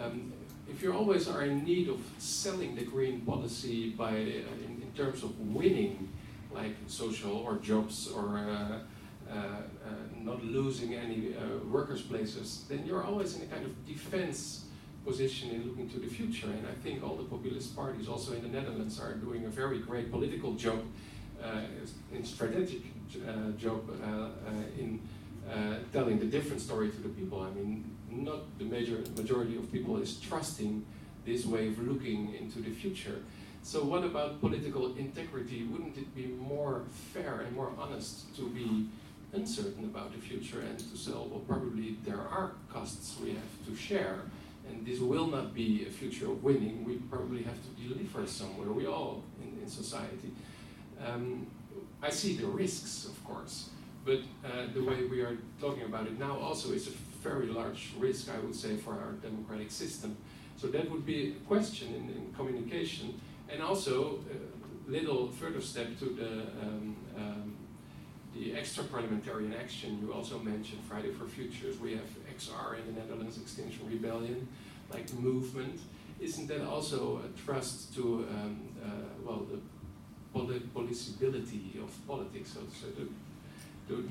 Um, 0.00 0.32
if 0.68 0.82
you 0.82 0.92
always 0.92 1.28
are 1.28 1.42
in 1.42 1.64
need 1.64 1.88
of 1.88 2.00
selling 2.18 2.74
the 2.74 2.84
green 2.84 3.20
policy 3.20 3.90
by 3.90 4.10
uh, 4.10 4.64
in, 4.64 4.82
in, 4.82 4.92
terms 4.96 5.22
of 5.22 5.38
winning, 5.40 6.08
like 6.52 6.74
social 6.86 7.36
or 7.36 7.56
jobs 7.56 8.08
or 8.08 8.38
uh, 8.38 8.78
uh, 9.30 9.34
uh, 9.34 9.62
not 10.20 10.44
losing 10.44 10.94
any 10.94 11.34
workers' 11.70 12.02
places, 12.02 12.64
then 12.68 12.84
you're 12.86 13.04
always 13.04 13.36
in 13.36 13.42
a 13.42 13.46
kind 13.46 13.64
of 13.64 13.86
defense 13.86 14.66
position 15.04 15.50
in 15.50 15.68
looking 15.68 15.88
to 15.90 15.98
the 15.98 16.06
future. 16.06 16.46
And 16.46 16.66
I 16.66 16.74
think 16.82 17.02
all 17.02 17.16
the 17.16 17.24
populist 17.24 17.74
parties, 17.74 18.08
also 18.08 18.32
in 18.32 18.42
the 18.42 18.48
Netherlands, 18.48 19.00
are 19.00 19.14
doing 19.14 19.44
a 19.44 19.48
very 19.48 19.78
great 19.78 20.10
political 20.10 20.54
job, 20.54 20.80
uh, 21.42 21.62
in 22.12 22.24
strategic 22.24 22.82
uh, 23.26 23.50
job 23.58 23.82
uh, 23.90 24.06
uh 24.06 24.28
in 24.78 25.00
uh, 25.50 25.74
telling 25.92 26.18
the 26.18 26.26
different 26.26 26.60
story 26.60 26.88
to 26.90 27.00
the 27.00 27.08
people. 27.08 27.40
I 27.42 27.50
mean, 27.50 27.84
not 28.10 28.58
the 28.58 28.64
major 28.64 29.02
majority 29.16 29.56
of 29.56 29.72
people 29.72 29.96
is 30.00 30.20
trusting 30.20 30.84
this 31.24 31.44
way 31.46 31.68
of 31.68 31.78
looking 31.80 32.34
into 32.34 32.60
the 32.60 32.70
future. 32.70 33.18
So 33.64 33.82
what 33.84 34.04
about 34.04 34.40
political 34.40 34.96
integrity? 34.96 35.64
Wouldn't 35.64 35.96
it 35.96 36.14
be 36.14 36.26
more 36.26 36.82
fair 37.12 37.40
and 37.40 37.54
more 37.54 37.72
honest 37.78 38.34
to 38.36 38.48
be 38.48 38.88
uncertain 39.32 39.84
about 39.84 40.12
the 40.12 40.18
future 40.18 40.60
and 40.60 40.78
to 40.78 40.96
say, 40.96 41.12
well, 41.12 41.42
probably 41.46 41.96
there 42.04 42.20
are 42.20 42.52
costs 42.68 43.16
we 43.22 43.30
have 43.30 43.66
to 43.66 43.74
share 43.74 44.20
and 44.68 44.86
this 44.86 45.00
will 45.00 45.26
not 45.26 45.54
be 45.54 45.86
a 45.86 45.90
future 45.90 46.26
of 46.26 46.42
winning. 46.42 46.84
We 46.84 46.96
probably 46.96 47.42
have 47.42 47.58
to 47.62 47.88
deliver 47.88 48.26
somewhere, 48.26 48.70
we 48.70 48.86
all 48.86 49.22
in, 49.42 49.62
in 49.62 49.68
society. 49.68 50.32
Um, 51.04 51.46
I 52.02 52.10
see 52.10 52.36
the 52.36 52.46
risks, 52.46 53.06
of 53.06 53.24
course, 53.24 53.70
but 54.04 54.20
uh, 54.44 54.66
the 54.74 54.82
way 54.82 55.04
we 55.04 55.20
are 55.20 55.36
talking 55.60 55.84
about 55.84 56.06
it 56.06 56.18
now 56.18 56.38
also 56.38 56.72
is 56.72 56.88
a 56.88 56.90
very 57.22 57.46
large 57.46 57.92
risk, 57.98 58.28
I 58.28 58.38
would 58.40 58.54
say, 58.54 58.76
for 58.76 58.92
our 58.92 59.12
democratic 59.22 59.70
system. 59.70 60.16
So 60.56 60.66
that 60.68 60.90
would 60.90 61.06
be 61.06 61.36
a 61.36 61.48
question 61.48 61.88
in, 61.94 62.10
in 62.10 62.32
communication, 62.36 63.20
and 63.48 63.62
also 63.62 64.20
a 64.88 64.90
little 64.90 65.28
further 65.28 65.60
step 65.60 65.98
to 66.00 66.04
the 66.06 66.32
um, 66.62 66.96
um, 67.16 67.54
the 68.34 68.54
extra 68.54 68.84
parliamentarian 68.84 69.54
action 69.54 69.98
you 70.02 70.12
also 70.12 70.38
mentioned, 70.38 70.80
Friday 70.88 71.10
for 71.10 71.26
Futures. 71.26 71.78
We 71.78 71.92
have 71.92 72.08
XR 72.36 72.78
in 72.78 72.94
the 72.94 73.00
Netherlands, 73.00 73.38
Extinction 73.38 73.86
Rebellion, 73.88 74.48
like 74.90 75.12
movement. 75.14 75.80
Isn't 76.20 76.46
that 76.48 76.62
also 76.66 77.20
a 77.26 77.44
trust 77.44 77.94
to, 77.96 78.26
um, 78.30 78.60
uh, 78.82 78.88
well, 79.24 79.46
the 79.50 79.60
policability 80.34 81.82
of 81.82 81.90
politics, 82.06 82.54
so 82.54 82.60
say, 82.70 82.88
the, 82.96 83.94
the, 83.94 84.02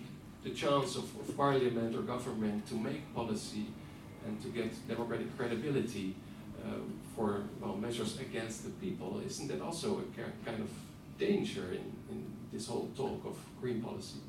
the 0.44 0.50
chance 0.52 0.96
of, 0.96 1.04
of 1.20 1.36
parliament 1.36 1.96
or 1.96 2.02
government 2.02 2.68
to 2.68 2.76
make 2.76 3.14
policy 3.16 3.68
and 4.28 4.40
to 4.42 4.50
get 4.50 4.88
democratic 4.88 5.36
credibility 5.36 6.16
uh, 6.64 6.76
for 7.16 7.42
well, 7.60 7.76
measures 7.76 8.20
against 8.20 8.64
the 8.64 8.70
people, 8.72 9.20
isn't 9.26 9.48
that 9.48 9.62
also 9.62 10.00
a 10.00 10.46
kind 10.46 10.62
of 10.62 10.70
danger 11.18 11.72
in 11.72 11.92
this 12.52 12.68
whole 12.68 12.90
talk 12.96 13.26
of 13.26 13.38
green 13.60 13.82
policy? 13.82 14.20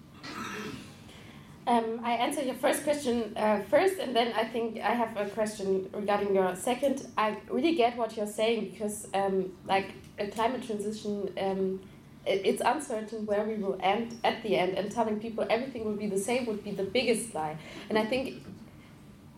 Um, 1.65 2.01
I 2.03 2.15
answer 2.15 2.43
your 2.43 2.57
first 2.57 2.83
question 2.83 3.37
uh, 3.37 3.61
first, 3.71 3.99
and 3.99 4.17
then 4.17 4.33
I 4.33 4.45
think 4.45 4.81
I 4.81 4.95
have 4.95 5.17
a 5.17 5.29
question 5.31 5.89
regarding 5.93 6.35
your 6.35 6.57
second. 6.57 7.07
I 7.17 7.37
really 7.49 7.77
get 7.77 7.97
what 7.97 8.17
you're 8.17 8.27
saying 8.27 8.71
because, 8.71 9.07
um, 9.15 9.53
like, 9.67 9.93
a 10.19 10.27
climate 10.27 10.67
transition, 10.67 11.33
um, 11.39 11.81
it, 12.27 12.43
it's 12.45 12.63
uncertain 12.65 13.27
where 13.27 13.45
we 13.45 13.55
will 13.55 13.79
end 13.81 14.19
at 14.25 14.43
the 14.43 14.57
end, 14.57 14.77
and 14.77 14.91
telling 14.91 15.21
people 15.21 15.47
everything 15.49 15.85
will 15.85 15.97
be 15.97 16.09
the 16.09 16.19
same 16.19 16.47
would 16.47 16.65
be 16.65 16.73
the 16.73 16.83
biggest 16.83 17.33
lie. 17.33 17.57
And 17.89 17.97
I 17.97 18.07
think 18.07 18.43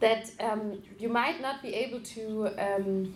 that 0.00 0.30
um, 0.40 0.82
you 0.98 1.10
might 1.10 1.42
not 1.42 1.60
be 1.60 1.74
able 1.74 2.00
to 2.00 2.48
um, 2.58 3.14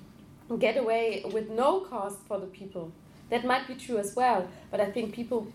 get 0.58 0.76
away 0.76 1.22
with 1.32 1.48
no 1.48 1.80
cost 1.80 2.18
for 2.28 2.38
the 2.38 2.46
people. 2.46 2.92
That 3.30 3.44
might 3.44 3.66
be 3.66 3.74
true 3.74 3.98
as 3.98 4.16
well, 4.16 4.48
but 4.70 4.80
I 4.80 4.90
think 4.90 5.14
people 5.14 5.46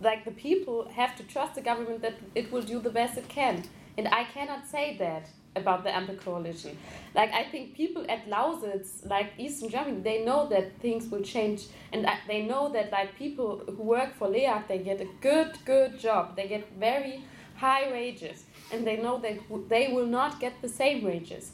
like 0.00 0.24
the 0.24 0.32
people 0.32 0.88
have 0.88 1.16
to 1.16 1.22
trust 1.22 1.54
the 1.54 1.60
government 1.60 2.02
that 2.02 2.14
it 2.34 2.50
will 2.52 2.62
do 2.62 2.80
the 2.80 2.90
best 2.90 3.16
it 3.16 3.28
can. 3.28 3.64
And 3.96 4.08
I 4.08 4.24
cannot 4.24 4.66
say 4.66 4.96
that 4.98 5.28
about 5.54 5.84
the 5.84 5.90
Ampel 5.90 6.18
coalition. 6.18 6.76
Like 7.14 7.32
I 7.32 7.44
think 7.44 7.74
people 7.74 8.04
at 8.08 8.28
Lausitz, 8.28 9.08
like 9.08 9.32
Eastern 9.38 9.68
Germany, 9.68 10.00
they 10.00 10.24
know 10.24 10.48
that 10.48 10.78
things 10.80 11.10
will 11.10 11.22
change, 11.22 11.66
and 11.92 12.06
they 12.26 12.42
know 12.42 12.70
that 12.72 12.90
like 12.90 13.16
people 13.16 13.62
who 13.66 13.82
work 13.82 14.14
for 14.14 14.28
LEAG, 14.28 14.66
they 14.68 14.78
get 14.78 15.00
a 15.00 15.08
good, 15.20 15.58
good 15.64 15.98
job. 15.98 16.36
They 16.36 16.48
get 16.48 16.72
very 16.78 17.24
high 17.56 17.90
wages, 17.92 18.44
and 18.72 18.86
they 18.86 18.96
know 18.96 19.18
that 19.18 19.38
they 19.68 19.92
will 19.92 20.06
not 20.06 20.40
get 20.40 20.60
the 20.62 20.68
same 20.68 21.04
wages, 21.04 21.52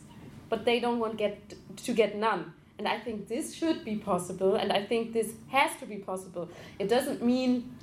but 0.48 0.64
they 0.64 0.78
don't 0.80 1.00
want 1.00 1.16
get 1.16 1.54
to 1.76 1.92
get 1.92 2.16
none. 2.16 2.52
And 2.78 2.86
I 2.86 2.98
think 3.00 3.26
this 3.26 3.54
should 3.54 3.84
be 3.84 3.96
possible, 3.96 4.54
and 4.54 4.72
I 4.72 4.84
think 4.84 5.12
this 5.12 5.32
has 5.48 5.72
to 5.80 5.86
be 5.86 5.96
possible. 5.96 6.48
It 6.78 6.88
doesn't 6.88 7.22
mean 7.22 7.74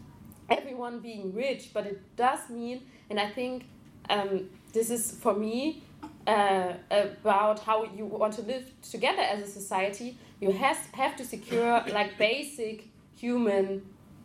everyone 0.49 0.99
being 0.99 1.33
rich, 1.33 1.71
but 1.73 1.85
it 1.85 2.01
does 2.15 2.49
mean, 2.49 2.81
and 3.09 3.19
I 3.19 3.29
think 3.29 3.65
um, 4.09 4.49
this 4.71 4.89
is 4.89 5.11
for 5.11 5.33
me 5.33 5.83
uh, 6.27 6.73
about 6.91 7.59
how 7.59 7.83
you 7.83 8.05
want 8.05 8.33
to 8.35 8.41
live 8.43 8.71
together 8.81 9.21
as 9.21 9.41
a 9.41 9.51
society. 9.51 10.17
You 10.39 10.51
has, 10.51 10.77
have 10.93 11.15
to 11.17 11.25
secure 11.25 11.83
like 11.91 12.17
basic 12.17 12.87
human 13.17 13.81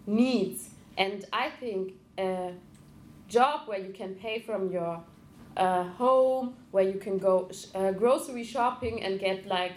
needs, 0.06 0.70
and 0.96 1.24
I 1.32 1.50
think 1.50 1.94
a 2.16 2.52
job 3.28 3.66
where 3.66 3.78
you 3.78 3.92
can 3.92 4.14
pay 4.14 4.38
from 4.40 4.70
your 4.70 5.02
uh, 5.56 5.84
home, 5.84 6.54
where 6.70 6.84
you 6.84 6.98
can 6.98 7.18
go 7.18 7.50
uh, 7.74 7.92
grocery 7.92 8.44
shopping 8.44 9.02
and 9.02 9.18
get 9.18 9.46
like 9.46 9.72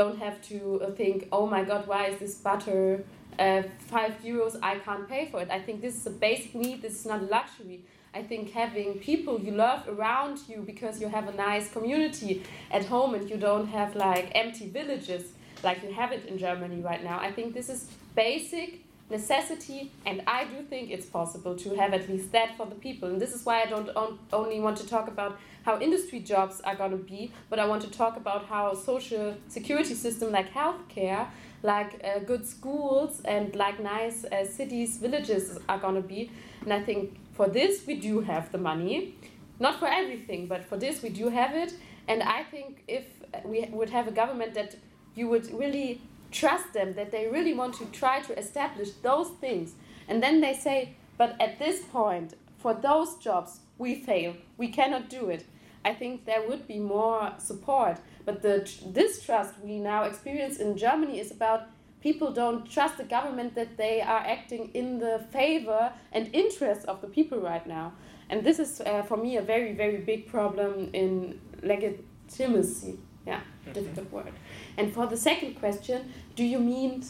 don't 0.00 0.18
have 0.26 0.36
to 0.50 0.58
think, 1.00 1.16
oh 1.38 1.46
my 1.54 1.62
god, 1.70 1.82
why 1.92 2.02
is 2.10 2.16
this 2.24 2.34
butter 2.46 3.04
uh, 3.38 3.62
five 3.78 4.14
euros, 4.24 4.54
I 4.62 4.78
can't 4.86 5.08
pay 5.08 5.22
for 5.30 5.40
it. 5.40 5.48
I 5.50 5.60
think 5.60 5.80
this 5.80 5.96
is 5.96 6.06
a 6.06 6.10
basic 6.10 6.54
need, 6.54 6.82
this 6.82 6.94
is 7.00 7.06
not 7.06 7.20
a 7.22 7.26
luxury. 7.26 7.78
I 8.14 8.22
think 8.22 8.52
having 8.52 8.98
people 8.98 9.34
you 9.46 9.52
love 9.52 9.80
around 9.88 10.36
you 10.48 10.58
because 10.72 11.00
you 11.00 11.08
have 11.08 11.28
a 11.28 11.34
nice 11.48 11.70
community 11.76 12.42
at 12.70 12.84
home 12.86 13.14
and 13.14 13.28
you 13.30 13.36
don't 13.36 13.68
have 13.78 13.94
like 13.94 14.26
empty 14.34 14.66
villages 14.68 15.24
like 15.62 15.82
you 15.84 15.92
have 15.92 16.10
it 16.12 16.24
in 16.26 16.38
Germany 16.38 16.80
right 16.80 17.02
now. 17.10 17.18
I 17.28 17.30
think 17.36 17.54
this 17.54 17.68
is 17.68 17.80
basic 18.14 18.70
necessity 19.10 19.92
and 20.04 20.22
I 20.26 20.44
do 20.44 20.62
think 20.62 20.90
it's 20.90 21.06
possible 21.06 21.56
to 21.56 21.74
have 21.76 21.94
at 21.94 22.08
least 22.08 22.32
that 22.32 22.56
for 22.56 22.66
the 22.66 22.74
people. 22.74 23.08
And 23.08 23.20
this 23.20 23.34
is 23.34 23.44
why 23.44 23.62
I 23.62 23.66
don't 23.66 23.88
on 23.96 24.18
only 24.32 24.60
want 24.60 24.76
to 24.78 24.86
talk 24.86 25.08
about 25.08 25.38
how 25.64 25.80
industry 25.80 26.20
jobs 26.20 26.60
are 26.62 26.76
going 26.76 26.90
to 26.90 26.96
be, 26.98 27.32
but 27.50 27.58
I 27.58 27.66
want 27.66 27.82
to 27.82 27.90
talk 27.90 28.16
about 28.16 28.46
how 28.46 28.74
social 28.74 29.36
security 29.48 29.94
system 29.94 30.30
like 30.30 30.52
healthcare 30.52 31.28
like 31.62 32.00
uh, 32.04 32.20
good 32.20 32.46
schools 32.46 33.20
and 33.24 33.54
like 33.56 33.80
nice 33.80 34.24
uh, 34.24 34.46
cities, 34.46 34.98
villages 34.98 35.58
are 35.68 35.78
gonna 35.78 36.00
be. 36.00 36.30
And 36.62 36.72
I 36.72 36.82
think 36.82 37.16
for 37.32 37.48
this 37.48 37.86
we 37.86 37.94
do 37.94 38.20
have 38.20 38.52
the 38.52 38.58
money, 38.58 39.14
not 39.58 39.78
for 39.78 39.88
everything, 39.88 40.46
but 40.46 40.64
for 40.64 40.76
this 40.76 41.02
we 41.02 41.08
do 41.08 41.28
have 41.28 41.54
it. 41.54 41.74
And 42.06 42.22
I 42.22 42.42
think 42.44 42.84
if 42.88 43.04
we 43.44 43.68
would 43.70 43.90
have 43.90 44.08
a 44.08 44.12
government 44.12 44.54
that 44.54 44.76
you 45.14 45.28
would 45.28 45.52
really 45.52 46.00
trust 46.30 46.72
them, 46.72 46.94
that 46.94 47.10
they 47.10 47.28
really 47.28 47.54
want 47.54 47.74
to 47.74 47.84
try 47.86 48.20
to 48.20 48.38
establish 48.38 48.90
those 49.02 49.28
things, 49.40 49.74
and 50.08 50.22
then 50.22 50.40
they 50.40 50.54
say, 50.54 50.94
but 51.16 51.36
at 51.40 51.58
this 51.58 51.84
point, 51.84 52.34
for 52.58 52.74
those 52.74 53.16
jobs, 53.16 53.60
we 53.76 53.94
fail, 53.94 54.34
we 54.56 54.68
cannot 54.68 55.08
do 55.08 55.30
it. 55.30 55.44
I 55.84 55.94
think 55.94 56.24
there 56.24 56.46
would 56.48 56.66
be 56.66 56.78
more 56.78 57.32
support. 57.38 57.98
But 58.24 58.42
the 58.42 58.68
distrust 58.92 59.54
we 59.62 59.78
now 59.78 60.02
experience 60.04 60.58
in 60.58 60.76
Germany 60.76 61.18
is 61.18 61.30
about 61.30 61.62
people 62.02 62.32
don't 62.32 62.70
trust 62.70 62.98
the 62.98 63.04
government 63.04 63.54
that 63.54 63.76
they 63.76 64.00
are 64.00 64.18
acting 64.18 64.70
in 64.74 64.98
the 64.98 65.24
favor 65.32 65.92
and 66.12 66.28
interest 66.32 66.86
of 66.86 67.00
the 67.00 67.06
people 67.08 67.40
right 67.40 67.66
now. 67.66 67.92
And 68.30 68.44
this 68.44 68.58
is, 68.58 68.80
uh, 68.80 69.02
for 69.02 69.16
me, 69.16 69.36
a 69.36 69.42
very, 69.42 69.72
very 69.72 69.98
big 69.98 70.28
problem 70.28 70.90
in 70.92 71.40
legitimacy. 71.62 72.98
Yeah, 73.28 73.40
mm-hmm. 73.40 73.72
difficult 73.72 74.10
word. 74.10 74.32
And 74.78 74.86
for 74.96 75.06
the 75.06 75.16
second 75.16 75.52
question, 75.60 75.98
do 76.34 76.44
you 76.44 76.58
mean? 76.58 77.04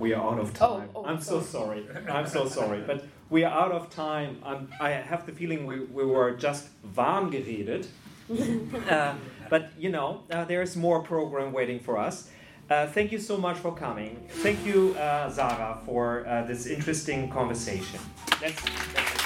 We 0.00 0.12
are 0.12 0.24
out 0.30 0.40
of 0.40 0.50
oh, 0.50 0.66
time. 0.66 0.88
Oh, 0.96 1.02
oh, 1.02 1.06
I'm 1.06 1.20
sorry. 1.20 1.44
so 1.44 1.58
sorry. 1.58 1.80
I'm 2.16 2.26
so 2.26 2.48
sorry. 2.48 2.80
But 2.90 3.06
we 3.30 3.44
are 3.44 3.54
out 3.62 3.70
of 3.70 3.88
time. 3.88 4.30
I'm, 4.44 4.62
I 4.80 4.90
have 4.90 5.26
the 5.26 5.32
feeling 5.32 5.64
we, 5.64 5.76
we 5.98 6.04
were 6.04 6.32
just 6.32 6.62
warm 6.96 7.30
geredet. 7.30 7.86
uh, 8.90 9.14
but 9.48 9.70
you 9.78 9.90
know, 9.90 10.08
uh, 10.30 10.44
there's 10.44 10.74
more 10.76 11.02
program 11.02 11.52
waiting 11.52 11.78
for 11.78 11.98
us. 11.98 12.30
Uh, 12.68 12.86
thank 12.88 13.12
you 13.12 13.18
so 13.18 13.36
much 13.36 13.58
for 13.58 13.72
coming. 13.74 14.26
Thank 14.42 14.66
you, 14.66 14.94
uh, 14.94 15.30
Zara, 15.30 15.78
for 15.86 16.26
uh, 16.26 16.42
this 16.44 16.66
interesting 16.66 17.30
conversation. 17.30 18.00
That's, 18.40 18.60
that's 18.94 19.23